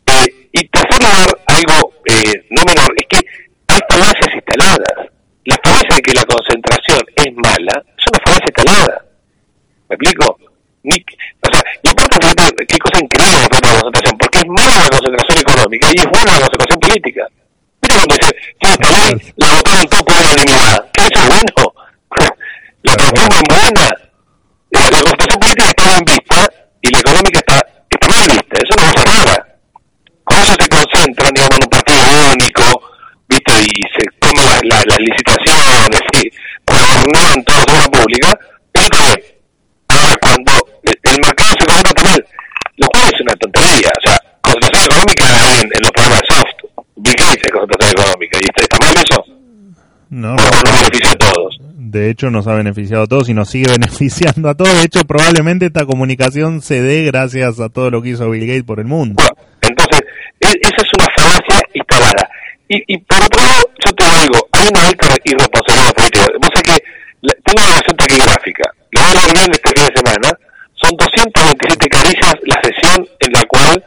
Eh, 0.07 0.49
y 0.53 0.69
tercer 0.69 1.03
lugar, 1.03 1.29
algo 1.47 1.93
eh, 2.07 2.45
no 2.51 2.63
menor, 2.65 2.95
es 2.97 3.07
que 3.09 3.27
hay 3.69 3.81
falacias 3.89 4.35
instaladas. 4.35 5.09
La 5.45 5.59
falacia 5.65 5.97
de 5.97 6.03
que 6.03 6.13
la 6.13 6.25
concentración 6.25 7.01
es 7.17 7.33
mala 7.35 7.83
es 7.97 8.05
una 8.09 8.21
falacia 8.25 8.47
instalada. 8.47 9.05
¿Me 9.89 9.97
explico? 9.97 10.39
Ni, 10.85 10.97
o 10.97 11.53
sea, 11.53 11.63
y 11.83 11.89
aparte, 11.89 12.17
fíjate, 12.21 12.67
qué 12.67 12.79
cosa 12.79 12.99
increíble 13.01 13.41
la 13.41 13.49
falta 13.49 13.69
de 13.69 13.81
concentración, 13.81 14.19
porque 14.19 14.39
es 14.39 14.47
mala 14.47 14.83
la 14.83 14.89
concentración 14.89 15.39
económica 15.39 15.89
y 15.95 16.01
es 16.01 16.07
buena 16.07 16.33
la 16.33 16.41
concentración 16.41 16.81
política. 16.81 17.29
Mira 17.83 17.95
cuando 17.97 18.15
dice, 18.15 18.37
sí, 18.63 18.69
esta 18.71 18.91
ley 18.91 19.22
la 19.37 19.55
votaron 19.55 19.87
todos 19.87 20.03
por 20.03 20.17
unanimidad. 20.17 20.85
¿Qué 20.93 21.03
eso 21.03 21.23
es 21.23 21.29
bueno? 21.29 21.75
la 22.83 22.97
transforman 22.97 23.43
buena. 23.49 23.91
La, 24.71 24.91
la 24.91 25.01
política 25.03 25.69
está 25.69 25.85
bien 25.89 26.05
vista 26.05 26.51
y 26.81 26.91
la 26.91 26.99
económica 26.99 27.39
está, 27.39 27.67
está 27.91 28.09
mal 28.09 28.29
vista. 28.29 28.57
Eso 28.59 28.75
no 28.77 28.93
pasa 28.93 29.05
nada. 29.05 29.47
Con 30.25 30.39
eso 30.39 30.55
se 30.59 30.69
concentran, 30.69 31.35
digamos, 31.35 31.57
en 31.57 31.65
un 31.65 31.71
partido 31.71 32.01
único, 32.33 32.83
¿viste? 33.29 33.53
Y 33.63 33.83
se 33.95 34.05
toman 34.19 34.47
las 34.47 34.61
la, 34.65 34.83
las 34.87 34.99
licitaciones, 34.99 36.01
y 36.15 36.31
reordenan 36.67 37.45
toda 37.45 37.65
la 37.67 37.73
obra 37.75 37.89
pública. 37.89 38.39
Eso 38.73 38.85
está 38.85 39.07
bien. 39.07 39.23
Ahora, 39.89 40.17
cuando 40.21 40.53
el, 40.85 40.99
el 41.03 41.21
mercado 41.21 41.53
se 41.59 41.67
comporta 41.67 42.03
mal, 42.05 42.27
lo 42.77 42.87
cual 42.89 43.05
es 43.13 43.21
una 43.21 43.35
tontería. 43.35 43.91
O 43.99 44.09
sea, 44.09 44.19
concentración 44.41 44.85
económica 44.85 45.25
hay 45.27 45.61
en, 45.61 45.71
en 45.75 45.83
los 45.83 45.91
programas 45.93 46.21
de 46.21 46.35
soft. 46.35 46.85
Bill 46.97 47.15
Gates 47.15 47.43
es 47.45 47.53
concentración 47.53 48.01
económica. 48.01 48.39
¿Y 48.41 48.45
está, 48.45 48.63
está 48.63 48.79
mal 48.79 48.95
eso? 48.97 49.33
No, 50.13 50.33
¿O 50.35 50.37
nos 50.37 50.63
beneficia 50.79 51.13
a 51.13 51.17
todos? 51.17 51.57
de 51.75 52.11
hecho 52.11 52.31
nos 52.31 52.47
ha 52.47 52.55
beneficiado 52.55 53.03
a 53.05 53.07
todos 53.07 53.29
y 53.31 53.35
nos 53.35 53.49
sigue 53.49 53.71
beneficiando 53.79 54.49
a 54.51 54.55
todos. 54.55 54.77
De 54.79 54.85
hecho, 54.85 55.01
probablemente 55.05 55.67
esta 55.67 55.85
comunicación 55.87 56.61
se 56.61 56.81
dé 56.83 57.05
gracias 57.05 57.61
a 57.61 57.69
todo 57.71 57.91
lo 57.91 58.03
que 58.03 58.11
hizo 58.11 58.29
Bill 58.31 58.47
Gates 58.47 58.65
por 58.65 58.79
el 58.81 58.87
mundo. 58.87 59.15
Bueno, 59.23 59.35
entonces, 59.63 60.01
e- 60.41 60.59
esa 60.61 60.77
es 60.85 60.91
una 60.99 61.07
falacia 61.17 61.59
instalada. 61.75 62.29
Y, 62.69 62.77
y 62.95 62.99
por 62.99 63.19
otro 63.25 63.41
lado, 63.41 63.63
yo 63.85 63.93
te 63.93 64.05
digo, 64.05 64.49
hay 64.53 64.69
una 64.69 64.87
alta 64.89 65.09
irresponsabilidad 65.25 65.95
política. 65.95 66.27
Vos 66.41 66.51
sabés 66.55 66.63
que 66.77 66.85
la- 67.23 67.37
tengo 67.45 67.61
una 67.65 67.75
versión 67.77 67.97
taquigráfica. 67.97 68.65
La 68.93 69.01
voy 69.03 69.11
a 69.17 69.33
leer 69.33 69.51
este 69.53 69.69
fin 69.73 69.87
de 69.89 69.93
semana. 69.97 70.29
Son 70.77 70.91
227 70.97 71.89
carillas 71.89 72.35
la 72.45 72.57
sesión 72.63 73.07
en 73.21 73.33
la 73.33 73.43
cual 73.49 73.85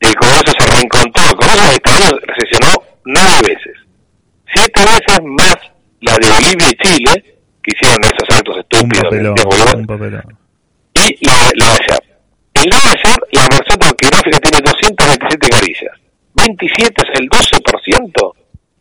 el 0.00 0.14
Congreso 0.16 0.52
se 0.58 0.66
reencontró. 0.74 1.22
El 1.30 1.36
Congreso 1.38 1.62
de 1.70 1.74
Estados 1.74 2.00
Unidos 2.00 2.20
sesionó 2.38 2.70
nueve 3.04 3.36
veces. 3.46 3.74
Siete 4.54 4.80
veces 4.80 5.18
más 5.24 5.56
la 6.00 6.16
de 6.18 6.28
Bolivia 6.28 6.68
y 6.68 6.76
Chile, 6.82 7.24
que 7.62 7.72
hicieron 7.74 7.98
esos 8.04 8.38
actos 8.38 8.58
estúpidos. 8.58 9.04
papelón, 9.04 9.34
y 10.94 11.26
la, 11.26 11.50
la 11.54 11.66
de 11.66 11.72
ayer. 11.72 12.02
En 12.54 12.68
la 12.68 12.76
de 12.76 12.88
ayer, 12.90 13.18
la 13.32 13.48
versión 13.48 13.78
taquigráfica 13.78 14.38
tiene 14.40 14.58
227 14.60 15.48
carillas. 15.48 15.94
27 16.34 17.02
es 17.02 17.20
el 17.20 17.28
12%. 17.28 18.32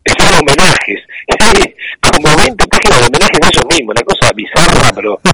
Están 0.03 0.34
homenajes. 0.34 0.99
Hay 2.01 2.11
como 2.11 2.36
20 2.36 2.67
páginas 2.67 2.99
de 2.99 3.07
homenajes 3.07 3.39
de 3.39 3.47
ellos 3.47 3.65
mismos. 3.69 3.95
Una 3.95 4.05
cosa 4.05 4.32
bizarra, 4.36 4.91
pero... 4.95 5.19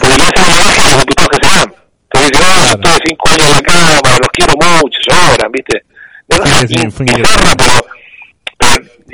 Porque 0.00 0.16
le 0.18 0.24
hacen 0.24 0.44
homenaje 0.44 0.80
a 0.80 0.90
los 0.90 0.98
diputados 1.06 1.30
que 1.30 1.46
se 1.46 1.54
van. 1.54 1.74
Porque 2.10 2.26
dicen, 2.26 2.46
ah, 2.46 2.64
yo 2.66 2.74
estuve 2.74 2.98
5 3.06 3.30
años 3.30 3.46
en 3.46 3.52
la 3.54 3.62
Cámara, 3.62 4.18
los 4.18 4.28
quiero 4.32 4.54
mucho, 4.58 4.98
lloran, 5.08 5.52
¿viste? 5.52 5.82
No, 6.28 6.36
Sí, 6.66 6.90
fue 6.90 7.06
bizarra, 7.06 7.54
pero, 7.56 7.72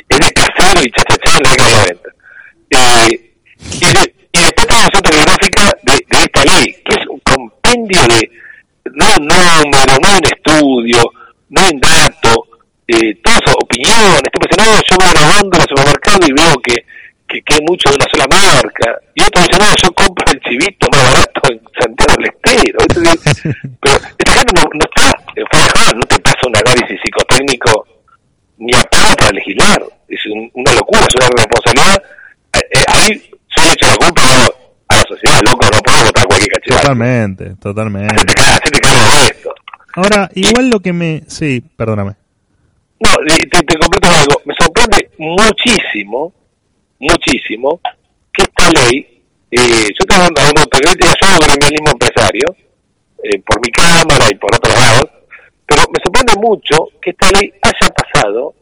eres 0.09 0.33
casado 0.33 0.83
y 0.85 0.91
chachachá 0.91 1.37
en 1.37 1.43
la 1.43 1.85
venta. 1.87 2.11
Eh, 2.71 3.35
y, 3.81 3.87
de, 3.87 4.15
y, 4.33 4.41
después 4.41 4.67
tenemos 4.67 4.91
otra 4.97 5.15
biográfica 5.15 5.73
de, 5.83 5.93
esta 6.11 6.45
ley, 6.45 6.77
que 6.85 6.95
es 7.01 7.07
un 7.09 7.21
compendio 7.21 8.03
de 8.03 8.31
no 8.93 9.07
un 9.19 9.27
número, 9.27 9.97
no 10.03 10.19
un 10.19 10.25
estudio, 10.25 11.13
no 11.51 11.63
un 11.73 11.81
dato, 11.81 12.47
eh, 12.87 13.15
todas 13.23 13.41
opiniones. 13.63 14.23
Estoy 14.25 14.49
pensando, 14.49 14.83
yo 14.89 14.97
voy 14.97 15.11
grabando 15.11 15.57
en 15.57 15.63
el 15.63 15.69
supermercado 15.69 16.27
y 16.27 16.33
veo 16.33 16.55
que 16.63 16.85
que, 17.29 17.55
hay 17.55 17.61
mucho 17.69 17.91
de 17.91 17.97
una 17.97 18.07
sola 18.11 18.27
marca. 18.29 18.99
Y 19.15 19.23
otro 19.23 19.43
dice, 19.43 19.59
no, 19.59 19.67
yo 19.83 19.93
compro 19.93 20.33
el 20.33 20.41
chivito 20.41 20.89
más 20.91 21.03
barato 21.05 21.41
en 21.53 21.61
Santiago 21.79 22.15
del 22.17 22.31
Estero. 22.33 22.79
Pero 23.81 23.97
esta 24.19 24.33
gente 24.33 24.53
no, 24.55 24.63
no 24.73 24.85
está, 24.85 25.95
no 25.95 26.07
te 26.07 26.19
pasa 26.21 26.39
un 26.47 26.57
análisis 26.57 26.99
psicotécnico 27.03 27.87
ni 28.59 28.73
a 28.75 28.83
para 28.83 29.31
legislar. 29.33 29.83
Es 30.09 30.25
un, 30.27 30.51
una 30.55 30.73
locura, 30.75 31.01
es 31.01 31.15
una 31.17 31.29
responsabilidad. 31.37 32.03
Eh, 32.55 32.85
ahí 32.89 33.31
yo 33.57 33.65
le 33.65 33.73
echo 33.73 33.87
la 33.87 33.97
culpa 33.97 34.23
a 34.89 34.97
la 34.97 35.03
sociedad, 35.03 35.41
loco, 35.45 35.67
no 35.73 35.81
puedo 35.81 36.05
votar 36.05 36.27
cualquier 36.27 36.51
cachetazo. 36.53 36.81
Totalmente, 36.81 37.55
totalmente. 37.61 38.15
De 38.15 39.27
esto. 39.27 39.55
Ahora, 39.95 40.31
igual 40.35 40.71
lo 40.71 40.81
que 40.81 40.93
me... 40.93 41.23
Sí, 41.27 41.63
perdóname. 41.77 42.15
No, 43.01 43.11
te, 43.27 43.61
te 43.63 43.79
completo 43.79 44.09
algo. 44.09 44.43
Me 44.45 44.55
sorprende 44.59 45.11
muchísimo, 45.19 46.33
muchísimo, 46.99 47.81
que 48.33 48.43
esta 48.43 48.71
ley, 48.71 49.23
eh, 49.51 49.89
yo 49.99 50.07
tengo 50.07 50.27
una 50.29 50.61
autocrítica, 50.61 51.15
yo 51.21 51.29
hago 51.29 51.45
gremialismo 51.47 51.91
empresario, 51.93 52.57
eh, 53.23 53.41
por 53.45 53.61
mi 53.61 53.73
cámara 53.73 54.25
y 54.31 54.35
por 54.37 54.55
otros 54.55 54.75
lados, 54.75 55.11
pero 55.69 55.83
me 55.93 56.01
sorprende 56.03 56.33
mucho 56.41 56.89
que 57.01 57.11
esta 57.11 57.29
ley 57.39 57.53
haya 57.61 57.93
pasado 57.93 58.55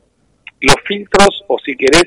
los 0.61 0.76
filtros, 0.84 1.44
o 1.46 1.57
si 1.64 1.76
querés, 1.76 2.02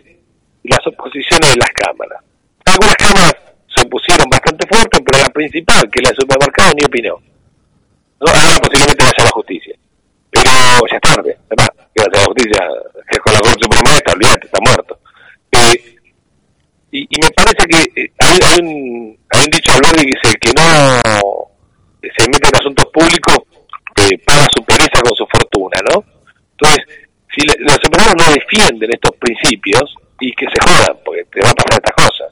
las 0.63 0.85
oposiciones 0.85 1.51
de 1.51 1.57
las 1.57 1.69
cámaras. 1.69 2.21
Algunas 2.65 2.95
cámaras 2.95 3.33
se 3.73 3.87
opusieron 3.87 4.29
bastante 4.29 4.67
fuerte, 4.67 4.99
pero 4.99 5.23
la 5.23 5.29
principal, 5.29 5.89
que 5.89 6.01
es 6.01 6.03
la 6.03 6.09
de 6.09 6.19
supermercado, 6.19 6.73
ni 6.75 6.85
opinó. 6.85 7.15
No, 8.19 8.27
ahora 8.27 8.59
posiblemente 8.59 9.03
vaya 9.03 9.19
a 9.19 9.23
la 9.23 9.31
justicia. 9.31 9.75
Pero 10.31 10.51
ya 10.51 10.97
es 10.97 11.01
tarde, 11.01 11.37
¿verdad? 11.47 11.69
Que 11.95 12.03
vaya 12.03 12.11
a 12.11 12.19
la 12.19 12.25
justicia, 12.25 12.59
que 13.09 13.19
con 13.19 13.33
la 13.33 13.39
Corte 13.39 13.63
Suprema 13.63 13.95
está, 13.95 14.11
olvídate, 14.11 14.45
está 14.47 14.59
muerto. 14.59 14.99
Eh, 15.51 15.95
y, 16.91 16.99
y 17.07 17.21
me 17.23 17.31
parece 17.31 17.63
que 17.71 18.01
eh, 18.01 18.11
hay, 18.19 18.37
hay, 18.43 18.57
un, 18.59 19.17
hay 19.29 19.41
un 19.45 19.51
dicho 19.51 19.71
hablar 19.71 19.95
que 19.95 20.11
dice 20.11 20.35
que 20.41 20.51
no 20.59 20.99
se 22.03 22.29
mete 22.29 22.49
en 22.49 22.55
asuntos 22.59 22.85
públicos 22.91 23.37
eh, 24.11 24.17
paga 24.25 24.47
su 24.55 24.63
pereza 24.63 25.01
con 25.01 25.15
su 25.15 25.25
fortuna, 25.25 25.79
¿no? 25.91 26.03
Entonces, 26.51 26.85
si 27.33 27.41
le, 27.41 27.53
los 27.59 27.77
empresarios 27.83 28.15
no 28.17 28.33
defienden 28.33 28.89
estos 28.93 29.15
principios, 29.17 29.95
y 30.19 30.31
que 30.33 30.45
se 30.51 30.59
jodan, 30.59 30.97
porque 31.03 31.23
te 31.31 31.41
va 31.41 31.49
a 31.49 31.55
pasar 31.55 31.79
estas 31.79 31.95
cosas. 31.95 32.27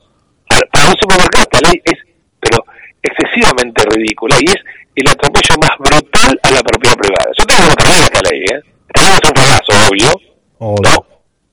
Para, 0.47 0.61
para 0.71 0.89
un 0.89 0.97
supermercado 0.99 1.43
esta 1.43 1.69
ley 1.69 1.81
es, 1.85 1.99
pero 2.39 2.63
excesivamente 3.01 3.83
ridícula, 3.95 4.35
y 4.39 4.49
es 4.51 4.61
el 4.95 5.07
atropello 5.07 5.55
más 5.61 5.75
brutal 5.79 6.39
a 6.43 6.51
la 6.51 6.61
propiedad 6.61 6.97
privada. 6.97 7.31
Yo 7.37 7.45
tengo 7.45 7.71
otra 7.71 7.89
ley 7.89 8.01
esta 8.01 8.21
ley, 8.29 8.41
¿eh? 8.41 8.61
Es 8.93 9.29
un 9.29 9.35
fracaso, 9.35 9.71
obvio, 9.89 10.11
Obvio. 10.59 10.89
¿no? 10.89 11.05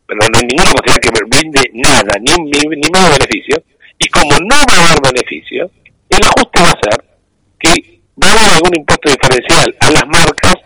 Pero 0.07 0.21
no 0.21 0.39
hay 0.39 0.47
ninguna 0.47 0.71
posibilidad 0.73 1.03
que 1.03 1.13
me 1.13 1.29
brinde 1.29 1.63
nada, 1.75 2.13
ni, 2.21 2.33
ni, 2.45 2.61
ni 2.77 2.89
más 2.91 3.11
beneficio. 3.11 3.63
Y 3.99 4.09
como 4.09 4.33
no 4.41 4.57
va 4.69 4.75
a 4.75 4.89
dar 4.89 4.99
beneficio, 5.03 5.71
el 6.09 6.23
ajuste 6.23 6.61
va 6.63 6.71
a 6.71 6.81
ser 6.83 7.05
que 7.59 8.01
va 8.23 8.29
a 8.29 8.33
haber 8.33 8.51
algún 8.55 8.77
impuesto 8.77 9.11
diferencial 9.11 9.77
a 9.81 9.91
las 9.91 10.07
marcas 10.07 10.57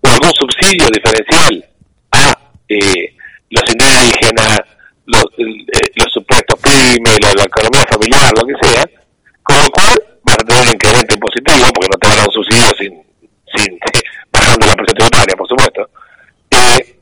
o 0.00 0.08
algún 0.08 0.32
subsidio 0.72 0.88
diferencial 0.92 1.68
a 2.12 2.38
eh, 2.68 3.16
los 3.50 3.62
indígenas, 3.68 4.60
los, 5.06 5.24
eh, 5.38 6.04
supuestos 6.12 6.58
pymes, 6.60 7.18
la, 7.20 7.32
la 7.34 7.44
economía 7.44 7.84
familiar, 7.90 8.32
lo 8.36 8.46
que 8.46 8.68
sea, 8.68 8.84
con 9.42 9.56
lo 9.56 9.70
cual 9.70 9.94
vas 10.22 10.36
a 10.36 10.44
tener 10.44 10.62
un 10.62 10.74
incremento 10.74 11.14
impositivo, 11.14 11.68
porque 11.74 11.88
no 11.88 11.98
te 11.98 12.08
van 12.08 12.12
a 12.12 12.20
dar 12.20 12.28
un 12.28 12.34
subsidio 12.34 12.68
sin, 12.78 13.02
sin 13.54 13.78
bajando 14.32 14.66
la 14.66 14.74
presión 14.74 14.96
tributaria, 14.96 15.36
por 15.36 15.48
supuesto. 15.48 15.90
Eh, 16.50 16.96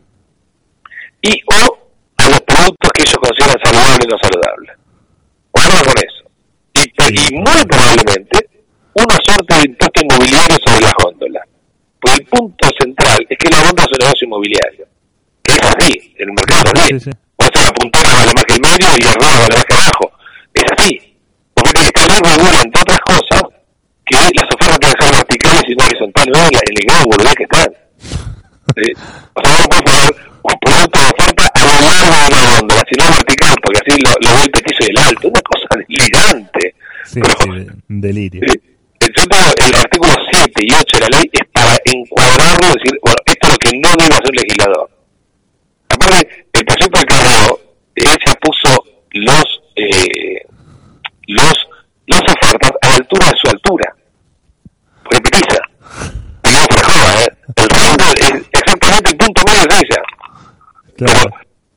y 1.22 1.42
o 1.46 1.78
a 2.16 2.28
los 2.28 2.40
productos 2.40 2.90
que 2.94 3.02
ellos 3.02 3.18
consideran 3.18 3.58
saludables 3.62 4.04
y 4.04 4.08
no 4.08 4.18
saludables. 4.18 4.76
Guarda 5.52 5.84
con 5.84 5.94
eso. 5.98 6.24
Y, 6.72 6.82
y 6.82 7.34
muy 7.34 7.64
probablemente 7.66 8.48
una 8.94 9.16
suerte 9.24 9.54
de 9.54 9.62
impuesto 9.66 10.00
inmobiliario 10.02 10.56
sobre 10.64 10.80
las 10.80 10.94
góndolas. 11.02 11.49
Porque 12.00 12.18
el 12.22 12.26
punto 12.26 12.68
central 12.80 13.26
es 13.28 13.38
que 13.38 13.50
la 13.50 13.62
góndola 13.62 13.84
es 13.84 13.92
un 13.92 13.98
negocio 14.00 14.26
inmobiliario. 14.26 14.84
Que 15.42 15.52
es 15.54 15.60
así, 15.62 16.14
en 16.18 16.28
el 16.28 16.34
mercado 16.34 16.60
Sí, 16.60 16.72
también. 16.72 17.00
sí. 17.00 17.10
O 17.36 17.44
sea, 17.52 17.64
la 17.64 17.72
puntada 17.72 18.14
vale 18.14 18.32
más 18.34 18.44
que 18.44 18.54
el 18.54 18.60
medio 18.60 18.86
y 18.98 19.02
el 19.06 19.14
rojo 19.14 19.40
vale 19.40 19.54
más 19.54 19.64
que 19.64 19.74
abajo. 19.74 20.06
Es 20.54 20.64
así. 20.76 20.90
Porque 21.54 21.80
esta 21.80 22.06
ley 22.06 22.20
regula, 22.24 22.58
entre 22.62 22.80
otras 22.82 23.00
cosas, 23.00 23.42
que 24.06 24.16
las 24.16 24.48
ofertas 24.54 24.78
tienen 24.80 24.96
que 24.98 25.04
ser 25.04 25.14
verticales 25.14 25.62
y 25.68 25.74
no 25.76 25.84
horizontales. 25.84 26.32
No, 26.32 26.40
en 26.44 26.52
la- 26.52 26.66
el 26.68 26.86
grado 26.86 27.04
boludez 27.04 27.34
que 27.34 27.44
están. 27.44 27.68
Eh, 28.76 28.92
o 29.34 29.40
sea, 29.44 29.58
no 29.58 29.64
puedes 29.68 29.82
poner 29.82 30.08
un 30.42 30.56
producto 30.60 30.98
de 31.00 31.06
oferta 31.10 31.44
a 31.54 31.60
lo 31.60 31.74
largo 31.80 32.16
de 32.16 32.26
una 32.28 32.56
góndola, 32.56 32.82
sino 32.90 33.04
vertical, 33.10 33.54
porque 33.62 33.78
así 33.84 34.00
lo, 34.00 34.10
lo 34.20 34.36
ve 34.36 34.42
el 34.44 34.50
pequeño 34.50 34.78
y 34.80 34.90
el 34.90 34.98
alto. 34.98 35.28
Una 35.28 35.42
cosa 35.42 35.68
delirante. 35.76 36.74
Sí, 37.04 37.20
Pero, 37.20 37.34
sí, 37.42 37.66
delirio. 37.88 38.40
eh, 38.46 38.60
el 39.24 39.74
artículo 39.74 40.14
7 40.32 40.52
y 40.64 40.72
8 40.72 40.84
de 40.98 41.00
la 41.00 41.18
ley 41.18 41.30
es 41.32 41.46
para 41.52 41.76
encuadrarlo 41.84 42.66
y 42.68 42.78
decir, 42.78 42.98
bueno, 43.02 43.16
esto 43.26 43.46
es 43.46 43.52
lo 43.52 43.58
que 43.58 43.78
no 43.78 43.88
debe 43.98 44.14
hacer 44.14 44.30
un 44.30 44.36
legislador. 44.36 44.90
Aparte, 45.90 46.46
el 46.52 46.64
proyecto 46.64 46.98
del 46.98 47.06
Carreo, 47.06 47.60
él 47.96 48.16
ya 48.26 48.34
puso 48.40 48.84
los, 49.12 49.44
eh, 49.76 50.42
los, 51.28 51.54
las 52.06 52.22
ofertas 52.22 52.70
a 52.82 52.88
la 52.88 52.94
altura 52.96 53.26
de 53.26 53.36
su 53.42 53.50
altura. 53.50 53.94
Porque 55.02 55.20
petiza. 55.20 55.58
Y 56.44 56.48
no 56.52 56.60
se 56.70 56.82
joda, 56.84 57.24
¿eh? 57.24 57.28
El 57.56 57.68
rango 57.68 58.04
es 58.14 58.32
exactamente 58.52 59.10
el 59.10 59.16
punto 59.16 59.42
medio 59.46 59.66
de 59.66 59.76
ella. 59.76 60.02
Claro. 60.96 61.30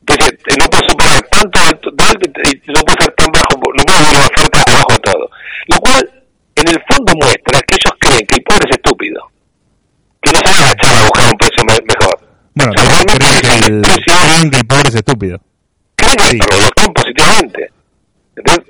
Pero, 0.05 0.25
entonces, 0.25 0.57
no 0.59 0.65
puede 0.67 0.87
superar 0.89 1.21
tanto 1.29 1.59
alto, 1.59 1.89
de 1.91 2.03
alto 2.03 2.29
y 2.43 2.71
no 2.71 2.81
puede 2.81 3.01
ser 3.03 3.13
tan 3.15 3.27
bajo, 3.31 3.55
no 3.55 3.83
puede 3.83 3.97
haber 3.99 4.15
una 4.15 4.25
oferta 4.27 4.63
abajo 4.67 4.93
de 4.93 4.99
todo. 4.99 5.29
Lo 5.67 5.77
cual, 5.79 6.23
en 6.55 6.67
el 6.67 6.83
fondo 6.87 7.13
muestra 7.15 7.61
que 7.61 7.75
ellos 7.75 7.93
creen 7.99 8.25
que 8.27 8.35
el 8.35 8.43
pobre 8.43 8.69
es 8.69 8.75
estúpido. 8.77 9.21
Que 10.21 10.31
no 10.31 10.39
se 10.39 10.51
van 10.51 10.61
a 10.61 10.65
agachar 10.65 10.95
a 10.95 11.01
buscar 11.03 11.25
un 11.25 11.37
precio 11.37 11.63
me- 11.65 11.85
mejor. 11.87 12.19
Bueno, 12.55 12.71
creen 12.73 13.05
que 13.05 13.65
el 13.67 13.73
el, 13.75 13.81
creen 13.81 14.51
que 14.51 14.57
el 14.57 14.65
pobre 14.67 14.89
es 14.89 14.95
estúpido. 14.95 15.39
creen 15.95 16.15
que 16.17 16.23
Sí. 16.25 16.37
pero 16.47 16.61
lo 16.61 16.69
toman 16.69 16.93
positivamente. 16.93 17.71
Entonces, 18.35 18.65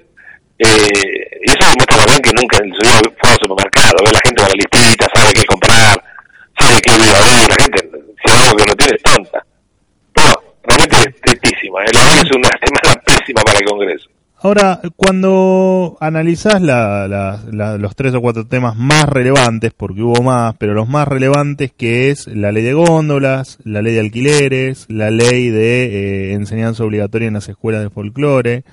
eh, 0.59 1.39
y 1.45 1.51
eso 1.51 1.69
demuestra 1.69 1.97
también 1.97 2.21
que 2.21 2.31
nunca 2.33 2.57
en 2.57 2.71
su 2.73 2.79
vida 2.79 3.01
fue 3.19 3.29
al 3.31 3.37
supermercado, 3.39 3.93
ve 4.05 4.11
la 4.11 4.19
gente 4.23 4.41
con 4.41 4.49
la 4.49 4.55
listita, 4.55 5.07
sabe 5.13 5.33
qué 5.33 5.45
comprar, 5.45 6.03
sabe 6.59 6.81
qué 6.81 6.91
vida 6.95 7.19
ver, 7.19 7.49
la 7.49 7.55
gente, 7.59 7.89
si 8.23 8.31
hay 8.31 8.41
algo 8.43 8.55
que 8.57 8.65
no 8.65 8.75
tiene, 8.75 8.95
es 8.95 9.03
tonta. 9.03 9.45
Bueno, 10.15 10.33
realmente 10.63 10.95
es 10.97 11.21
tristísima, 11.21 11.81
¿eh? 11.83 11.87
la 11.93 11.99
verdad 12.03 12.21
que 12.21 12.27
es 12.29 12.35
una 12.35 12.49
semana 12.63 13.01
pésima 13.05 13.41
para 13.41 13.59
el 13.59 13.65
Congreso. 13.65 14.09
Ahora, 14.45 14.81
cuando 14.97 15.95
analizás 16.01 16.61
la, 16.61 17.07
la- 17.07 17.39
la- 17.49 17.77
los 17.77 17.95
tres 17.95 18.13
o 18.13 18.19
cuatro 18.19 18.45
temas 18.45 18.75
más 18.75 19.05
relevantes, 19.05 19.71
porque 19.71 20.01
hubo 20.01 20.21
más, 20.21 20.55
pero 20.57 20.73
los 20.73 20.89
más 20.89 21.07
relevantes 21.07 21.71
que 21.71 22.09
es 22.11 22.27
la 22.27 22.51
ley 22.51 22.61
de 22.63 22.73
góndolas, 22.73 23.59
la 23.63 23.81
ley 23.81 23.93
de 23.93 24.01
alquileres, 24.01 24.85
la 24.89 25.11
ley 25.11 25.47
de 25.49 25.85
eh, 25.85 26.33
enseñanza 26.33 26.83
obligatoria 26.83 27.29
en 27.29 27.35
las 27.35 27.47
escuelas 27.47 27.83
de 27.83 27.89
folclore, 27.89 28.63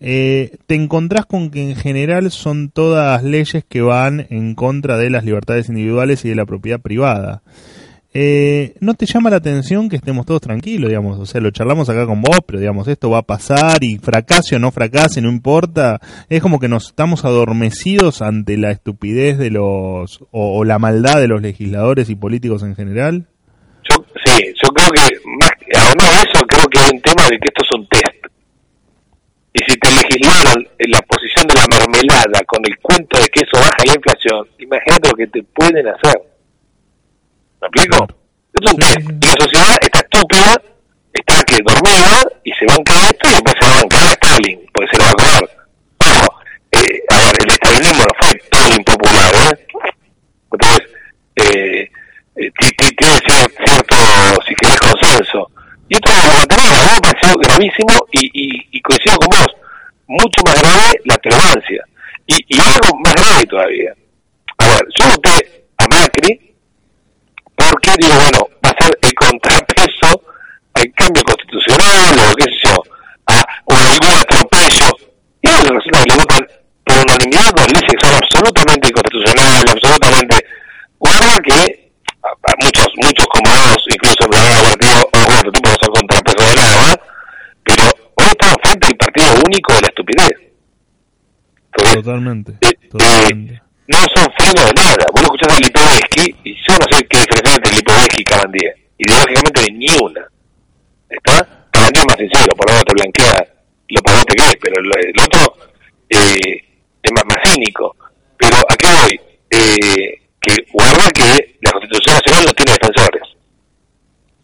eh, 0.00 0.56
te 0.66 0.74
encontrás 0.74 1.26
con 1.26 1.50
que 1.50 1.62
en 1.70 1.76
general 1.76 2.32
son 2.32 2.68
todas 2.70 3.22
leyes 3.22 3.64
que 3.68 3.82
van 3.82 4.26
en 4.30 4.56
contra 4.56 4.96
de 4.98 5.10
las 5.10 5.24
libertades 5.24 5.68
individuales 5.68 6.24
y 6.24 6.30
de 6.30 6.34
la 6.34 6.44
propiedad 6.44 6.80
privada. 6.80 7.42
Eh, 8.16 8.74
¿No 8.78 8.94
te 8.94 9.06
llama 9.06 9.28
la 9.28 9.38
atención 9.38 9.88
que 9.88 9.96
estemos 9.96 10.24
todos 10.24 10.40
tranquilos, 10.40 10.88
digamos? 10.88 11.18
O 11.18 11.26
sea, 11.26 11.40
lo 11.40 11.50
charlamos 11.50 11.88
acá 11.88 12.06
con 12.06 12.22
vos, 12.22 12.38
pero 12.46 12.60
digamos, 12.60 12.86
esto 12.86 13.10
va 13.10 13.18
a 13.18 13.22
pasar 13.22 13.82
y 13.82 13.98
fracase 13.98 14.54
o 14.54 14.60
no 14.60 14.70
fracase, 14.70 15.20
no 15.20 15.28
importa. 15.28 15.98
Es 16.28 16.40
como 16.40 16.60
que 16.60 16.68
nos 16.68 16.86
estamos 16.86 17.24
adormecidos 17.24 18.22
ante 18.22 18.56
la 18.56 18.70
estupidez 18.70 19.36
de 19.36 19.50
los, 19.50 20.20
o, 20.30 20.64
la 20.64 20.78
maldad 20.78 21.16
de 21.20 21.26
los 21.26 21.42
legisladores 21.42 22.08
y 22.08 22.14
políticos 22.14 22.62
en 22.62 22.76
general. 22.76 23.26
Yo, 23.82 23.96
sí, 24.24 24.44
yo 24.62 24.68
creo 24.68 24.90
que, 24.90 25.02
más, 25.40 25.50
además 25.74 26.10
de 26.14 26.30
eso, 26.30 26.46
creo 26.46 26.66
que 26.66 26.78
hay 26.78 26.90
un 26.94 27.02
tema 27.02 27.24
de 27.24 27.38
que 27.38 27.48
esto 27.48 27.64
es 27.64 27.78
un 27.78 27.88
test. 27.88 28.26
Y 29.54 29.58
si 29.68 29.76
te 29.76 29.90
legislaron 29.90 30.68
en 30.78 30.90
la 30.92 31.02
posición 31.02 31.46
de 31.48 31.54
la 31.54 31.66
mermelada 31.66 32.44
con 32.46 32.62
el 32.64 32.78
cuento 32.78 33.18
de 33.18 33.26
que 33.26 33.40
eso 33.40 33.60
baja 33.60 33.82
la 33.84 33.94
inflación, 33.94 34.46
imagínate 34.60 35.08
lo 35.08 35.16
que 35.16 35.26
te 35.26 35.42
pueden 35.42 35.88
hacer. 35.88 36.33
¿Me 37.64 37.82
explico? 37.82 38.06
Claro. 38.06 38.18
Es 38.54 38.70
un 38.72 38.82
Sí, 38.82 38.86
test. 38.86 38.98
sí, 39.00 39.06
sí. 39.06 39.18
Y 39.20 39.26
la 39.26 39.44
sociedad 39.44 39.76
está 39.82 39.98
estúpida, 40.00 40.62
está 41.12 41.42
que 41.44 41.56
dormida, 41.64 42.22
y 42.44 42.52
se 42.52 42.66
banca 42.66 42.94
esto 43.08 43.28
y 43.28 43.32
después 43.32 43.54
se 43.60 43.66
va 43.66 43.72
a 43.74 43.80
bancar 43.80 44.02
a 44.04 44.10
Stalin, 44.12 44.60
porque 44.72 44.90
se 44.92 44.98
lo 44.98 45.04
va 45.04 45.10
a 45.10 45.14
comer. 45.14 45.50
Ojo, 45.98 46.26
eh, 46.72 47.02
a 47.10 47.16
ver, 47.18 47.36
el 47.42 47.50
estalinismo 47.50 48.04
no 48.04 48.14
fue 48.20 48.34
todo 48.50 48.76
impopular, 48.76 49.34
¿eh? 49.34 49.66
Entonces, 50.52 50.82
eh, 51.36 51.90
eh, 52.36 52.50
ti- 52.60 52.70
ti- 52.76 52.96
tiene 52.96 53.14
cier- 53.26 53.52
cierto, 53.64 53.96
si 54.46 54.54
querés, 54.54 54.78
consenso. 54.80 55.50
Y 55.88 55.94
esto 55.96 56.10
es 56.10 56.24
lo 56.40 56.46
tenemos, 56.46 56.78
a 56.78 56.84
mí 56.84 56.90
me 56.94 57.00
pareció 57.00 57.34
gravísimo 57.38 58.06
y, 58.12 58.26
y, 58.32 58.68
y 58.72 58.80
coincido 58.82 59.16
con 59.18 59.28
vos, 59.38 59.46
mucho 60.06 60.42
más 60.46 60.60
grave 60.62 60.92
la 61.04 61.16
tolerancia. 61.18 61.84
Y, 62.26 62.36
y 62.48 62.60
algo 62.60 62.98
más 63.04 63.14
grave 63.14 63.44
todavía. 63.46 63.92
A 64.58 64.64
a 64.64 64.68
ver, 64.68 64.86
yo 64.98 65.08
voté 65.10 65.66
a 65.78 65.88
Macri 65.88 66.53
porque 67.84 68.06
digo, 68.06 68.14
bueno, 68.16 68.38
va 68.64 68.70
a 68.70 68.82
ser 68.82 68.98
el 69.02 69.14
contrapeso 69.14 70.22
al 70.74 70.92
cambio 70.94 71.22
constitucional 71.24 72.18
o 72.18 72.34
qué 72.34 72.44
sé 72.44 72.58
yo, 72.64 72.74
a, 73.26 73.44
o 73.66 73.74
algún 73.74 74.16
atropello. 74.18 74.90
Y 75.42 75.48
ahora 75.48 75.80
que 75.80 76.10
le 76.10 76.16
votan 76.16 76.46
por 76.84 76.96
unanimidad 76.96 77.52
dos 77.54 77.66
leyes 77.68 77.82
que 77.82 78.06
son 78.06 78.14
absolutamente 78.14 78.88
inconstitucionales, 78.88 79.64
absolutamente... 79.70 80.46
Guarda 80.98 81.36
que 81.44 81.90
a, 82.22 82.28
a 82.28 82.54
muchos, 82.62 82.88
muchos 82.96 83.26
como 83.26 83.50
vos, 83.50 83.84
incluso 83.90 84.28
me 84.30 84.38
han 84.38 84.64
partido, 84.64 85.10
o 85.12 85.18
bueno, 85.26 85.52
tipo 85.52 85.68
no 85.68 85.76
son 85.82 85.94
contrapeso 85.94 86.48
de 86.48 86.56
nada, 86.56 87.00
pero 87.62 87.82
hoy 88.16 88.26
estamos 88.26 88.56
frente 88.62 88.86
al 88.86 88.96
partido 88.96 89.26
único 89.44 89.74
de 89.74 89.80
la 89.82 89.88
estupidez. 89.88 90.30
Entonces, 91.66 91.94
Totalmente, 91.96 92.52
eh, 92.52 92.68
eh, 92.70 92.88
totalmente. 92.88 93.62
No 93.86 93.98
son 94.14 94.26
frenos 94.38 94.66
de 94.66 94.72
nada. 94.74 95.04
Vos 95.12 95.22
escuchás 95.22 95.56
a 95.56 95.60
Lipovetsky 95.60 96.36
y 96.44 96.54
yo 96.54 96.74
no 96.78 96.86
sé 96.90 97.06
qué 97.06 97.18
diferencia 97.18 97.54
entre 97.56 97.76
Lipovetsky 97.76 98.20
y 98.20 98.24
Cabandier. 98.24 98.74
Ideológicamente 98.98 99.72
ni 99.72 99.86
una. 100.02 100.26
¿Está? 101.08 101.66
Cabandier 101.70 102.04
es 102.04 102.06
más 102.06 102.16
sincero, 102.16 102.56
por 102.56 102.66
lo 102.66 102.72
menos 102.72 102.84
te 102.84 102.94
blanquea 102.94 103.54
lo 103.88 104.02
poderoso 104.02 104.24
que 104.26 104.42
es, 104.42 104.56
pero 104.60 104.80
el, 104.80 105.08
el 105.08 105.20
otro 105.22 105.56
eh, 106.08 106.64
es 107.02 107.12
más, 107.12 107.24
más 107.26 107.38
cínico. 107.44 107.96
Pero 108.38 108.56
¿a 108.56 108.76
qué 108.76 108.88
voy? 108.88 109.20
Eh, 109.50 110.20
que 110.40 110.56
guarda 110.72 111.10
que 111.10 111.56
la 111.62 111.72
Constitución 111.72 112.16
Nacional 112.16 112.44
no 112.46 112.52
tiene 112.52 112.72
defensores. 112.72 113.22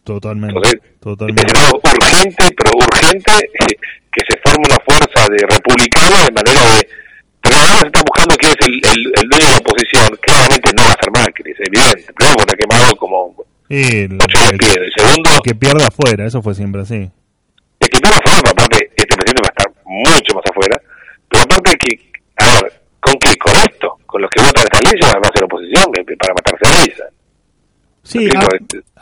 Totalmente, 0.05 0.57
Entonces, 0.57 0.80
totalmente. 1.01 1.43
es 1.47 1.62
algo 1.62 1.80
urgente, 1.84 2.45
pero 2.57 2.70
urgente, 2.76 3.32
que 4.12 4.20
se 4.28 4.38
forme 4.43 4.64
una 4.66 4.78
fuerza 4.84 5.26
de 5.30 5.47
republicanos 5.47 6.26
de 6.26 6.32
manera 6.32 6.61
de... 6.62 6.88
Se 7.81 7.87
está 7.87 8.01
buscando 8.07 8.37
quién 8.37 8.53
es 8.53 8.67
el, 8.67 8.75
el, 8.75 9.13
el 9.23 9.29
dueño 9.29 9.47
de 9.47 9.53
la 9.53 9.59
oposición. 9.59 10.09
Claramente 10.23 10.71
no 10.77 10.83
va 10.85 10.91
a 10.93 10.99
ser 11.03 11.11
Macri, 11.13 11.51
es 11.53 11.59
evidente. 11.61 12.13
Primero 12.13 12.37
porque 12.37 12.53
está 12.53 12.57
quemado 12.57 12.97
como 12.97 13.35
Y 13.69 13.97
el, 14.05 14.19
ocho 14.23 14.39
el- 14.51 14.59
piedra. 14.59 14.85
Y 14.87 14.93
segundo, 15.01 15.31
el 15.35 15.41
que 15.45 15.55
pierda 15.55 15.87
afuera, 15.87 16.27
eso 16.27 16.43
fue 16.43 16.55
siempre 16.55 16.83
así. 16.83 17.11
el 17.81 17.89
que 17.89 18.01
pierda 18.01 18.19
forma, 18.25 18.51
aparte, 18.51 18.91
este 18.97 19.15
presidente 19.17 19.43
va 19.43 19.49
a 19.49 19.55
estar 19.57 19.73
mucho 19.85 20.35
más 20.35 20.45
afuera. 20.51 20.81
Pero 21.29 21.43
aparte 21.45 21.77
que, 21.79 22.11
a 22.37 22.63
ver, 22.63 22.73
¿con 23.01 23.15
qué? 23.21 23.37
Con 23.37 23.53
esto, 23.57 23.99
con 24.07 24.23
los 24.23 24.31
que 24.31 24.43
votan 24.43 24.65
esta 24.65 24.81
ley, 24.91 25.01
va 25.03 25.21
a 25.29 25.33
ser 25.35 25.45
oposición 25.45 25.93
que- 25.93 26.17
para 26.17 26.35
matarse 26.35 26.65
a 26.67 26.85
risa. 26.85 27.05
Sí, 28.03 28.29
a, 28.35 28.49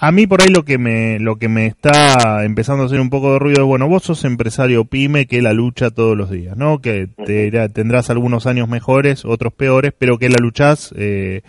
a 0.07 0.13
mí 0.13 0.27
por 0.27 0.43
ahí 0.43 0.49
lo 0.49 0.65
que 0.65 0.77
me 0.77 1.19
lo 1.21 1.37
que 1.37 1.49
me 1.49 1.67
está 1.67 2.45
empezando 2.45 2.83
a 2.83 2.87
hacer 2.87 3.01
un 3.01 3.11
poco 3.11 3.33
de 3.33 3.39
ruido 3.39 3.63
es, 3.63 3.67
bueno, 3.67 3.89
vos 3.89 4.03
sos 4.03 4.25
empresario 4.25 4.85
pyme 4.85 5.27
que 5.27 5.41
la 5.41 5.53
lucha 5.53 5.91
todos 5.91 6.17
los 6.17 6.31
días, 6.31 6.57
¿no? 6.57 6.81
Que 6.81 7.09
te 7.25 7.51
tendrás 7.69 8.11
algunos 8.11 8.47
años 8.47 8.69
mejores, 8.69 9.25
otros 9.25 9.53
peores, 9.53 9.93
pero 9.97 10.19
que 10.19 10.29
la 10.29 10.39
luchás, 10.41 10.93
eh, 10.97 11.43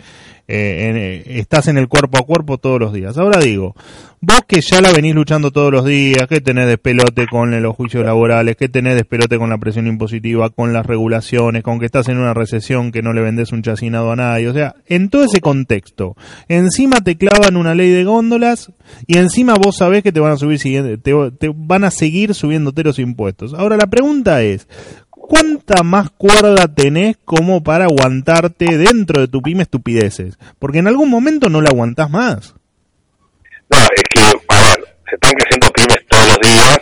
eh, 0.50 0.88
en- 0.88 0.96
eh, 0.96 1.22
estás 1.38 1.68
en 1.68 1.78
el 1.78 1.88
cuerpo 1.88 2.18
a 2.18 2.22
cuerpo 2.26 2.58
todos 2.58 2.80
los 2.80 2.92
días. 2.92 3.16
Ahora 3.18 3.40
digo, 3.40 3.74
vos 4.20 4.40
que 4.46 4.60
ya 4.60 4.80
la 4.80 4.92
venís 4.92 5.14
luchando 5.14 5.50
todos 5.50 5.72
los 5.72 5.84
días, 5.84 6.26
que 6.28 6.40
tenés 6.40 6.66
despelote 6.66 7.26
con 7.26 7.62
los 7.62 7.74
juicios 7.76 8.04
laborales, 8.04 8.56
que 8.56 8.68
tenés 8.68 8.96
despelote 8.96 9.38
con 9.38 9.48
la 9.50 9.58
presión 9.58 9.86
impositiva, 9.86 10.50
con 10.50 10.72
las 10.72 10.84
regulaciones, 10.84 11.62
con 11.62 11.78
que 11.78 11.86
estás 11.86 12.08
en 12.08 12.18
una 12.18 12.34
recesión 12.34 12.92
que 12.92 13.02
no 13.02 13.12
le 13.12 13.22
vendés 13.22 13.52
un 13.52 13.62
chacinado 13.62 14.12
a 14.12 14.16
nadie, 14.16 14.48
o 14.48 14.52
sea, 14.52 14.74
en 14.86 15.08
todo 15.08 15.24
ese 15.24 15.40
contexto, 15.40 16.16
encima 16.48 17.00
te 17.00 17.16
clavan 17.16 17.56
una 17.56 17.74
ley 17.74 17.90
de 17.90 18.04
góndolas 18.04 18.72
y 19.06 19.16
encima 19.18 19.54
vos 19.54 19.76
sabés 19.76 20.02
que 20.02 20.12
te 20.12 20.20
van 20.20 20.32
a 20.32 20.36
subir 20.36 20.60
te 21.02 21.52
van 21.54 21.84
a 21.84 21.90
seguir 21.90 22.34
subiéndote 22.34 22.82
los 22.84 22.98
impuestos. 22.98 23.54
Ahora 23.54 23.76
la 23.76 23.86
pregunta 23.86 24.42
es, 24.42 24.66
¿cuánta 25.30 25.84
más 25.84 26.10
cuerda 26.10 26.66
tenés 26.66 27.16
como 27.24 27.62
para 27.62 27.84
aguantarte 27.84 28.76
dentro 28.76 29.20
de 29.20 29.28
tu 29.28 29.40
pyme 29.40 29.62
estupideces? 29.62 30.36
Porque 30.58 30.78
en 30.78 30.88
algún 30.88 31.08
momento 31.08 31.48
no 31.48 31.60
la 31.60 31.70
aguantás 31.70 32.10
más. 32.10 32.54
No, 33.70 33.78
es 33.78 34.02
que, 34.12 34.22
a 34.22 34.60
ver, 34.60 34.84
se 35.08 35.14
están 35.14 35.32
creciendo 35.32 35.70
pymes 35.70 36.04
todos 36.08 36.26
los 36.26 36.38
días 36.40 36.78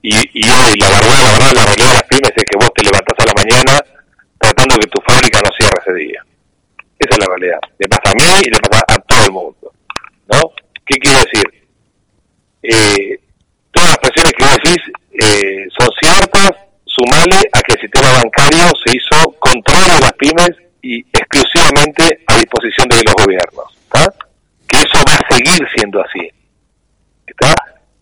y, 0.00 0.14
hoy 0.16 0.74
la 0.80 0.88
verdad, 0.88 1.20
la 1.20 1.32
verdad, 1.32 1.52
la 1.54 1.64
realidad 1.66 1.88
de 1.88 1.94
las 1.94 2.02
pymes 2.04 2.32
es 2.34 2.44
que 2.44 2.58
vos 2.58 2.70
te 2.74 2.82
levantás 2.82 3.18
a 3.18 3.26
la 3.26 3.34
mañana 3.36 3.84
tratando 4.38 4.76
que 4.76 4.86
tu 4.86 5.02
fábrica 5.06 5.40
no 5.44 5.50
cierre 5.58 5.78
ese 5.84 5.94
día. 5.94 6.24
Esa 6.98 7.10
es 7.10 7.18
la 7.18 7.26
realidad. 7.26 7.60
Le 7.78 7.88
pasa 7.88 8.10
a 8.10 8.14
mí 8.14 8.40
y 8.46 8.50
le 8.50 8.58
pasa 8.60 8.84
a 8.88 8.96
todo 8.96 9.24
el 9.26 9.32
mundo. 9.32 9.72
¿No? 10.32 10.40
¿Qué 10.86 10.96
quiero 10.96 11.18
decir? 11.18 11.44
Eh, 12.62 13.20
todas 13.70 13.90
las 13.90 13.98
presiones 13.98 14.32
que 14.32 14.44
vos 14.44 14.56
decís 14.64 14.82
eh, 15.20 15.68
son 15.78 15.88
ciertas, 16.00 16.50
sumale 16.94 17.40
a 17.52 17.60
que 17.62 17.74
el 17.74 17.80
sistema 17.80 18.12
bancario 18.12 18.70
se 18.84 18.96
hizo 18.96 19.32
control 19.38 19.84
de 19.88 20.00
las 20.00 20.12
pymes 20.12 20.50
y 20.82 21.00
exclusivamente 21.12 22.20
a 22.26 22.36
disposición 22.36 22.88
de 22.88 23.02
los 23.04 23.14
gobiernos. 23.14 23.66
¿está? 23.84 24.12
que 24.72 24.78
eso 24.78 25.04
va 25.06 25.14
a 25.14 25.34
seguir 25.34 25.60
siendo 25.76 26.00
así. 26.00 26.28
¿Está? 27.26 27.54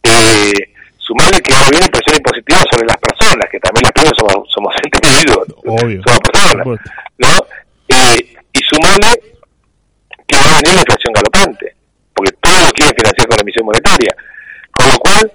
Eh, 0.02 0.72
sumarle 0.98 1.40
que 1.40 1.52
ahora 1.52 1.70
viene 1.70 1.88
presión 1.88 2.16
impositiva 2.16 2.62
sobre 2.70 2.86
las 2.86 2.96
personas, 2.96 3.50
que 3.50 3.58
también 3.58 3.82
las 3.82 3.92
personas 3.92 4.18
somos, 4.18 4.48
somos 4.54 4.74
individuos, 4.84 5.46
Obvio, 5.66 6.02
somos 6.06 6.20
personas. 6.20 6.66
¿no? 7.18 7.32
Eh, 7.88 8.36
y 8.52 8.60
sumarle 8.70 9.10
que 10.26 10.36
va 10.36 10.42
a 10.46 10.62
venir 10.62 10.74
la 10.74 10.84
inflación 10.86 11.12
galopante, 11.12 11.74
porque 12.14 12.32
todo 12.40 12.58
lo 12.66 12.70
quieren 12.70 12.94
financiar 12.94 13.26
con 13.26 13.36
la 13.36 13.42
emisión 13.42 13.66
monetaria. 13.66 14.14
Con 14.70 14.86
lo 14.86 14.98
cual, 14.98 15.32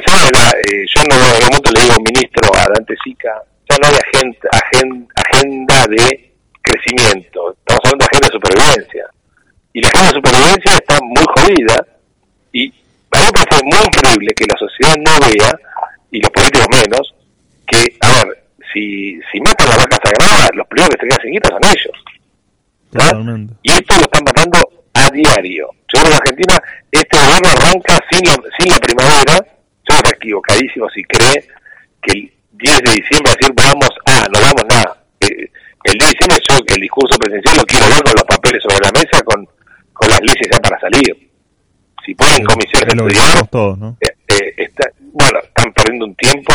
a 0.00 0.30
la- 0.32 0.50
eh, 0.50 0.84
yo 0.94 1.02
no, 1.08 1.14
en 1.16 1.36
un 1.36 1.48
momento 1.48 1.70
le 1.72 1.80
digo 1.82 1.94
ministro 2.00 2.50
a 2.54 2.66
Dante 2.74 2.94
Sica, 3.04 3.32
ya 3.68 3.76
no 3.78 3.88
hay 3.88 3.94
agenda, 3.94 4.48
agenda, 4.52 5.06
agenda 5.16 5.86
de 5.88 6.32
crecimiento, 6.62 7.52
estamos 7.58 7.80
hablando 7.84 8.04
de 8.04 8.08
agenda 8.10 8.28
de 8.28 8.32
supervivencia 8.32 9.04
y 9.72 9.80
la 9.82 9.88
agenda 9.88 10.08
de 10.08 10.14
supervivencia 10.16 10.72
está 10.74 10.98
muy 11.02 11.24
jodida 11.34 11.86
y 12.52 12.68
a 13.12 13.18
mí 13.18 13.24
me 13.26 13.32
parece 13.32 13.64
muy 13.64 13.78
increíble 13.86 14.34
que 14.34 14.44
la 14.46 14.58
sociedad 14.58 14.94
no 14.98 15.26
vea, 15.26 15.52
y 16.10 16.20
los 16.20 16.30
políticos 16.30 16.66
menos, 16.70 17.14
que, 17.66 17.96
a 18.00 18.24
ver, 18.24 18.44
si, 18.72 19.18
si 19.30 19.40
matan 19.40 19.68
la 19.70 19.76
vaca 19.76 19.98
sagrada, 20.04 20.48
los 20.54 20.66
primeros 20.66 20.90
que 20.94 21.00
se 21.00 21.08
quedan 21.08 21.22
sin 21.22 21.32
guita 21.32 21.48
son 21.48 21.64
ellos. 21.64 21.96
Y 23.62 23.70
esto 23.72 23.94
lo 23.96 24.02
están 24.02 24.24
matando 24.24 24.58
a 24.94 25.08
diario. 25.10 25.68
Yo 25.92 26.00
creo 26.00 26.04
que 26.04 26.08
en 26.08 26.14
Argentina 26.14 26.62
este 26.90 27.16
gobierno 27.18 27.48
arranca 27.48 27.98
sin 28.10 28.20
la, 28.28 28.34
sin 28.58 28.68
la 28.72 28.78
primavera, 28.78 29.46
está 29.96 30.10
equivocadísimo 30.16 30.88
si 30.90 31.02
cree 31.04 31.48
que 32.02 32.12
el 32.18 32.32
10 32.52 32.78
de 32.82 32.90
diciembre 32.92 33.32
decir 33.38 33.54
vamos 33.54 33.90
a, 34.06 34.26
no 34.28 34.40
vamos 34.40 34.64
nada. 34.68 35.04
Eh, 35.20 35.50
el 35.84 35.92
10 35.94 35.98
de 35.98 36.06
diciembre 36.14 36.38
yo 36.48 36.64
que 36.64 36.74
el 36.74 36.80
discurso 36.80 37.18
presidencial 37.18 37.56
lo 37.56 37.64
quiero 37.64 37.86
ver 37.88 38.02
con 38.02 38.12
los 38.14 38.24
papeles 38.24 38.62
sobre 38.62 38.78
la 38.84 38.92
mesa, 38.92 39.22
con, 39.24 39.46
con 39.92 40.08
las 40.08 40.20
leyes 40.20 40.48
ya 40.50 40.58
para 40.60 40.78
salir. 40.80 41.30
Si 42.04 42.14
ponen 42.14 42.44
comisiones 42.44 42.94
estudiar, 42.94 43.46
todos, 43.48 43.78
¿no? 43.78 43.96
eh, 44.00 44.10
eh, 44.28 44.54
está, 44.56 44.88
bueno, 45.00 45.38
están 45.44 45.72
perdiendo 45.72 46.06
un 46.06 46.14
tiempo 46.16 46.52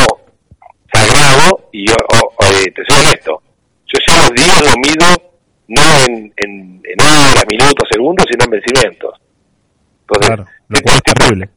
sagrado 0.94 1.70
y 1.72 1.88
yo, 1.88 1.96
oh, 2.22 2.34
eh, 2.44 2.72
te 2.76 2.82
soy 2.88 3.06
honesto, 3.06 3.42
yo 3.86 4.00
ya 4.08 4.18
los 4.18 4.32
días 4.32 4.62
lo 4.62 4.78
mido 4.82 5.24
no 5.70 5.82
en, 6.08 6.34
en, 6.38 6.82
en 6.84 7.02
horas, 7.02 7.46
minutos, 7.50 7.88
segundos, 7.92 8.26
sino 8.32 8.46
en 8.46 8.52
vencimientos. 8.52 9.14
Entonces, 10.02 10.28
Claro, 10.28 10.46
lo 10.70 10.80
cual 10.82 10.96
es 10.96 11.02
ciertos- 11.04 11.14
terrible. 11.28 11.50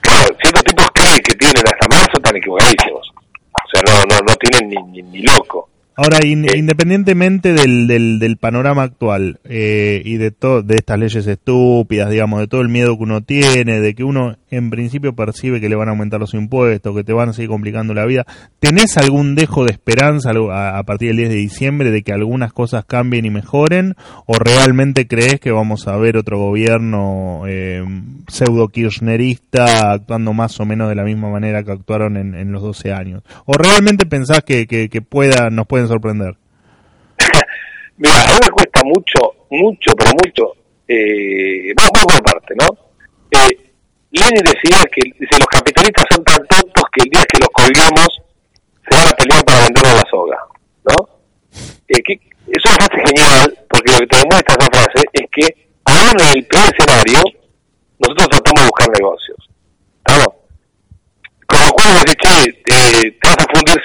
claro, 0.00 0.36
ciertos 0.40 0.64
tipos 0.64 0.90
que 1.30 1.36
tienen 1.36 1.64
hasta 1.64 1.88
marzo, 1.88 2.12
están 2.14 2.36
equivocadísimos. 2.36 3.12
O 3.52 3.68
sea, 3.72 3.82
no, 3.86 4.02
no, 4.02 4.18
no 4.26 4.34
tienen 4.36 4.68
ni, 4.68 5.02
ni, 5.02 5.02
ni 5.10 5.22
loco. 5.22 5.68
Ahora, 6.02 6.24
in- 6.24 6.46
Eh. 6.48 6.56
independientemente 6.56 7.52
del, 7.52 7.86
del, 7.86 8.18
del 8.18 8.36
panorama 8.38 8.82
actual 8.84 9.38
eh, 9.44 10.00
y 10.04 10.16
de, 10.16 10.30
to- 10.30 10.62
de 10.62 10.76
estas 10.76 10.98
leyes 10.98 11.26
estúpidas, 11.26 12.08
digamos, 12.10 12.40
de 12.40 12.46
todo 12.46 12.62
el 12.62 12.70
miedo 12.70 12.96
que 12.96 13.02
uno 13.02 13.20
tiene, 13.20 13.80
de 13.80 13.94
que 13.94 14.02
uno 14.02 14.36
en 14.50 14.70
principio 14.70 15.14
percibe 15.14 15.60
que 15.60 15.68
le 15.68 15.76
van 15.76 15.88
a 15.88 15.90
aumentar 15.90 16.18
los 16.18 16.32
impuestos, 16.34 16.96
que 16.96 17.04
te 17.04 17.12
van 17.12 17.28
a 17.28 17.32
seguir 17.34 17.50
complicando 17.50 17.92
la 17.92 18.06
vida, 18.06 18.24
¿tenés 18.60 18.96
algún 18.96 19.34
dejo 19.34 19.64
de 19.66 19.72
esperanza 19.72 20.30
a 20.30 20.82
partir 20.84 21.08
del 21.08 21.18
10 21.18 21.28
de 21.28 21.34
diciembre 21.36 21.90
de 21.90 22.02
que 22.02 22.12
algunas 22.12 22.52
cosas 22.52 22.84
cambien 22.86 23.26
y 23.26 23.30
mejoren? 23.30 23.94
¿O 24.26 24.38
realmente 24.38 25.06
crees 25.06 25.38
que 25.38 25.50
vamos 25.52 25.86
a 25.86 25.96
ver 25.98 26.16
otro 26.16 26.38
gobierno 26.38 27.42
eh, 27.46 27.84
pseudo-kirchnerista 28.28 29.92
actuando 29.92 30.32
más 30.32 30.58
o 30.60 30.64
menos 30.64 30.88
de 30.88 30.94
la 30.94 31.04
misma 31.04 31.30
manera 31.30 31.62
que 31.62 31.72
actuaron 31.72 32.16
en, 32.16 32.34
en 32.34 32.52
los 32.52 32.62
12 32.62 32.92
años? 32.92 33.22
¿O 33.44 33.52
realmente 33.52 34.06
pensás 34.06 34.42
que, 34.44 34.66
que, 34.66 34.88
que 34.88 35.02
pueda, 35.02 35.50
nos 35.50 35.66
pueden 35.66 35.86
sorprender? 35.90 36.36
Mira, 37.96 38.22
a 38.22 38.38
me 38.42 38.50
cuesta 38.50 38.80
mucho, 38.84 39.18
mucho, 39.50 39.92
pero 39.96 40.10
mucho. 40.24 40.54
Eh, 40.88 41.72
vamos, 41.76 42.04
por 42.04 42.22
parte, 42.22 42.54
¿no? 42.58 42.66
Eh, 43.30 43.72
Lenin 44.10 44.42
decía 44.42 44.82
que 44.90 45.02
dice, 45.18 45.38
los 45.38 45.46
capitalistas 45.46 46.04
son 46.10 46.24
tan 46.24 46.44
tontos 46.46 46.84
que 46.92 47.04
el 47.04 47.10
día 47.10 47.24
que 47.30 47.38
los 47.38 47.48
colguemos 47.50 48.08
se 48.88 48.96
van 48.96 49.08
a 49.08 49.16
pelear 49.16 49.44
para 49.44 49.60
vendernos 49.60 49.94
la 49.94 50.10
soga, 50.10 50.38
¿no? 50.84 51.08
Eh, 51.88 52.02
que, 52.02 52.14
es 52.50 52.64
una 52.64 52.74
frase 52.74 53.02
genial, 53.06 53.58
porque 53.68 53.92
lo 53.92 53.98
que 53.98 54.06
te 54.06 54.16
demuestra 54.16 54.56
esa 54.58 54.70
frase 54.72 55.04
es 55.12 55.26
que 55.30 55.68
aún 55.84 56.20
en 56.20 56.38
el 56.38 56.46
peor 56.46 56.64
escenario, 56.74 57.22
nosotros 58.00 58.28
tratamos 58.30 58.62
de 58.62 58.66
buscar 58.66 58.88
negocios 58.98 59.49
puedes 61.80 62.04
decir, 62.04 62.16
che, 62.64 63.06
eh, 63.06 63.18
te 63.20 63.28
vas 63.28 63.36
a 63.38 63.54
fundir 63.54 63.82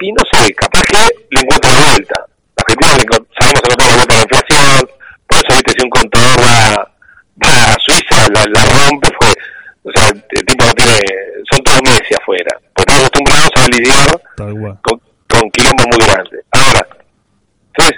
y 0.00 0.12
no 0.12 0.22
sé, 0.32 0.54
capaz 0.54 0.82
que 0.82 0.98
le 1.30 1.40
encuentro 1.40 1.70
la 1.70 1.86
vuelta. 1.90 2.26
La 2.56 2.62
Argentina 2.62 2.92
le 2.96 3.04
sabemos 3.38 3.60
encontrar 3.62 3.88
la 3.88 3.96
vuelta 3.96 4.14
a 4.14 4.22
inflación, 4.22 4.90
por 5.26 5.38
eso, 5.38 5.48
viste, 5.50 5.72
si 5.72 5.84
un 5.84 5.90
contador 5.90 6.38
va, 6.40 6.88
a 7.42 7.76
Suiza, 7.80 8.28
la, 8.34 8.44
la 8.52 8.64
rompe, 8.64 9.08
fue, 9.18 9.28
o 9.84 9.90
sea, 9.94 10.08
el 10.08 10.44
tipo 10.44 10.64
no 10.64 10.72
tiene, 10.72 10.98
son 11.50 11.62
todos 11.62 11.82
meses 11.82 12.18
afuera, 12.20 12.58
porque 12.74 12.92
están 12.92 13.06
acostumbrados 13.06 13.50
a 13.56 13.68
lidiar 13.68 14.80
con, 14.82 15.00
con 15.28 15.50
quilombos 15.50 15.86
muy 15.86 16.06
grandes. 16.06 16.40
Ahora, 16.52 16.86
entonces, 17.74 17.96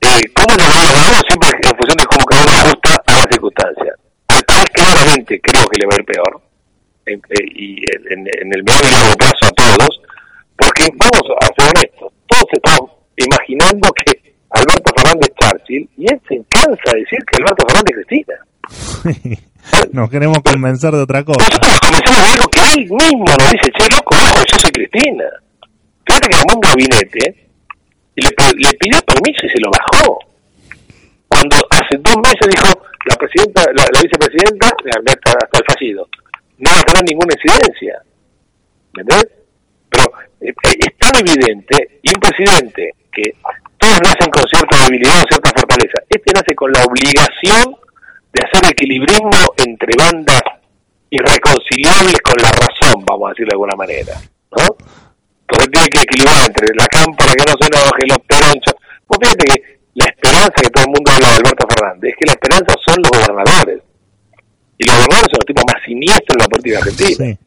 eh, 0.00 0.32
¿cómo 0.34 0.56
nos 0.56 0.68
vamos 0.68 1.22
siempre 1.28 1.50
en 1.62 1.76
función 1.76 1.96
de 1.98 2.06
cómo 2.06 2.24
cada 2.24 2.42
uno 2.42 2.52
ajusta 2.52 3.02
a 3.06 3.12
las 3.12 3.26
circunstancias? 3.30 3.94
Al 4.28 4.42
país 4.44 4.66
claramente 4.72 5.40
creo 5.40 5.66
que 5.68 5.78
le 5.78 5.86
va 5.86 5.94
a 5.94 6.00
ir 6.00 6.04
peor 6.04 6.47
eh, 7.14 7.46
y 7.54 7.76
en, 8.10 8.20
en, 8.20 8.52
el 8.52 8.62
medio 8.64 8.88
y 8.88 8.92
largo 8.92 9.14
plazo 9.16 9.46
a 9.46 9.50
todos, 9.50 10.00
porque 10.56 10.84
vamos 10.96 11.22
a 11.40 11.46
ser 11.46 11.70
honestos, 11.74 12.12
todos 12.26 12.44
estamos 12.52 12.90
imaginando 13.16 13.88
que 13.92 14.34
Alberto 14.50 14.92
Fernández 14.96 15.30
Churchill, 15.40 15.88
y 15.96 16.12
él 16.12 16.20
se 16.28 16.36
cansa 16.48 16.92
de 16.92 17.00
decir 17.00 17.18
que 17.26 17.36
Alberto 17.42 17.66
Fernández 17.68 17.94
Cristina. 17.96 19.38
nos 19.92 20.10
queremos 20.10 20.38
convencer 20.40 20.92
de 20.92 21.02
otra 21.02 21.24
cosa. 21.24 21.38
Nosotros 21.38 21.68
nos 21.68 21.80
convencemos 21.80 22.22
de 22.22 22.30
algo 22.32 22.48
que 22.48 22.60
él 22.60 22.80
mismo 22.90 23.24
nos 23.26 23.50
dice, 23.50 23.70
che, 23.76 23.88
loco, 23.94 24.16
yo 24.16 24.58
soy 24.58 24.70
Cristina. 24.70 25.24
Fíjate 26.06 26.28
que 26.28 26.36
armó 26.36 26.54
un 26.54 26.60
gabinete 26.60 27.48
y 28.16 28.22
le, 28.22 28.30
le 28.56 28.74
pidió 28.78 28.98
permiso 29.02 29.46
y 29.46 29.50
se 29.50 29.60
lo 29.60 29.70
bajó. 29.70 30.18
Cuando 31.28 31.56
hace 31.70 31.96
dos 32.00 32.16
meses 32.16 32.48
dijo 32.48 32.66
la 33.08 33.16
presidenta, 33.16 33.62
la, 33.74 33.84
vicepresidenta, 34.02 34.66
hasta, 34.66 35.30
hasta 35.30 35.58
el 35.58 35.64
fallido, 35.68 36.08
no 36.58 36.70
va 36.70 36.80
a 36.80 36.82
tener 36.82 37.04
ninguna 37.04 37.34
incidencia. 37.34 38.02
¿Me 38.94 39.02
entiendes? 39.02 39.30
Pero 39.88 40.04
eh, 40.40 40.54
es 40.62 40.98
tan 40.98 41.12
evidente, 41.16 42.00
y 42.02 42.14
un 42.14 42.20
presidente 42.20 42.94
que 43.12 43.34
todos 43.78 44.00
nacen 44.02 44.30
con 44.30 44.46
cierta 44.48 44.84
debilidad 44.84 45.22
o 45.22 45.28
cierta 45.28 45.50
fortaleza, 45.50 46.02
este 46.08 46.32
nace 46.34 46.54
con 46.54 46.70
la 46.72 46.84
obligación 46.84 47.76
de 48.32 48.40
hacer 48.46 48.70
equilibrismo 48.70 49.54
entre 49.56 49.94
bandas 49.96 50.42
irreconciliables 51.10 52.20
con 52.20 52.36
la 52.42 52.50
razón, 52.50 53.04
vamos 53.06 53.28
a 53.28 53.30
decir 53.30 53.46
de 53.46 53.54
alguna 53.54 53.76
manera, 53.76 54.14
¿no? 54.56 54.76
Entonces 55.48 55.70
tiene 55.72 55.88
que 55.88 56.02
equilibrar 56.02 56.44
entre 56.46 56.68
la 56.76 56.86
cámpora 56.86 57.32
que 57.32 57.44
no 57.48 57.54
se 57.58 57.66
enoje, 57.66 58.06
los 58.06 58.18
peronchos. 58.28 58.74
Pues 59.06 59.18
fíjate 59.22 59.44
que 59.46 59.78
la 59.94 60.04
esperanza 60.04 60.52
que 60.62 60.70
todo 60.70 60.84
el 60.84 60.90
mundo 60.90 61.10
habla 61.10 61.28
de 61.28 61.36
Alberto 61.36 61.66
Fernández 61.70 62.10
es 62.12 62.16
que 62.20 62.26
la 62.26 62.32
esperanza 62.32 62.74
son 62.84 62.96
los 63.02 63.10
gobernadores. 63.10 63.82
Y 64.78 64.86
los 64.86 64.94
gobernadores 64.94 65.28
son 65.30 65.38
los 65.42 65.46
tipos 65.46 65.64
más 65.66 65.82
siniestros 65.84 66.34
de 66.36 66.42
la 66.42 66.48
política 66.48 66.78
argentina. 66.78 67.16
Sí, 67.16 67.38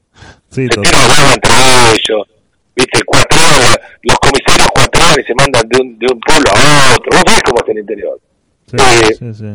sí, 0.49 0.67
se 0.67 0.81
tiran 0.81 1.31
entre 1.31 1.55
ellos, 1.95 2.27
viste, 2.75 2.99
cuatro 3.05 3.39
horas, 3.39 3.79
los 4.03 4.17
comisarios 4.19 4.67
cuatro 4.75 5.01
horas 5.03 5.17
y 5.19 5.23
se 5.23 5.35
mandan 5.35 5.63
de 5.69 5.81
un, 5.81 5.97
de 5.97 6.07
un 6.11 6.19
pueblo 6.19 6.49
a 6.51 6.95
otro. 6.95 7.09
Vos 7.11 7.23
sabés 7.25 7.43
cómo 7.43 7.57
es 7.63 7.69
el 7.69 7.77
interior. 7.79 8.19
Sí, 8.67 8.77
eh, 8.77 9.15
sí, 9.17 9.33
sí. 9.33 9.51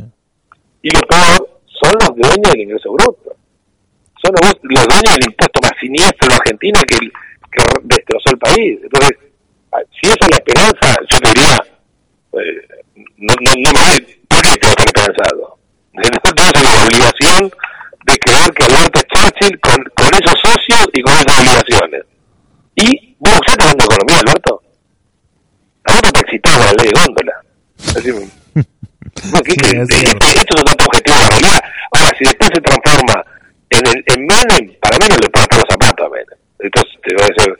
Y 0.82 0.90
lo 0.90 1.00
peor 1.00 1.60
son 1.68 1.92
los 2.00 2.16
dueños 2.16 2.52
del 2.52 2.60
ingreso 2.60 2.92
bruto. 2.92 3.36
Son 4.24 4.32
los, 4.40 4.54
los 4.62 4.84
dueños 4.88 5.12
del 5.14 5.28
impuesto 5.28 5.60
más 5.62 5.72
siniestro 5.80 6.28
de 6.28 6.34
Argentina 6.34 6.80
que, 6.88 6.96
que 6.96 7.62
destrozó 7.84 8.30
el 8.30 8.38
país. 8.38 8.80
Entonces, 8.82 9.18
ah, 9.72 9.84
si 10.00 10.08
esa 10.08 10.24
es 10.24 10.30
la 10.30 10.36
esperanza, 10.36 10.86
yo 11.10 11.18
te 11.20 11.28
diría, 11.28 11.56
eh, 12.40 12.84
no, 13.18 13.34
no, 13.40 13.52
no 13.52 13.70
me 13.72 13.80
voy, 13.84 14.24
¿por 14.28 14.40
qué 14.42 14.56
tengo 14.56 14.74
que 14.74 14.82
estar 14.82 14.86
esperanzado? 14.86 15.58
Entonces, 15.92 16.62
la 16.62 16.84
obligación 16.84 17.50
de 18.06 18.18
creer 18.18 18.50
que 18.52 18.64
Alberto 18.64 19.00
Churchill 19.12 19.60
con, 19.60 19.76
con 19.96 20.08
esos 20.14 20.34
socios 20.44 20.86
y 20.92 21.02
con 21.02 21.12
esas 21.14 21.40
obligaciones. 21.40 22.04
Y, 22.76 23.16
vos 23.18 23.34
estás 23.46 23.56
hablando 23.58 23.84
de 23.84 23.94
economía, 23.94 24.20
Alberto. 24.20 24.62
Alberto 25.84 26.08
está 26.08 26.20
excitado 26.20 26.45
la 26.64 26.72
ley 26.72 26.90
de 26.92 27.00
góndola. 27.00 27.34
Así, 27.96 28.10
No, 29.32 29.40
que, 29.40 29.52
sí, 29.52 29.60
es 29.62 30.12
esto, 30.12 30.26
esto 30.26 30.56
es 30.56 30.62
un 30.62 30.86
objetivo 30.86 31.16
de 31.16 31.28
realidad. 31.28 31.60
Ahora, 31.92 32.10
si 32.18 32.24
después 32.24 32.50
se 32.52 32.60
transforma 32.60 33.24
en, 33.70 33.82
el, 33.86 34.04
en 34.06 34.20
Menem, 34.26 34.76
para 34.80 34.98
Menem 34.98 35.18
le 35.20 35.28
puede 35.30 35.46
los 35.56 35.68
zapatos 35.70 36.06
a 36.06 36.10
Menem. 36.10 36.38
Entonces, 36.60 36.92
te 37.02 37.14
voy 37.14 37.24
a 37.24 37.32
decir, 37.32 37.50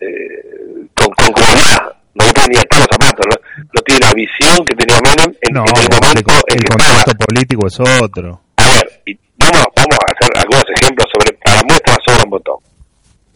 eh, 0.00 0.86
con, 0.94 1.08
con 1.16 1.32
crueldad, 1.32 1.80
no 2.14 2.26
le 2.26 2.32
puede 2.32 2.48
ni 2.48 2.56
estar 2.56 2.78
los 2.78 2.88
zapatos, 2.92 3.24
¿no? 3.24 3.36
no 3.72 3.80
tiene 3.82 4.00
la 4.04 4.12
visión 4.12 4.64
que 4.64 4.76
tenía 4.76 5.00
Menem 5.00 5.32
en, 5.40 5.52
no, 5.54 5.64
en 5.64 5.76
el 5.80 5.88
momento 5.88 6.32
el, 6.46 6.52
en 6.52 6.58
el 6.58 6.64
que 6.64 6.68
contexto 6.68 7.12
político 7.24 7.66
es 7.66 7.80
otro. 7.80 8.40
A 8.56 8.68
ver, 8.68 8.86
y 9.06 9.16
vamos, 9.36 9.64
vamos 9.76 9.96
a 9.96 10.12
hacer 10.12 10.30
algunos 10.36 10.64
ejemplos 10.76 11.08
sobre, 11.12 11.32
para 11.40 11.62
muestra 11.64 11.96
sobre 12.04 12.22
un 12.24 12.30
botón. 12.30 12.58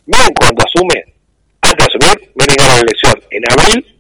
Menem 0.07 0.33
cuando 0.37 0.61
asume, 0.61 1.01
antes 1.63 1.87
de 1.87 1.89
asumir, 1.89 2.17
Menem 2.37 2.57
gana 2.57 2.75
la 2.77 2.85
elección 2.85 3.15
en 3.31 3.43
abril, 3.49 3.96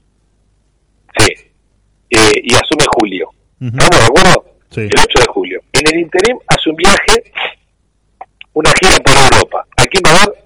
eh, 2.36 2.42
y 2.44 2.54
asume 2.54 2.84
julio. 2.96 3.30
¿Estamos 3.60 3.98
de 3.98 4.04
acuerdo? 4.06 4.44
Sí. 4.70 4.80
El 4.82 4.92
8 4.98 5.18
de 5.20 5.26
julio. 5.32 5.60
En 5.72 5.82
el 5.92 6.00
interim 6.00 6.38
hace 6.48 6.70
un 6.70 6.76
viaje, 6.76 7.32
una 8.52 8.70
gira 8.80 8.96
por 9.04 9.14
Europa. 9.16 9.66
¿A 9.76 9.84
quién 9.84 10.02
va 10.06 10.10
a 10.22 10.26
ver? 10.26 10.44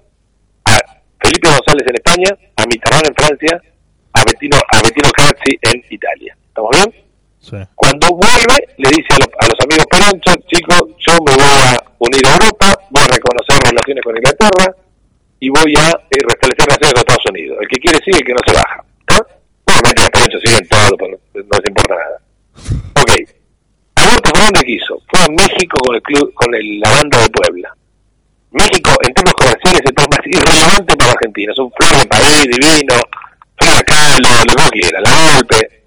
A 0.65 0.77
Felipe 1.19 1.47
González 1.49 1.85
en 1.87 1.95
España, 1.95 2.29
a 2.57 2.65
Mitterrand 2.65 3.07
en 3.07 3.15
Francia, 3.15 3.61
a 4.13 4.23
Bettino, 4.25 4.57
a 4.57 4.77
Bettino 4.81 5.09
Cazzi 5.11 5.53
en 5.61 5.83
Italia. 5.89 6.37
¿Estamos 6.47 6.71
bien? 6.71 7.03
Sí. 7.39 7.57
Cuando 7.75 8.07
vuelve, 8.09 8.57
le 8.77 8.89
dice 8.89 9.09
a, 9.15 9.19
lo- 9.19 9.31
a 9.39 9.45
los 9.47 9.57
amigos 9.65 9.85
peronchos, 9.89 10.35
chicos, 10.47 10.81
yo 10.99 11.13
me 11.25 11.33
voy 11.33 11.51
a 11.51 11.77
unir 11.99 12.21
a 12.27 12.33
Europa, 12.33 12.67
voy 12.91 13.03
a 13.03 13.07
reconocer 13.07 13.57
relaciones 13.65 14.03
con 14.03 14.15
Inglaterra 14.15 14.75
y 15.39 15.49
voy 15.49 15.73
a 15.77 15.89
eh, 15.89 16.21
restablecer 16.21 16.65
relaciones 16.67 16.93
con 16.93 16.99
Estados 17.01 17.25
Unidos. 17.31 17.57
El 17.61 17.67
que 17.67 17.79
quiere 17.79 17.97
sigue, 18.05 18.17
el 18.19 18.25
que 18.25 18.33
no 18.33 18.43
se 18.45 18.53
baja. 18.53 18.85
Siguen 20.39 20.67
todo, 20.67 20.97
pues 20.97 21.11
no, 21.11 21.17
no 21.35 21.57
les 21.57 21.67
importa 21.67 21.95
nada. 21.95 22.21
Ok. 23.01 23.11
Alberto 23.95 24.29
Fernández 24.33 24.63
¿qué 24.63 24.71
hizo? 24.73 25.01
Fue 25.09 25.21
a 25.21 25.27
México 25.29 25.77
con 25.85 25.95
el 25.95 26.01
club, 26.01 26.33
con 26.33 26.55
el, 26.55 26.79
la 26.79 26.89
banda 26.89 27.21
de 27.21 27.29
Puebla. 27.29 27.75
México, 28.51 28.91
en 29.01 29.13
términos 29.13 29.33
comerciales, 29.33 29.81
es 29.83 29.91
el 29.91 30.09
más 30.09 30.25
irrelevante 30.25 30.97
para 30.97 31.11
Argentina. 31.11 31.51
Es 31.53 31.59
un 31.59 31.71
flor 31.71 31.95
de 31.97 32.07
país 32.07 32.43
divino, 32.43 32.95
acá, 33.57 34.17
lo, 34.19 34.55
que 34.55 34.79
quiera, 34.79 35.01
la 35.01 35.35
golpe. 35.35 35.85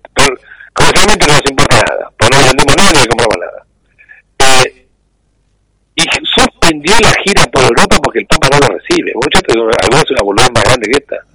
Comercialmente 0.72 1.26
no 1.26 1.32
nos 1.34 1.50
importa 1.50 1.82
nada, 1.86 2.10
pues 2.18 2.30
no 2.30 2.46
vendemos 2.46 2.76
nada 2.76 2.92
ni 2.92 3.06
compramos 3.06 3.36
nada. 3.38 3.66
Eh, 4.38 4.86
y 5.96 6.02
suspendió 6.24 6.94
la 7.00 7.12
gira 7.22 7.44
por 7.52 7.62
Europa 7.62 7.96
porque 8.02 8.18
el 8.20 8.26
Papa 8.26 8.48
no 8.50 8.58
lo 8.58 8.78
recibe. 8.78 9.12
Muchachos, 9.14 9.54
algunos 9.54 10.02
es 10.02 10.10
una 10.10 10.22
volumen 10.22 10.52
más 10.52 10.64
grande 10.64 10.88
que 10.88 10.98
esta. 10.98 11.33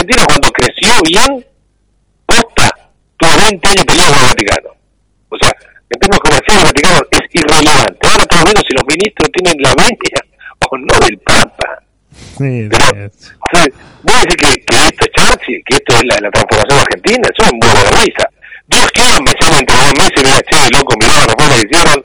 Argentina 0.00 0.24
cuando 0.26 0.50
creció 0.52 0.92
bien, 1.04 1.46
posta, 2.24 2.70
tuvo 3.18 3.36
20 3.36 3.68
años 3.68 3.84
peleando 3.84 4.14
con 4.14 4.22
el 4.22 4.28
Vaticano. 4.28 4.70
O 5.28 5.36
sea, 5.36 5.52
en 5.90 6.00
términos 6.00 6.20
comerciales 6.20 6.62
el 6.62 6.68
Vaticano 6.72 7.00
es 7.10 7.22
irrelevante. 7.36 8.08
Ahora 8.08 8.22
estamos 8.22 8.44
viendo 8.44 8.62
si 8.64 8.74
los 8.74 8.86
ministros 8.88 9.28
tienen 9.32 9.56
la 9.60 9.74
venia 9.76 10.20
o 10.64 10.78
no 10.78 10.94
del 11.04 11.18
Papa. 11.18 11.68
Sí, 12.10 12.68
Pero, 12.70 12.84
o 12.88 13.46
sea, 13.52 13.64
vos 14.02 14.16
decís 14.24 14.36
que, 14.36 14.64
que 14.64 14.76
esto 14.88 15.04
es 15.04 15.12
Churchill, 15.12 15.62
que 15.68 15.76
esto 15.76 15.94
es 15.94 16.04
la, 16.04 16.16
la 16.16 16.30
transformación 16.30 16.78
argentina, 16.80 17.28
eso 17.28 17.44
es 17.44 17.52
un 17.52 17.60
vuelo 17.60 17.80
de 17.84 17.90
risa. 18.00 18.26
Dios 18.66 18.88
quiera 18.92 19.16
entre 19.16 19.76
dos 19.76 19.92
meses 19.98 20.16
y 20.16 20.22
me 20.22 20.28
diga, 20.30 20.40
che, 20.48 20.70
loco, 20.72 20.94
mirá 20.98 21.14
la 21.14 21.26
reforma 21.26 21.54
que 21.56 21.66
hicieron, 21.68 22.04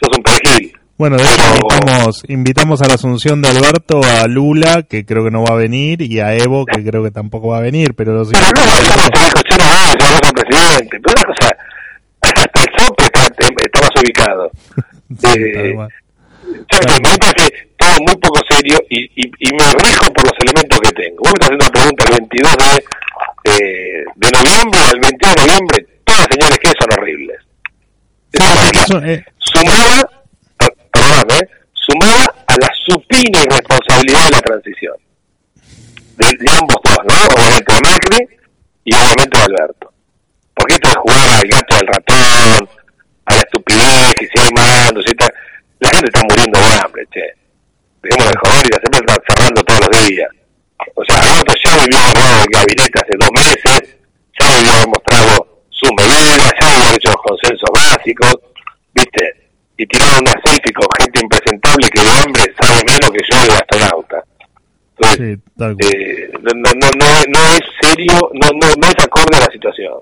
sos 0.00 0.16
un 0.16 0.22
perejil. 0.22 0.79
Bueno, 1.00 1.16
de 1.16 1.22
hecho 1.22 1.42
invitamos, 1.54 2.22
invitamos 2.28 2.82
a 2.82 2.88
la 2.88 2.92
asunción 2.92 3.40
de 3.40 3.48
Alberto, 3.48 4.02
a 4.04 4.26
Lula, 4.28 4.82
que 4.82 5.06
creo 5.06 5.24
que 5.24 5.30
no 5.30 5.42
va 5.42 5.54
a 5.54 5.56
venir, 5.56 6.02
y 6.02 6.20
a 6.20 6.34
Evo, 6.34 6.66
que 6.66 6.84
creo 6.84 7.02
que 7.02 7.10
tampoco 7.10 7.48
va 7.48 7.56
a 7.56 7.62
venir, 7.62 7.94
pero 7.94 8.12
los 8.12 8.28
Pero 8.28 8.44
no, 8.54 8.60
no 8.60 10.32
presidente. 10.34 11.00
Pero 11.00 11.14
una 11.16 11.24
cosa, 11.24 11.56
hasta 12.20 12.60
el 12.60 12.68
SOP 12.78 13.00
está, 13.00 13.22
está 13.22 13.80
más 13.80 13.90
ubicado. 13.96 14.50
Eh. 15.24 15.74
Me 15.74 17.18
parece 17.18 17.50
todo 17.76 17.96
muy 18.06 18.14
poco 18.16 18.38
serio 18.48 18.78
y, 18.90 19.00
y, 19.00 19.26
y 19.26 19.52
me 19.52 19.72
rijo 19.82 20.12
por 20.12 20.24
los 20.24 20.34
elementos 20.40 20.78
que 20.80 20.92
tengo. 20.92 21.16
Vos 21.18 21.32
me 21.32 21.46
estás 21.46 21.48
haciendo 21.48 21.64
una 21.64 21.72
pregunta 21.72 22.04
el 22.04 22.10
22 22.18 22.56
de, 22.56 22.76
eh, 23.50 24.04
de 24.14 24.30
noviembre, 24.30 24.80
el 24.92 25.00
22 25.00 25.34
de 25.34 25.46
noviembre, 25.46 25.86
todas 26.04 26.20
las 26.20 26.28
señales 26.30 26.58
que 26.58 26.68
son 26.78 26.92
horribles. 26.96 27.38
Eso, 28.32 28.98
eh, 29.02 29.24
sumada, 29.38 30.19
sumada 31.72 32.26
a 32.46 32.54
la 32.60 32.68
supina 32.86 33.42
irresponsabilidad 33.42 34.24
de 34.24 34.30
la 34.30 34.40
transición. 34.40 34.94
De, 36.16 36.26
de 36.38 36.52
ambos 36.52 36.76
dos, 36.84 36.98
¿no? 37.08 37.14
Obviamente 37.34 37.74
de 37.74 37.80
Macri 37.80 38.38
y 38.84 38.94
obviamente 38.94 39.38
de 39.38 39.44
Alberto. 39.44 39.92
Porque 40.54 40.74
esto 40.74 40.88
es 40.88 40.96
jugar 40.96 41.30
al 41.30 41.48
gato 41.48 41.76
del 41.76 41.86
ratón, 41.86 42.68
a 43.24 43.34
la 43.34 43.40
estupidez, 43.40 44.14
que 44.14 44.26
si 44.26 44.42
hay 44.42 44.50
mandos 44.52 45.04
y 45.08 45.14
tal. 45.14 45.32
La 45.80 45.88
gente 45.88 46.06
está 46.12 46.20
muriendo 46.28 46.58
de 46.60 46.74
hambre, 46.74 47.06
che. 47.12 47.24
Dejemos 48.02 48.32
de 48.32 48.38
joder 48.40 48.66
y 48.66 48.68
la 48.68 48.78
siempre 48.78 49.00
están 49.00 49.18
cerrando 49.28 49.62
todos 49.62 49.80
los 49.80 50.06
días. 50.08 50.30
O 50.94 51.04
sea, 51.04 51.20
Alberto 51.20 51.54
ya 51.64 51.76
debió 51.76 51.98
haber 51.98 52.14
dado 52.14 52.42
el 52.42 52.50
gabinete 52.50 53.00
hace 53.00 53.16
dos 53.18 53.30
meses, 53.32 53.96
ya 54.38 54.74
haber 54.74 54.88
mostrado 54.88 55.64
sus 55.70 55.90
medidas, 55.96 56.52
ya 56.60 56.76
haber 56.76 56.94
hecho 56.94 57.08
los 57.08 57.22
consensos 57.22 57.70
básicos, 57.72 58.34
¿viste? 58.94 59.49
Y 59.80 59.86
tiraron 59.86 60.20
una 60.20 60.34
selfie 60.44 60.74
con 60.74 60.86
gente 61.00 61.20
impresentable 61.22 61.88
que 61.88 62.02
de 62.02 62.10
hambre 62.10 62.42
sabe 62.60 62.82
menos 62.86 63.10
que 63.10 63.20
yo 63.32 63.44
de 63.46 63.52
astronauta. 63.54 64.24
Entonces, 64.98 65.38
sí, 65.38 65.52
tal 65.56 65.74
cual. 65.74 65.94
eh, 65.94 66.30
no, 66.42 66.52
no, 66.52 67.06
no, 67.28 67.38
es 67.54 67.60
serio, 67.80 68.30
no, 68.34 68.48
no, 68.60 68.74
no 68.76 68.86
es 68.86 69.02
acorde 69.02 69.38
a 69.38 69.40
la 69.40 69.50
situación. 69.50 69.94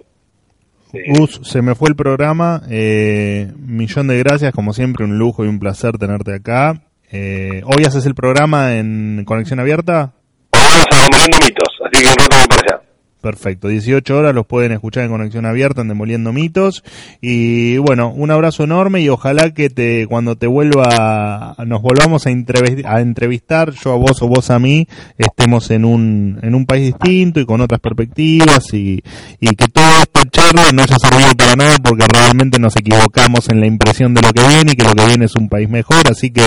Eh, 0.93 1.13
Gus, 1.17 1.41
se 1.45 1.63
me 1.63 1.77
fue 1.77 1.91
el 1.91 1.95
programa. 1.95 2.63
Eh, 2.69 3.53
millón 3.57 4.09
de 4.09 4.19
gracias, 4.19 4.53
como 4.53 4.73
siempre, 4.73 5.05
un 5.05 5.17
lujo 5.17 5.45
y 5.45 5.49
un 5.49 5.61
placer 5.61 5.97
tenerte 5.97 6.35
acá. 6.35 6.83
Eh, 7.13 7.63
¿Hoy 7.65 7.85
haces 7.85 8.05
el 8.07 8.17
programa 8.17 8.75
en 8.79 9.23
conexión 9.25 9.61
abierta? 9.61 10.15
Vamos 10.51 10.87
a 10.91 11.45
Mitos, 11.45 11.69
así 11.87 12.03
que 12.03 12.09
un 12.09 12.17
rato 12.17 12.49
para 12.49 12.63
allá. 12.63 12.88
Perfecto, 13.21 13.67
18 13.67 14.17
horas 14.17 14.33
los 14.33 14.47
pueden 14.47 14.71
escuchar 14.71 15.05
en 15.05 15.11
conexión 15.11 15.45
abierta 15.45 15.81
en 15.81 15.89
Demoliendo 15.89 16.33
Mitos. 16.33 16.85
Y 17.21 17.77
bueno, 17.79 18.11
un 18.11 18.31
abrazo 18.31 18.63
enorme 18.63 19.01
y 19.01 19.09
ojalá 19.09 19.53
que 19.53 19.71
te 19.71 20.07
cuando 20.07 20.37
te 20.37 20.47
vuelva 20.47 21.57
nos 21.67 21.83
volvamos 21.83 22.27
a, 22.27 22.31
a 22.31 23.01
entrevistar, 23.01 23.73
yo 23.73 23.93
a 23.93 23.97
vos 23.97 24.23
o 24.23 24.29
vos 24.29 24.51
a 24.51 24.59
mí, 24.61 24.87
estemos 25.17 25.71
en 25.73 25.85
un 25.85 26.39
en 26.43 26.55
un 26.55 26.65
país 26.65 26.87
distinto 26.87 27.41
y 27.41 27.47
con 27.47 27.61
otras 27.61 27.81
perspectivas 27.81 28.73
y, 28.73 29.03
y 29.41 29.49
que 29.57 29.67
todo 29.67 30.03
esta 30.03 30.23
charla 30.31 30.71
no 30.73 30.83
haya 30.83 30.97
servido 30.99 31.35
para 31.37 31.57
nada 31.57 31.77
porque 31.83 32.05
realmente 32.13 32.59
nos 32.61 32.77
equivocamos 32.77 33.49
en 33.49 33.61
la 33.61 33.67
impresión 33.67 34.15
de 34.15 34.23
lo 34.23 34.33
que 34.33 34.47
viene 34.47 34.73
y 34.73 34.77
que 34.77 34.85
lo 34.85 34.95
que 34.95 35.07
viene 35.07 35.25
es 35.25 35.35
un 35.35 35.49
país 35.49 35.69
mejor, 35.69 36.09
así 36.09 36.31
que 36.31 36.47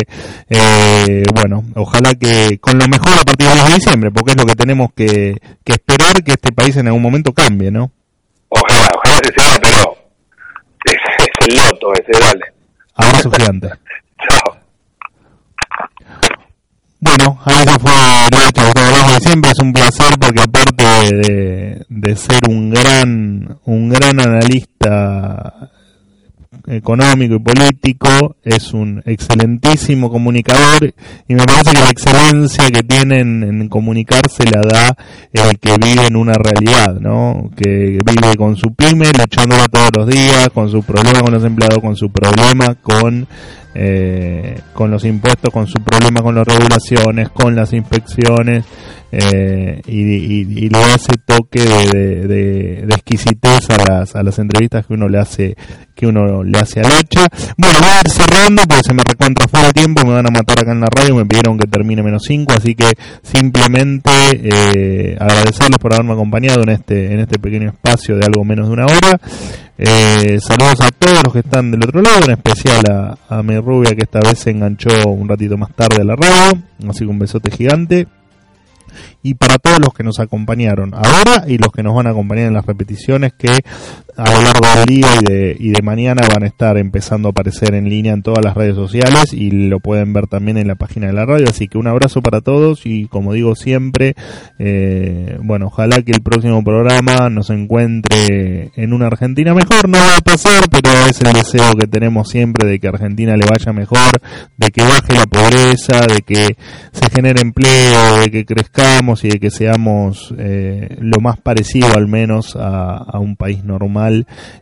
eh, 0.50 1.24
bueno, 1.36 1.66
ojalá 1.76 2.16
que 2.16 2.60
con 2.60 2.78
lo 2.78 2.88
mejor 2.88 3.12
a 3.14 3.24
partir 3.24 3.48
de 3.48 3.74
diciembre, 3.74 4.12
porque 4.12 4.32
es 4.32 4.38
lo 4.38 4.46
que 4.46 4.56
tenemos 4.56 4.90
que, 4.96 5.38
que 5.64 5.74
esperar 5.74 6.24
que 6.24 6.34
este 6.34 6.52
país 6.52 6.61
país 6.62 6.78
en 6.78 6.88
algún 6.88 7.02
momento 7.02 7.34
cambie, 7.34 7.72
¿no? 7.72 7.92
Ojalá, 8.50 8.90
ojalá 8.96 9.20
que 9.22 9.42
sea, 9.42 9.60
pero 9.62 9.98
es, 10.86 10.96
es 11.18 11.48
el 11.48 11.56
loto 11.56 11.94
ese, 11.94 12.20
dale. 12.20 12.46
Abrazo 12.96 13.32
gigante. 13.32 13.68
Chao. 14.30 14.58
Bueno, 17.00 17.40
ahí 17.46 17.66
se 17.66 17.80
fue 17.80 17.92
Nacho, 18.32 18.74
como 18.74 19.14
de 19.14 19.20
siempre, 19.22 19.52
es 19.52 19.60
un 19.60 19.74
placer 19.74 20.20
porque 20.20 20.42
aparte 20.42 20.84
de, 21.16 21.86
de 21.90 22.16
ser 22.16 22.40
un 22.48 22.70
gran, 22.70 23.60
un 23.66 23.90
gran 23.90 24.20
analista 24.20 25.72
económico 26.68 27.36
y 27.36 27.40
político, 27.40 28.36
es 28.44 28.74
un 28.74 29.02
excelentísimo 29.06 30.10
comunicador 30.10 30.94
y 31.28 31.36
me 31.36 31.46
parece 31.46 31.72
que 31.72 31.80
la 31.80 31.90
excelencia 31.90 32.70
que 32.70 32.84
tiene 32.84 33.20
en, 33.20 33.70
comunicarse 33.70 34.44
la 34.46 34.62
da 34.62 34.98
el 35.32 35.60
que 35.60 35.78
vive 35.78 36.08
en 36.08 36.16
una 36.16 36.34
realidad, 36.34 37.00
¿no? 37.00 37.50
Que 37.56 38.00
vive 38.06 38.36
con 38.38 38.56
su 38.56 38.74
pyme, 38.74 39.12
luchándola 39.18 39.68
todos 39.68 39.90
los 39.98 40.08
días, 40.08 40.50
con 40.54 40.70
su 40.70 40.84
problema 40.84 41.22
con 41.22 41.34
los 41.34 41.44
empleados, 41.44 41.80
con 41.80 41.96
su 41.96 42.10
problema 42.10 42.76
con 42.76 43.28
eh, 43.74 44.60
con 44.74 44.92
los 44.92 45.06
impuestos, 45.06 45.50
con 45.52 45.68
su 45.68 45.82
problema 45.82 46.22
con 46.22 46.36
las 46.36 46.46
regulaciones, 46.46 47.30
con 47.30 47.56
las 47.56 47.72
inspecciones, 47.72 48.66
eh, 49.14 49.82
y, 49.88 50.70
le 50.70 50.78
hace 50.78 51.14
toque 51.26 51.62
de, 51.62 52.28
de, 52.28 52.84
exquisitez 52.84 53.70
a 53.70 53.78
las, 53.78 54.16
a 54.16 54.24
las 54.24 54.40
entrevistas 54.40 54.86
que 54.86 54.94
uno 54.94 55.10
le 55.10 55.20
hace 55.20 55.56
que 55.96 56.08
uno 56.08 56.44
le 56.44 56.58
hace 56.58 56.80
al 56.80 56.92
hacha. 56.92 57.28
Bueno, 57.58 57.80
voy 57.80 57.90
a 57.90 58.00
ir 58.00 58.10
cerrando 58.10 58.64
porque 58.64 58.84
se 58.84 58.94
me 58.94 59.04
recontra 59.04 59.48
fuera 59.48 59.68
el 59.68 59.74
tiempo, 59.74 60.06
me 60.06 60.14
van 60.14 60.28
a 60.28 60.32
matar 60.32 60.60
acá 60.60 60.72
en 60.72 60.82
la 60.82 60.88
radio, 60.88 61.16
me 61.16 61.26
pidieron 61.26 61.58
que 61.58 61.68
termine 61.68 62.04
menos 62.04 62.24
5, 62.26 62.54
así 62.54 62.76
que 62.76 62.92
simplemente 63.24 64.12
eh, 64.34 65.18
agradecerles 65.20 65.78
por 65.80 65.94
haberme 65.94 66.14
acompañado 66.14 66.64
en 66.64 66.70
este, 66.70 67.14
en 67.14 67.20
este 67.20 67.40
pequeño 67.40 67.70
espacio 67.70 68.18
de 68.18 68.26
algo 68.26 68.44
menos 68.44 68.68
de 68.68 68.74
una 68.74 68.86
hora. 68.86 69.20
Eh, 69.78 70.40
saludos 70.40 70.80
a 70.82 70.92
todos 70.92 71.24
los 71.24 71.34
que 71.34 71.40
están 71.40 71.72
del 71.72 71.84
otro 71.84 72.02
lado, 72.02 72.26
en 72.26 72.32
especial 72.32 72.84
a, 72.90 73.18
a 73.30 73.42
mi 73.42 73.58
rubia 73.58 73.96
que 73.96 74.04
esta 74.04 74.20
vez 74.20 74.38
se 74.38 74.52
enganchó 74.52 74.90
un 75.08 75.28
ratito 75.28 75.58
más 75.58 75.74
tarde 75.74 76.02
a 76.02 76.06
la 76.06 76.16
radio, 76.16 76.62
así 76.88 77.00
que 77.00 77.08
un 77.08 77.20
besote 77.20 77.50
gigante 77.50 78.08
y 79.24 79.36
para 79.36 79.58
todos 79.58 79.80
los 79.80 79.94
que 79.94 80.04
nos 80.04 80.20
acompañaron 80.20 80.94
ahora 80.94 81.46
y 81.48 81.58
los 81.58 81.72
que 81.72 81.84
nos 81.84 81.96
van 81.96 82.08
a 82.08 82.12
acompañar 82.12 82.48
en 82.48 82.54
las 82.54 82.66
repeticiones 82.66 83.34
que 83.34 83.52
a 84.18 84.32
lo 84.32 84.42
largo 84.42 84.68
del 84.76 84.86
día 84.86 85.08
y 85.22 85.26
de, 85.26 85.58
y 85.60 85.72
de 85.72 85.82
mañana 85.82 86.22
van 86.28 86.44
a 86.44 86.48
estar 86.48 86.78
empezando 86.78 87.30
a 87.30 87.32
aparecer 87.32 87.74
en 87.74 87.90
línea 87.90 88.14
en 88.14 88.24
todas 88.24 88.44
las 88.44 88.56
redes 88.56 88.76
sociales 88.76 89.34
y 89.34 89.52
lo 89.52 89.80
pueden 89.80 90.14
ver 90.14 90.28
también 90.28 90.58
en 90.58 90.68
la 90.68 90.76
página 90.76 91.08
de 91.08 91.14
la 91.14 91.26
radio. 91.26 91.48
Así 91.50 91.68
que 91.68 91.78
un 91.78 91.88
abrazo 91.88 92.22
para 92.22 92.42
todos 92.42 92.86
y 92.86 93.08
como 93.08 93.34
digo 93.34 93.56
siempre, 93.56 94.16
eh, 94.60 95.38
bueno, 95.44 95.68
ojalá 95.68 96.02
que 96.02 96.12
el 96.12 96.22
próximo 96.22 96.64
programa 96.64 97.30
nos 97.30 97.50
encuentre 97.50 98.72
en 98.76 98.94
una 98.94 99.08
Argentina 99.08 99.54
mejor. 99.54 99.88
No 99.88 99.98
va 99.98 100.18
a 100.18 100.22
pasar, 100.22 100.66
pero 100.70 100.90
es 101.10 101.22
el 101.22 101.34
deseo 101.34 101.74
que 101.80 101.88
tenemos 101.88 102.30
siempre 102.30 102.68
de 102.68 102.80
que 102.80 102.88
Argentina 102.88 103.36
le 103.38 103.46
vaya 103.46 103.72
mejor, 103.74 104.12
de 104.58 104.70
que 104.70 104.82
baje 104.82 105.14
la 105.14 105.26
pobreza, 105.26 106.02
de 106.08 106.22
que 106.22 106.58
se 106.92 107.10
genere 107.14 107.42
empleo, 107.42 108.20
de 108.20 108.32
que 108.32 108.46
crezcamos 108.46 109.24
y 109.24 109.30
de 109.30 109.40
que 109.40 109.52
seamos 109.52 110.34
eh, 110.38 110.98
lo 111.00 111.20
más 111.22 111.40
parecido 111.40 111.88
al 111.96 112.08
menos 112.08 112.56
a, 112.56 112.98
a 112.98 113.20
un 113.20 113.36
país 113.36 113.64
normal 113.64 114.01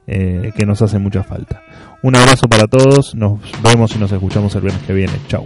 eh, 0.07 0.51
que 0.55 0.65
nos 0.65 0.81
hace 0.81 0.99
mucha 0.99 1.23
falta. 1.23 1.61
Un 2.01 2.15
abrazo 2.15 2.47
para 2.47 2.67
todos, 2.67 3.15
nos 3.15 3.39
vemos 3.61 3.95
y 3.95 3.99
nos 3.99 4.11
escuchamos 4.11 4.55
el 4.55 4.61
viernes 4.61 4.83
que 4.83 4.93
viene. 4.93 5.13
Chao. 5.27 5.43